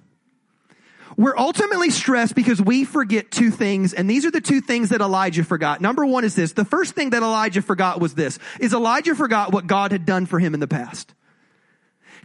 We're 1.18 1.38
ultimately 1.38 1.90
stressed 1.90 2.36
because 2.36 2.62
we 2.62 2.86
forget 2.86 3.32
two 3.32 3.52
things, 3.52 3.94
and 3.94 4.10
these 4.10 4.26
are 4.26 4.32
the 4.32 4.42
two 4.42 4.62
things 4.62 4.90
that 4.90 5.02
Elijah 5.02 5.44
forgot. 5.44 5.82
Number 5.82 6.06
one 6.06 6.24
is 6.24 6.36
this. 6.36 6.54
The 6.54 6.66
first 6.66 6.94
thing 6.94 7.12
that 7.12 7.22
Elijah 7.22 7.62
forgot 7.62 8.00
was 8.00 8.16
this, 8.16 8.40
is 8.60 8.74
Elijah 8.74 9.16
forgot 9.16 9.52
what 9.52 9.68
God 9.68 9.92
had 9.92 10.06
done 10.06 10.26
for 10.26 10.40
him 10.40 10.54
in 10.54 10.60
the 10.60 10.68
past. 10.68 11.14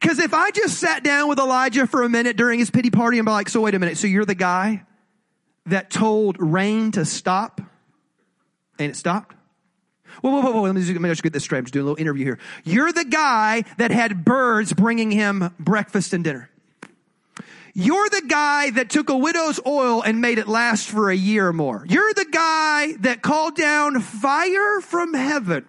Because 0.01 0.19
if 0.19 0.35
I 0.35 0.51
just 0.51 0.79
sat 0.79 1.03
down 1.03 1.29
with 1.29 1.39
Elijah 1.39 1.87
for 1.87 2.03
a 2.03 2.09
minute 2.09 2.37
during 2.37 2.59
his 2.59 2.71
pity 2.71 2.91
party 2.91 3.19
and 3.19 3.27
be 3.27 3.33
like, 3.33 3.49
so 3.49 3.63
wait 3.63 3.75
a 3.75 3.79
minute, 3.79 3.97
so 3.97 4.07
you're 4.07 4.25
the 4.27 4.35
guy 4.35 4.85
that 5.67 5.91
told 5.91 6.37
rain 6.39 6.93
to 6.93 7.05
stop 7.05 7.61
and 8.79 8.91
it 8.91 8.95
stopped? 8.95 9.36
Whoa, 10.23 10.31
whoa, 10.31 10.41
whoa, 10.41 10.51
whoa. 10.53 10.63
Let 10.63 10.75
me 10.75 10.81
just, 10.81 10.93
let 10.93 11.01
me 11.01 11.09
just 11.09 11.23
get 11.23 11.33
this 11.33 11.45
straight. 11.45 11.59
I'm 11.59 11.65
just 11.65 11.75
doing 11.75 11.85
a 11.85 11.91
little 11.91 12.01
interview 12.01 12.25
here. 12.25 12.39
You're 12.65 12.93
the 12.93 13.05
guy 13.05 13.65
that 13.79 13.91
had 13.91 14.25
birds 14.25 14.73
bringing 14.73 15.11
him 15.11 15.55
breakfast 15.59 16.13
and 16.13 16.25
dinner. 16.25 16.51
You're 17.75 18.09
the 18.09 18.23
guy 18.27 18.71
that 18.71 18.89
took 18.89 19.11
a 19.11 19.17
widow's 19.17 19.61
oil 19.67 20.03
and 20.03 20.23
made 20.23 20.39
it 20.39 20.49
last 20.49 20.89
for 20.89 21.11
a 21.11 21.15
year 21.15 21.49
or 21.49 21.53
more. 21.53 21.85
You're 21.87 22.15
the 22.15 22.25
guy 22.25 22.95
that 23.01 23.21
called 23.21 23.55
down 23.55 24.01
fire 24.01 24.81
from 24.81 25.13
heaven 25.13 25.69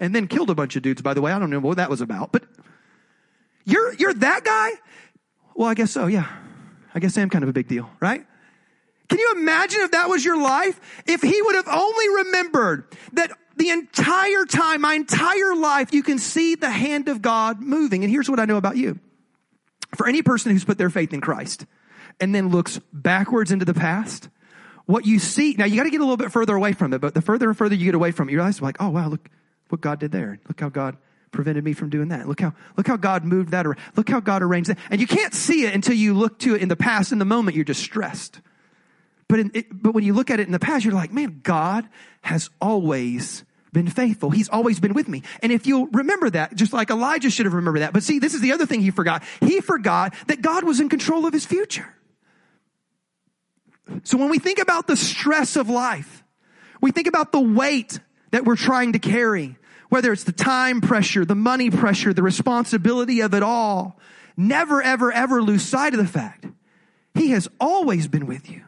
and 0.00 0.12
then 0.12 0.26
killed 0.26 0.50
a 0.50 0.54
bunch 0.56 0.74
of 0.74 0.82
dudes, 0.82 1.00
by 1.00 1.14
the 1.14 1.20
way. 1.20 1.30
I 1.30 1.38
don't 1.38 1.50
know 1.50 1.60
what 1.60 1.76
that 1.76 1.90
was 1.90 2.00
about, 2.00 2.32
but 2.32 2.42
you're, 3.64 3.94
you're 3.94 4.14
that 4.14 4.42
guy? 4.42 4.70
Well, 5.54 5.68
I 5.68 5.74
guess 5.74 5.92
so. 5.92 6.06
Yeah. 6.06 6.26
I 6.92 6.98
guess 6.98 7.16
I 7.16 7.22
am 7.22 7.30
kind 7.30 7.44
of 7.44 7.48
a 7.48 7.52
big 7.52 7.68
deal, 7.68 7.88
right? 8.00 8.26
Can 9.08 9.18
you 9.18 9.34
imagine 9.36 9.80
if 9.82 9.92
that 9.92 10.08
was 10.08 10.24
your 10.24 10.40
life? 10.40 10.80
If 11.06 11.22
he 11.22 11.40
would 11.40 11.54
have 11.54 11.68
only 11.68 12.08
remembered 12.24 12.86
that 13.12 13.30
the 13.56 13.70
entire 13.70 14.44
time, 14.44 14.80
my 14.80 14.94
entire 14.94 15.54
life, 15.54 15.92
you 15.92 16.02
can 16.02 16.18
see 16.18 16.54
the 16.54 16.70
hand 16.70 17.08
of 17.08 17.22
God 17.22 17.60
moving. 17.60 18.02
And 18.04 18.10
here's 18.10 18.28
what 18.28 18.40
I 18.40 18.44
know 18.44 18.56
about 18.56 18.76
you. 18.76 18.98
For 19.94 20.08
any 20.08 20.22
person 20.22 20.52
who's 20.52 20.64
put 20.64 20.78
their 20.78 20.90
faith 20.90 21.12
in 21.12 21.20
Christ 21.20 21.66
and 22.20 22.34
then 22.34 22.48
looks 22.48 22.80
backwards 22.92 23.52
into 23.52 23.64
the 23.64 23.74
past, 23.74 24.28
what 24.86 25.06
you 25.06 25.18
see, 25.18 25.54
now 25.56 25.64
you 25.64 25.76
got 25.76 25.84
to 25.84 25.90
get 25.90 26.00
a 26.00 26.04
little 26.04 26.16
bit 26.16 26.32
further 26.32 26.54
away 26.54 26.72
from 26.72 26.92
it, 26.92 27.00
but 27.00 27.14
the 27.14 27.22
further 27.22 27.48
and 27.48 27.56
further 27.56 27.74
you 27.74 27.84
get 27.84 27.94
away 27.94 28.10
from 28.10 28.28
it, 28.28 28.32
you 28.32 28.38
realize 28.38 28.60
like, 28.60 28.76
oh 28.80 28.90
wow, 28.90 29.08
look 29.08 29.28
what 29.68 29.80
God 29.80 30.00
did 30.00 30.12
there. 30.12 30.38
Look 30.48 30.60
how 30.60 30.68
God 30.68 30.96
prevented 31.30 31.64
me 31.64 31.72
from 31.72 31.90
doing 31.90 32.08
that. 32.08 32.28
Look 32.28 32.40
how, 32.40 32.54
look 32.76 32.86
how 32.86 32.96
God 32.96 33.24
moved 33.24 33.50
that 33.50 33.66
around. 33.66 33.78
Look 33.96 34.08
how 34.08 34.20
God 34.20 34.42
arranged 34.42 34.70
that. 34.70 34.78
And 34.90 35.00
you 35.00 35.06
can't 35.06 35.34
see 35.34 35.64
it 35.64 35.74
until 35.74 35.94
you 35.94 36.14
look 36.14 36.38
to 36.40 36.54
it 36.54 36.62
in 36.62 36.68
the 36.68 36.76
past. 36.76 37.12
In 37.12 37.18
the 37.18 37.24
moment, 37.24 37.56
you're 37.56 37.64
distressed. 37.64 38.40
But, 39.28 39.40
in, 39.40 39.50
it, 39.54 39.66
but 39.70 39.94
when 39.94 40.04
you 40.04 40.14
look 40.14 40.30
at 40.30 40.38
it 40.38 40.46
in 40.46 40.52
the 40.52 40.58
past, 40.58 40.84
you're 40.84 40.94
like, 40.94 41.12
man, 41.12 41.40
God 41.42 41.88
has 42.22 42.50
always 42.60 43.43
been 43.74 43.88
faithful. 43.88 44.30
He's 44.30 44.48
always 44.48 44.80
been 44.80 44.94
with 44.94 45.06
me. 45.06 45.22
And 45.42 45.52
if 45.52 45.66
you'll 45.66 45.88
remember 45.88 46.30
that, 46.30 46.54
just 46.54 46.72
like 46.72 46.88
Elijah 46.88 47.28
should 47.28 47.44
have 47.44 47.52
remembered 47.52 47.82
that. 47.82 47.92
But 47.92 48.02
see, 48.02 48.18
this 48.18 48.32
is 48.32 48.40
the 48.40 48.52
other 48.52 48.64
thing 48.64 48.80
he 48.80 48.90
forgot. 48.90 49.22
He 49.40 49.60
forgot 49.60 50.14
that 50.28 50.40
God 50.40 50.64
was 50.64 50.80
in 50.80 50.88
control 50.88 51.26
of 51.26 51.34
his 51.34 51.44
future. 51.44 51.94
So 54.04 54.16
when 54.16 54.30
we 54.30 54.38
think 54.38 54.58
about 54.58 54.86
the 54.86 54.96
stress 54.96 55.56
of 55.56 55.68
life, 55.68 56.24
we 56.80 56.90
think 56.90 57.06
about 57.06 57.32
the 57.32 57.40
weight 57.40 58.00
that 58.30 58.46
we're 58.46 58.56
trying 58.56 58.92
to 58.92 58.98
carry, 58.98 59.56
whether 59.90 60.10
it's 60.12 60.24
the 60.24 60.32
time 60.32 60.80
pressure, 60.80 61.26
the 61.26 61.34
money 61.34 61.70
pressure, 61.70 62.14
the 62.14 62.22
responsibility 62.22 63.20
of 63.20 63.34
it 63.34 63.42
all, 63.42 64.00
never, 64.36 64.80
ever, 64.80 65.12
ever 65.12 65.42
lose 65.42 65.62
sight 65.62 65.92
of 65.92 65.98
the 65.98 66.06
fact 66.06 66.46
he 67.14 67.30
has 67.30 67.48
always 67.60 68.08
been 68.08 68.26
with 68.26 68.50
you. 68.50 68.62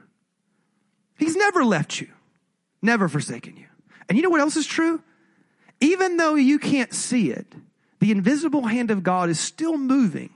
He's 1.19 1.35
never 1.35 1.65
left 1.65 2.01
you, 2.01 2.09
never 2.83 3.09
forsaken 3.09 3.57
you. 3.57 3.67
And 4.09 4.17
you 4.17 4.23
know 4.23 4.31
what 4.31 4.41
else 4.41 4.57
is 4.57 4.67
true? 4.67 5.03
Even 5.81 6.17
though 6.17 6.35
you 6.35 6.59
can't 6.59 6.93
see 6.95 7.31
it, 7.31 7.47
the 8.01 8.11
invisible 8.11 8.67
hand 8.67 8.91
of 8.91 9.03
God 9.03 9.29
is 9.29 9.41
still 9.41 9.77
moving 9.77 10.31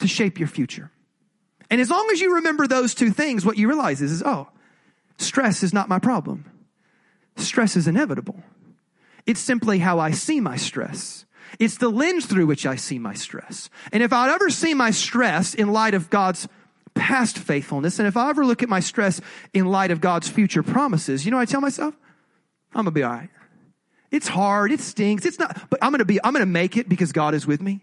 to 0.00 0.08
shape 0.08 0.38
your 0.38 0.48
future. 0.48 0.90
And 1.70 1.80
as 1.80 1.90
long 1.90 2.08
as 2.12 2.20
you 2.20 2.34
remember 2.34 2.66
those 2.66 2.94
two 2.94 3.10
things, 3.10 3.46
what 3.46 3.56
you 3.56 3.68
realize 3.68 4.02
is, 4.02 4.12
is 4.12 4.22
oh, 4.22 4.48
stress 5.18 5.62
is 5.62 5.72
not 5.72 5.88
my 5.88 5.98
problem. 5.98 6.44
Stress 7.36 7.76
is 7.76 7.88
inevitable. 7.88 8.42
It's 9.26 9.40
simply 9.40 9.78
how 9.78 9.98
I 9.98 10.10
see 10.10 10.40
my 10.40 10.56
stress. 10.56 11.24
It's 11.58 11.78
the 11.78 11.88
lens 11.88 12.26
through 12.26 12.46
which 12.46 12.66
I 12.66 12.76
see 12.76 12.98
my 12.98 13.14
stress. 13.14 13.70
And 13.92 14.02
if 14.02 14.12
I'd 14.12 14.30
ever 14.30 14.50
see 14.50 14.74
my 14.74 14.90
stress 14.90 15.54
in 15.54 15.72
light 15.72 15.94
of 15.94 16.10
God's 16.10 16.48
past 16.94 17.38
faithfulness. 17.38 17.98
And 17.98 18.08
if 18.08 18.16
I 18.16 18.30
ever 18.30 18.44
look 18.44 18.62
at 18.62 18.68
my 18.68 18.80
stress 18.80 19.20
in 19.52 19.66
light 19.66 19.90
of 19.90 20.00
God's 20.00 20.28
future 20.28 20.62
promises, 20.62 21.24
you 21.24 21.30
know 21.30 21.38
I 21.38 21.44
tell 21.44 21.60
myself? 21.60 21.94
I'm 22.74 22.80
gonna 22.84 22.90
be 22.90 23.02
all 23.02 23.12
right. 23.12 23.30
It's 24.10 24.28
hard, 24.28 24.72
it 24.72 24.80
stinks, 24.80 25.24
it's 25.24 25.38
not, 25.38 25.70
but 25.70 25.78
I'm 25.82 25.90
gonna 25.92 26.04
be, 26.04 26.18
I'm 26.22 26.32
gonna 26.32 26.46
make 26.46 26.76
it 26.76 26.88
because 26.88 27.12
God 27.12 27.34
is 27.34 27.46
with 27.46 27.62
me. 27.62 27.80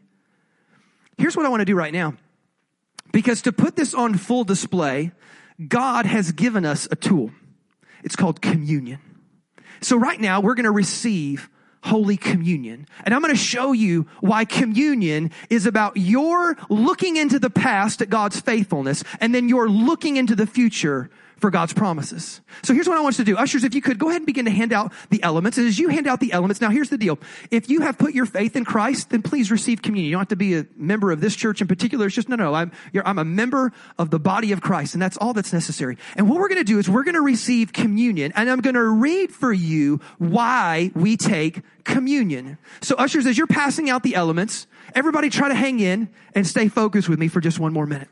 here's 1.18 1.36
what 1.36 1.46
I 1.46 1.50
want 1.50 1.62
to 1.62 1.66
do 1.66 1.76
right 1.76 1.94
now. 1.94 2.14
Because 3.12 3.42
to 3.44 3.52
put 3.52 3.76
this 3.76 3.94
on 3.94 4.16
full 4.16 4.44
display, 4.44 5.12
God 5.68 6.06
has 6.06 6.32
given 6.32 6.66
us 6.66 6.88
a 6.92 6.96
tool. 6.96 7.32
It's 8.04 8.16
called 8.16 8.42
communion. 8.42 9.00
So 9.82 9.98
right 9.98 10.20
now 10.20 10.42
we're 10.42 10.56
going 10.56 10.66
to 10.66 10.72
receive 10.72 11.50
Holy 11.84 12.18
Communion. 12.18 12.88
And 13.06 13.14
I'm 13.14 13.22
going 13.22 13.34
to 13.34 13.40
show 13.40 13.72
you 13.72 14.08
why 14.20 14.46
communion 14.46 15.32
is 15.50 15.66
about 15.66 15.98
your 15.98 16.58
looking 16.70 17.18
into 17.18 17.40
the 17.40 17.50
past 17.50 18.02
at 18.02 18.10
God's 18.10 18.40
faithfulness 18.40 19.04
and 19.20 19.34
then 19.34 19.50
you're 19.50 19.70
looking 19.70 20.18
into 20.18 20.36
the 20.36 20.48
future 20.48 21.10
for 21.40 21.50
God's 21.50 21.74
promises. 21.74 22.42
So 22.64 22.74
here's 22.74 22.88
what 22.88 22.98
I 22.98 23.02
want 23.02 23.18
you 23.18 23.26
to 23.26 23.32
do. 23.32 23.38
Ushers, 23.38 23.64
if 23.64 23.74
you 23.74 23.82
could 23.82 23.98
go 23.98 24.10
ahead 24.10 24.22
and 24.22 24.26
begin 24.26 24.46
to 24.46 24.52
hand 24.52 24.74
out 24.74 24.94
the 25.10 25.22
elements. 25.24 25.58
And 25.58 25.68
as 25.68 25.80
you 25.80 25.90
hand 25.90 26.08
out 26.08 26.20
the 26.20 26.32
elements, 26.34 26.62
now 26.62 26.70
here's 26.70 26.90
the 26.90 26.98
deal. 26.98 27.20
If 27.52 27.70
you 27.70 27.82
have 27.82 27.98
put 27.98 28.14
your 28.14 28.26
faith 28.26 28.56
in 28.56 28.66
Christ, 28.66 29.10
then 29.10 29.22
please 29.22 29.52
receive 29.52 29.82
communion. 29.82 30.10
You 30.10 30.16
don't 30.16 30.22
have 30.22 30.28
to 30.30 30.36
be 30.36 30.58
a 30.58 30.66
member 30.76 31.12
of 31.12 31.22
this 31.22 31.36
church 31.36 31.62
in 31.62 31.68
particular. 31.68 32.08
It's 32.08 32.16
just, 32.16 32.30
no, 32.30 32.36
no, 32.36 32.54
I'm, 32.54 32.72
I'm 33.06 33.20
a 33.20 33.26
member 33.26 33.72
of 33.98 34.10
the 34.10 34.20
body 34.20 34.52
of 34.52 34.62
Christ 34.62 34.94
and 34.94 35.02
that's 35.02 35.18
all 35.18 35.34
that's 35.34 35.54
necessary. 35.54 35.98
And 36.16 36.30
what 36.30 36.40
we're 36.40 36.50
going 36.50 36.60
to 36.60 36.64
do 36.64 36.80
is 36.80 36.90
we're 36.90 37.04
going 37.04 37.16
to 37.16 37.22
receive 37.22 37.74
communion 37.74 38.32
and 38.36 38.50
I'm 38.50 38.62
going 38.62 38.76
to 38.76 38.88
read 38.88 39.32
for 39.32 39.54
you 39.54 40.02
why 40.18 40.92
we 40.96 41.18
take 41.18 41.62
communion. 41.84 42.58
So 42.82 42.96
ushers, 42.96 43.26
as 43.26 43.38
you're 43.38 43.48
passing 43.48 43.90
out 43.90 44.04
the 44.04 44.16
elements, 44.16 44.68
everybody 44.94 45.30
try 45.30 45.48
to 45.48 45.56
hang 45.56 45.80
in 45.80 46.10
and 46.36 46.46
stay 46.46 46.68
focused 46.68 47.10
with 47.10 47.20
me 47.20 47.28
for 47.28 47.42
just 47.42 47.60
one 47.60 47.74
more 47.74 47.86
minute. 47.86 48.10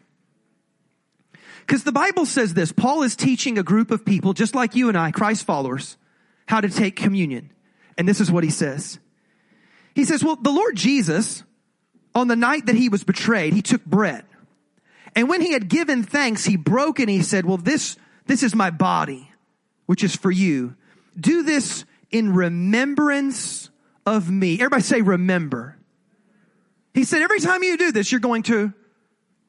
Because 1.68 1.84
the 1.84 1.92
Bible 1.92 2.26
says 2.26 2.54
this 2.54 2.72
Paul 2.72 3.04
is 3.04 3.16
teaching 3.16 3.58
a 3.58 3.64
group 3.64 3.92
of 3.92 4.06
people, 4.06 4.34
just 4.34 4.56
like 4.56 4.76
you 4.76 4.88
and 4.88 4.98
I, 4.98 5.12
Christ 5.12 5.46
followers, 5.46 5.98
how 6.48 6.62
to 6.62 6.70
take 6.70 6.96
communion. 6.96 7.52
And 7.98 8.08
this 8.08 8.22
is 8.22 8.32
what 8.32 8.46
he 8.46 8.50
says. 8.50 9.00
He 9.94 10.06
says, 10.06 10.24
Well, 10.24 10.38
the 10.38 10.52
Lord 10.52 10.76
Jesus, 10.76 11.44
on 12.16 12.30
the 12.30 12.36
night 12.36 12.68
that 12.68 12.76
he 12.76 12.88
was 12.90 13.04
betrayed, 13.04 13.54
he 13.54 13.62
took 13.62 13.84
bread. 13.86 14.26
And 15.14 15.28
when 15.28 15.42
he 15.42 15.52
had 15.52 15.68
given 15.68 16.04
thanks, 16.04 16.46
he 16.46 16.56
broke 16.56 17.00
and 17.00 17.10
he 17.10 17.22
said, 17.22 17.46
Well, 17.46 17.58
this, 17.58 17.98
this 18.28 18.44
is 18.44 18.56
my 18.56 18.70
body, 18.70 19.30
which 19.88 20.04
is 20.04 20.16
for 20.16 20.32
you. 20.32 20.76
Do 21.20 21.44
this 21.44 21.84
in 22.12 22.34
remembrance 22.34 23.70
of 24.06 24.30
me. 24.30 24.54
Everybody 24.56 24.84
say, 24.84 25.02
remember. 25.02 25.76
He 26.94 27.04
said, 27.04 27.22
every 27.22 27.40
time 27.40 27.62
you 27.62 27.78
do 27.78 27.92
this, 27.92 28.12
you're 28.12 28.22
going 28.22 28.44
to 28.44 28.74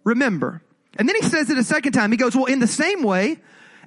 remember. 0.04 0.62
And 0.96 1.08
then 1.08 1.16
he 1.16 1.22
says 1.22 1.50
it 1.50 1.58
a 1.58 1.64
second 1.64 1.92
time. 1.92 2.10
He 2.10 2.16
goes, 2.16 2.34
well, 2.34 2.46
in 2.46 2.58
the 2.58 2.66
same 2.66 3.02
way, 3.02 3.38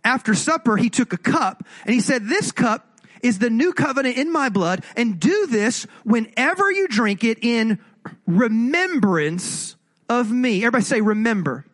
after 0.04 0.34
supper, 0.34 0.78
he 0.78 0.90
took 0.90 1.14
a 1.14 1.18
cup 1.18 1.66
and 1.86 1.94
he 1.94 2.02
said, 2.02 2.28
this 2.28 2.52
cup 2.52 2.88
is 3.22 3.40
the 3.40 3.50
new 3.50 3.74
covenant 3.74 4.18
in 4.18 4.32
my 4.32 4.50
blood 4.50 4.84
and 4.96 5.20
do 5.20 5.48
this 5.48 5.86
whenever 6.04 6.72
you 6.72 6.88
drink 6.88 7.24
it 7.24 7.40
in 7.42 7.80
remembrance 8.26 9.76
of 10.10 10.32
me. 10.32 10.58
Everybody 10.64 10.84
say 10.84 11.02
remember. 11.02 11.66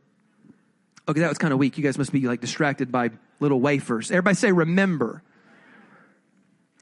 Okay, 1.08 1.22
that 1.22 1.30
was 1.30 1.38
kind 1.38 1.54
of 1.54 1.60
weak. 1.60 1.78
You 1.78 1.84
guys 1.84 1.98
must 1.98 2.12
be 2.12 2.28
like 2.28 2.42
distracted 2.42 2.92
by 2.92 3.12
little 3.40 3.62
wafers. 3.62 4.12
Everybody 4.12 4.36
say 4.36 4.52
remember. 4.52 5.24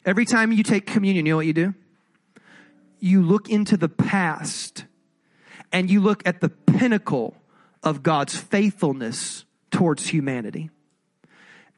Every 0.03 0.25
time 0.25 0.51
you 0.51 0.63
take 0.63 0.85
communion, 0.85 1.25
you 1.25 1.33
know 1.33 1.37
what 1.37 1.45
you 1.45 1.53
do? 1.53 1.73
You 2.99 3.21
look 3.21 3.49
into 3.49 3.77
the 3.77 3.89
past 3.89 4.85
and 5.71 5.89
you 5.89 5.99
look 6.01 6.27
at 6.27 6.41
the 6.41 6.49
pinnacle 6.49 7.35
of 7.85 8.03
God's 8.03 8.35
faithfulness 8.35 9.45
towards 9.71 10.07
humanity. 10.07 10.71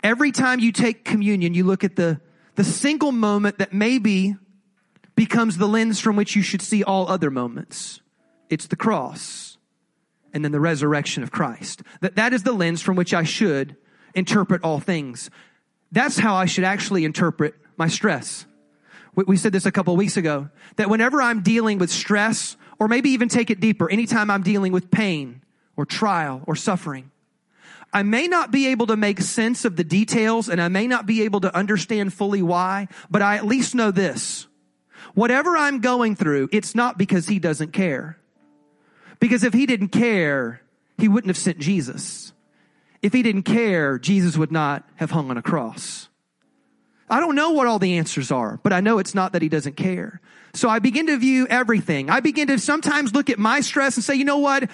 Every 0.02 0.32
time 0.32 0.60
you 0.60 0.72
take 0.72 1.04
communion, 1.04 1.54
you 1.54 1.66
look 1.66 1.84
at 1.84 1.96
the, 1.96 2.22
the 2.56 2.64
single 2.64 3.12
moment 3.12 3.58
that 3.58 3.74
maybe 3.74 4.36
becomes 5.16 5.58
the 5.58 5.68
lens 5.68 6.00
from 6.00 6.16
which 6.16 6.36
you 6.36 6.42
should 6.42 6.62
see 6.62 6.84
all 6.84 7.10
other 7.10 7.30
moments. 7.30 8.02
It's 8.50 8.68
the 8.68 8.76
cross 8.76 9.58
and 10.34 10.46
then 10.46 10.52
the 10.52 10.60
resurrection 10.60 11.24
of 11.24 11.32
Christ. 11.32 11.82
That, 12.02 12.16
that 12.16 12.34
is 12.34 12.44
the 12.44 12.52
lens 12.54 12.82
from 12.82 12.96
which 12.96 13.14
I 13.14 13.24
should 13.24 13.76
interpret 14.14 14.64
all 14.64 14.80
things. 14.80 15.30
That's 15.92 16.18
how 16.18 16.36
I 16.36 16.46
should 16.46 16.64
actually 16.64 17.04
interpret 17.04 17.56
my 17.76 17.88
stress. 17.88 18.46
We, 19.16 19.24
we 19.26 19.38
said 19.38 19.52
this 19.52 19.66
a 19.66 19.72
couple 19.72 19.96
weeks 19.98 20.16
ago 20.16 20.50
that 20.76 20.90
whenever 20.90 21.22
I'm 21.22 21.42
dealing 21.42 21.80
with 21.80 21.90
stress, 21.90 22.56
or 22.80 22.88
maybe 22.88 23.10
even 23.10 23.28
take 23.28 23.50
it 23.50 23.60
deeper, 23.60 23.90
anytime 23.90 24.30
I'm 24.30 24.44
dealing 24.44 24.72
with 24.72 24.92
pain, 24.92 25.42
or 25.78 25.86
trial 25.86 26.42
or 26.46 26.56
suffering. 26.56 27.12
I 27.94 28.04
may 28.04 28.28
not 28.28 28.52
be 28.52 28.68
able 28.68 28.88
to 28.88 28.98
make 28.98 29.22
sense 29.22 29.64
of 29.64 29.78
the 29.78 29.84
details 29.84 30.50
and 30.50 30.62
I 30.62 30.68
may 30.68 30.88
not 30.88 31.06
be 31.06 31.24
able 31.24 31.40
to 31.42 31.56
understand 31.56 32.14
fully 32.14 32.42
why, 32.42 32.90
but 33.10 33.22
I 33.22 33.38
at 33.38 33.46
least 33.46 33.76
know 33.76 33.92
this. 33.92 34.48
Whatever 35.14 35.56
I'm 35.56 35.80
going 35.80 36.16
through, 36.16 36.50
it's 36.52 36.76
not 36.76 36.98
because 36.98 37.28
he 37.28 37.40
doesn't 37.40 37.72
care. 37.72 38.18
Because 39.20 39.44
if 39.44 39.54
he 39.54 39.66
didn't 39.66 39.90
care, 39.90 40.62
he 40.98 41.08
wouldn't 41.08 41.30
have 41.30 41.38
sent 41.38 41.60
Jesus. 41.60 42.34
If 43.02 43.14
he 43.14 43.24
didn't 43.24 43.44
care, 43.44 43.98
Jesus 43.98 44.38
would 44.38 44.52
not 44.52 44.88
have 44.96 45.12
hung 45.12 45.30
on 45.30 45.38
a 45.38 45.42
cross. 45.42 46.10
I 47.10 47.20
don't 47.20 47.36
know 47.36 47.52
what 47.52 47.68
all 47.68 47.80
the 47.80 47.98
answers 47.98 48.32
are, 48.32 48.60
but 48.64 48.74
I 48.74 48.82
know 48.82 49.00
it's 49.00 49.16
not 49.16 49.32
that 49.32 49.42
he 49.42 49.50
doesn't 49.50 49.78
care. 49.78 50.20
So 50.54 50.70
I 50.70 50.80
begin 50.80 51.08
to 51.08 51.18
view 51.18 51.48
everything. 51.50 52.10
I 52.10 52.20
begin 52.20 52.48
to 52.48 52.60
sometimes 52.60 53.14
look 53.14 53.30
at 53.30 53.40
my 53.40 53.62
stress 53.62 53.96
and 53.96 54.04
say, 54.04 54.16
you 54.16 54.26
know 54.26 54.40
what? 54.40 54.70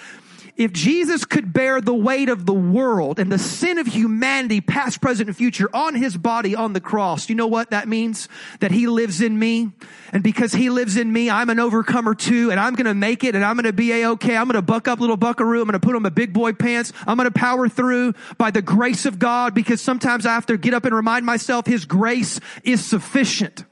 If 0.56 0.72
Jesus 0.72 1.24
could 1.24 1.52
bear 1.52 1.80
the 1.80 1.92
weight 1.92 2.28
of 2.28 2.46
the 2.46 2.54
world 2.54 3.18
and 3.18 3.30
the 3.30 3.40
sin 3.40 3.76
of 3.76 3.88
humanity, 3.88 4.60
past, 4.60 5.00
present, 5.00 5.28
and 5.28 5.36
future, 5.36 5.68
on 5.74 5.96
his 5.96 6.16
body 6.16 6.54
on 6.54 6.74
the 6.74 6.80
cross, 6.80 7.28
you 7.28 7.34
know 7.34 7.48
what 7.48 7.70
that 7.70 7.88
means? 7.88 8.28
That 8.60 8.70
he 8.70 8.86
lives 8.86 9.20
in 9.20 9.36
me. 9.36 9.72
And 10.12 10.22
because 10.22 10.52
he 10.52 10.70
lives 10.70 10.96
in 10.96 11.12
me, 11.12 11.28
I'm 11.28 11.50
an 11.50 11.58
overcomer 11.58 12.14
too, 12.14 12.52
and 12.52 12.60
I'm 12.60 12.76
gonna 12.76 12.94
make 12.94 13.24
it, 13.24 13.34
and 13.34 13.44
I'm 13.44 13.56
gonna 13.56 13.72
be 13.72 13.90
a-okay. 13.90 14.36
I'm 14.36 14.46
gonna 14.46 14.62
buck 14.62 14.86
up 14.86 15.00
little 15.00 15.16
buckaroo. 15.16 15.60
I'm 15.60 15.66
gonna 15.66 15.80
put 15.80 15.96
on 15.96 16.02
my 16.02 16.08
big 16.08 16.32
boy 16.32 16.52
pants. 16.52 16.92
I'm 17.04 17.16
gonna 17.16 17.32
power 17.32 17.68
through 17.68 18.14
by 18.38 18.52
the 18.52 18.62
grace 18.62 19.06
of 19.06 19.18
God, 19.18 19.54
because 19.54 19.80
sometimes 19.80 20.24
I 20.24 20.34
have 20.34 20.46
to 20.46 20.56
get 20.56 20.72
up 20.72 20.84
and 20.84 20.94
remind 20.94 21.26
myself 21.26 21.66
his 21.66 21.84
grace 21.84 22.38
is 22.62 22.84
sufficient. 22.84 23.64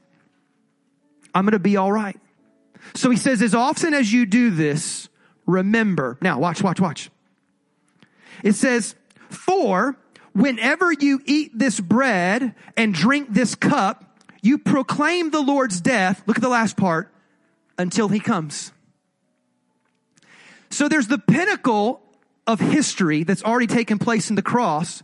I'm 1.33 1.45
gonna 1.45 1.59
be 1.59 1.77
alright. 1.77 2.19
So 2.93 3.09
he 3.09 3.15
says, 3.15 3.41
as 3.41 3.55
often 3.55 3.93
as 3.93 4.11
you 4.11 4.25
do 4.25 4.49
this, 4.49 5.07
remember. 5.45 6.17
Now, 6.21 6.39
watch, 6.39 6.61
watch, 6.61 6.79
watch. 6.79 7.09
It 8.43 8.53
says, 8.53 8.95
for 9.29 9.97
whenever 10.33 10.91
you 10.91 11.21
eat 11.25 11.57
this 11.57 11.79
bread 11.79 12.55
and 12.75 12.93
drink 12.93 13.29
this 13.31 13.55
cup, 13.55 14.19
you 14.41 14.57
proclaim 14.57 15.31
the 15.31 15.41
Lord's 15.41 15.79
death. 15.81 16.23
Look 16.25 16.37
at 16.37 16.43
the 16.43 16.49
last 16.49 16.75
part 16.75 17.13
until 17.77 18.09
he 18.09 18.19
comes. 18.19 18.71
So 20.69 20.89
there's 20.89 21.07
the 21.07 21.19
pinnacle 21.19 22.01
of 22.45 22.59
history 22.59 23.23
that's 23.23 23.43
already 23.43 23.67
taken 23.67 23.99
place 23.99 24.29
in 24.29 24.35
the 24.35 24.41
cross. 24.41 25.03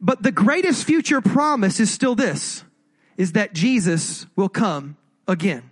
But 0.00 0.22
the 0.22 0.32
greatest 0.32 0.84
future 0.84 1.20
promise 1.20 1.80
is 1.80 1.90
still 1.90 2.14
this, 2.14 2.64
is 3.16 3.32
that 3.32 3.54
Jesus 3.54 4.26
will 4.36 4.48
come 4.48 4.96
again 5.26 5.70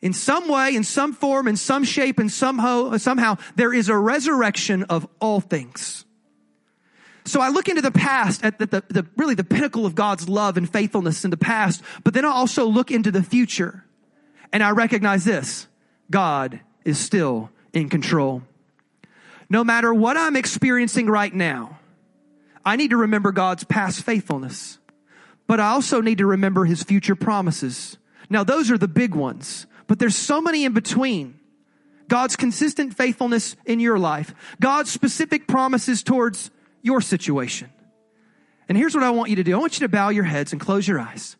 in 0.00 0.12
some 0.12 0.48
way, 0.48 0.74
in 0.74 0.84
some 0.84 1.12
form, 1.12 1.48
in 1.48 1.56
some 1.56 1.84
shape, 1.84 2.18
and 2.18 2.30
somehow, 2.30 2.96
somehow, 2.98 3.36
there 3.56 3.72
is 3.72 3.88
a 3.88 3.96
resurrection 3.96 4.84
of 4.84 5.08
all 5.20 5.40
things. 5.40 6.04
So 7.24 7.40
I 7.40 7.48
look 7.50 7.68
into 7.68 7.82
the 7.82 7.90
past 7.90 8.42
at 8.42 8.58
the, 8.58 8.66
the, 8.66 8.84
the, 8.88 9.06
really 9.16 9.34
the 9.34 9.44
pinnacle 9.44 9.84
of 9.84 9.94
God's 9.94 10.28
love 10.28 10.56
and 10.56 10.70
faithfulness 10.70 11.24
in 11.24 11.30
the 11.30 11.36
past, 11.36 11.82
but 12.02 12.14
then 12.14 12.24
I 12.24 12.30
also 12.30 12.66
look 12.66 12.90
into 12.90 13.10
the 13.10 13.22
future 13.22 13.84
and 14.50 14.62
I 14.62 14.70
recognize 14.70 15.24
this. 15.24 15.66
God 16.10 16.60
is 16.84 16.98
still 16.98 17.50
in 17.74 17.90
control. 17.90 18.44
No 19.50 19.62
matter 19.62 19.92
what 19.92 20.16
I'm 20.16 20.36
experiencing 20.36 21.06
right 21.06 21.32
now, 21.32 21.78
I 22.64 22.76
need 22.76 22.90
to 22.90 22.96
remember 22.96 23.32
God's 23.32 23.64
past 23.64 24.02
faithfulness, 24.04 24.78
but 25.46 25.60
I 25.60 25.68
also 25.70 26.00
need 26.00 26.18
to 26.18 26.26
remember 26.26 26.64
his 26.64 26.82
future 26.82 27.14
promises. 27.14 27.98
Now 28.30 28.42
those 28.42 28.70
are 28.70 28.78
the 28.78 28.88
big 28.88 29.14
ones. 29.14 29.66
But 29.88 29.98
there's 29.98 30.14
so 30.14 30.40
many 30.40 30.64
in 30.64 30.72
between. 30.72 31.40
God's 32.06 32.36
consistent 32.36 32.96
faithfulness 32.96 33.56
in 33.66 33.80
your 33.80 33.98
life. 33.98 34.34
God's 34.60 34.90
specific 34.90 35.48
promises 35.48 36.02
towards 36.02 36.50
your 36.82 37.00
situation. 37.00 37.70
And 38.68 38.78
here's 38.78 38.94
what 38.94 39.02
I 39.02 39.10
want 39.10 39.30
you 39.30 39.36
to 39.36 39.42
do. 39.42 39.56
I 39.56 39.58
want 39.58 39.80
you 39.80 39.86
to 39.86 39.90
bow 39.90 40.10
your 40.10 40.24
heads 40.24 40.52
and 40.52 40.60
close 40.60 40.86
your 40.86 41.00
eyes. 41.00 41.36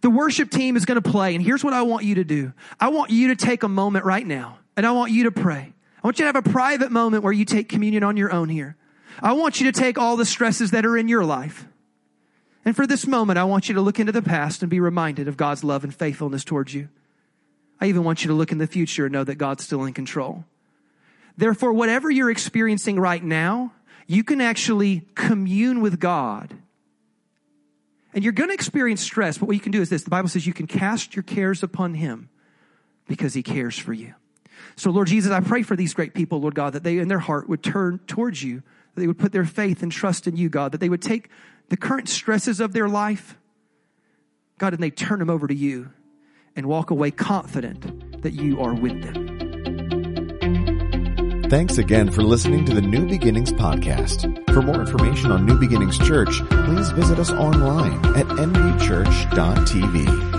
The 0.00 0.10
worship 0.10 0.50
team 0.50 0.76
is 0.76 0.84
going 0.84 1.00
to 1.00 1.10
play, 1.10 1.34
and 1.34 1.44
here's 1.44 1.64
what 1.64 1.72
I 1.72 1.82
want 1.82 2.04
you 2.04 2.16
to 2.16 2.24
do. 2.24 2.52
I 2.78 2.88
want 2.88 3.10
you 3.10 3.28
to 3.28 3.36
take 3.36 3.62
a 3.62 3.68
moment 3.68 4.04
right 4.04 4.26
now, 4.26 4.58
and 4.76 4.86
I 4.86 4.92
want 4.92 5.12
you 5.12 5.24
to 5.24 5.30
pray. 5.30 5.72
I 6.02 6.06
want 6.06 6.18
you 6.18 6.24
to 6.24 6.32
have 6.32 6.46
a 6.46 6.50
private 6.50 6.92
moment 6.92 7.24
where 7.24 7.32
you 7.32 7.44
take 7.44 7.68
communion 7.68 8.04
on 8.04 8.16
your 8.16 8.32
own 8.32 8.48
here. 8.48 8.76
I 9.20 9.32
want 9.32 9.60
you 9.60 9.70
to 9.70 9.78
take 9.78 9.98
all 9.98 10.16
the 10.16 10.24
stresses 10.24 10.70
that 10.70 10.86
are 10.86 10.96
in 10.96 11.08
your 11.08 11.24
life. 11.24 11.66
And 12.64 12.76
for 12.76 12.86
this 12.86 13.06
moment, 13.06 13.38
I 13.38 13.44
want 13.44 13.68
you 13.68 13.74
to 13.74 13.80
look 13.80 13.98
into 13.98 14.12
the 14.12 14.22
past 14.22 14.62
and 14.62 14.70
be 14.70 14.78
reminded 14.78 15.26
of 15.26 15.36
God's 15.36 15.64
love 15.64 15.84
and 15.84 15.94
faithfulness 15.94 16.44
towards 16.44 16.74
you. 16.74 16.88
I 17.80 17.86
even 17.86 18.04
want 18.04 18.24
you 18.24 18.28
to 18.28 18.34
look 18.34 18.52
in 18.52 18.58
the 18.58 18.66
future 18.66 19.06
and 19.06 19.12
know 19.12 19.24
that 19.24 19.36
God's 19.36 19.64
still 19.64 19.84
in 19.84 19.92
control. 19.92 20.44
Therefore, 21.36 21.72
whatever 21.72 22.10
you're 22.10 22.30
experiencing 22.30 22.98
right 22.98 23.22
now, 23.22 23.72
you 24.06 24.24
can 24.24 24.40
actually 24.40 25.06
commune 25.14 25.80
with 25.80 26.00
God. 26.00 26.54
And 28.12 28.24
you're 28.24 28.32
going 28.32 28.48
to 28.48 28.54
experience 28.54 29.02
stress, 29.02 29.38
but 29.38 29.46
what 29.46 29.54
you 29.54 29.60
can 29.60 29.70
do 29.70 29.80
is 29.80 29.90
this. 29.90 30.02
The 30.02 30.10
Bible 30.10 30.28
says 30.28 30.46
you 30.46 30.52
can 30.52 30.66
cast 30.66 31.14
your 31.14 31.22
cares 31.22 31.62
upon 31.62 31.94
Him 31.94 32.28
because 33.06 33.34
He 33.34 33.42
cares 33.42 33.78
for 33.78 33.92
you. 33.92 34.14
So, 34.74 34.90
Lord 34.90 35.06
Jesus, 35.06 35.30
I 35.30 35.40
pray 35.40 35.62
for 35.62 35.76
these 35.76 35.94
great 35.94 36.14
people, 36.14 36.40
Lord 36.40 36.54
God, 36.54 36.72
that 36.72 36.82
they 36.82 36.98
in 36.98 37.06
their 37.06 37.18
heart 37.20 37.48
would 37.48 37.62
turn 37.62 38.00
towards 38.06 38.42
you, 38.42 38.62
that 38.94 39.00
they 39.00 39.06
would 39.06 39.18
put 39.18 39.30
their 39.30 39.44
faith 39.44 39.82
and 39.82 39.92
trust 39.92 40.26
in 40.26 40.36
you, 40.36 40.48
God, 40.48 40.72
that 40.72 40.78
they 40.78 40.88
would 40.88 41.02
take 41.02 41.28
the 41.68 41.76
current 41.76 42.08
stresses 42.08 42.58
of 42.58 42.72
their 42.72 42.88
life, 42.88 43.38
God, 44.56 44.72
and 44.72 44.82
they 44.82 44.90
turn 44.90 45.20
them 45.20 45.30
over 45.30 45.46
to 45.46 45.54
you 45.54 45.90
and 46.58 46.66
walk 46.66 46.90
away 46.90 47.12
confident 47.12 48.22
that 48.22 48.34
you 48.34 48.60
are 48.60 48.74
with 48.74 49.02
them. 49.02 49.38
Thanks 51.48 51.78
again 51.78 52.10
for 52.10 52.22
listening 52.22 52.64
to 52.66 52.74
the 52.74 52.82
New 52.82 53.08
Beginnings 53.08 53.52
podcast. 53.52 54.52
For 54.52 54.60
more 54.60 54.80
information 54.80 55.30
on 55.30 55.46
New 55.46 55.56
Beginnings 55.58 55.96
Church, 55.96 56.42
please 56.50 56.90
visit 56.90 57.20
us 57.20 57.30
online 57.30 58.04
at 58.16 58.26
nbchurch.tv. 58.26 60.37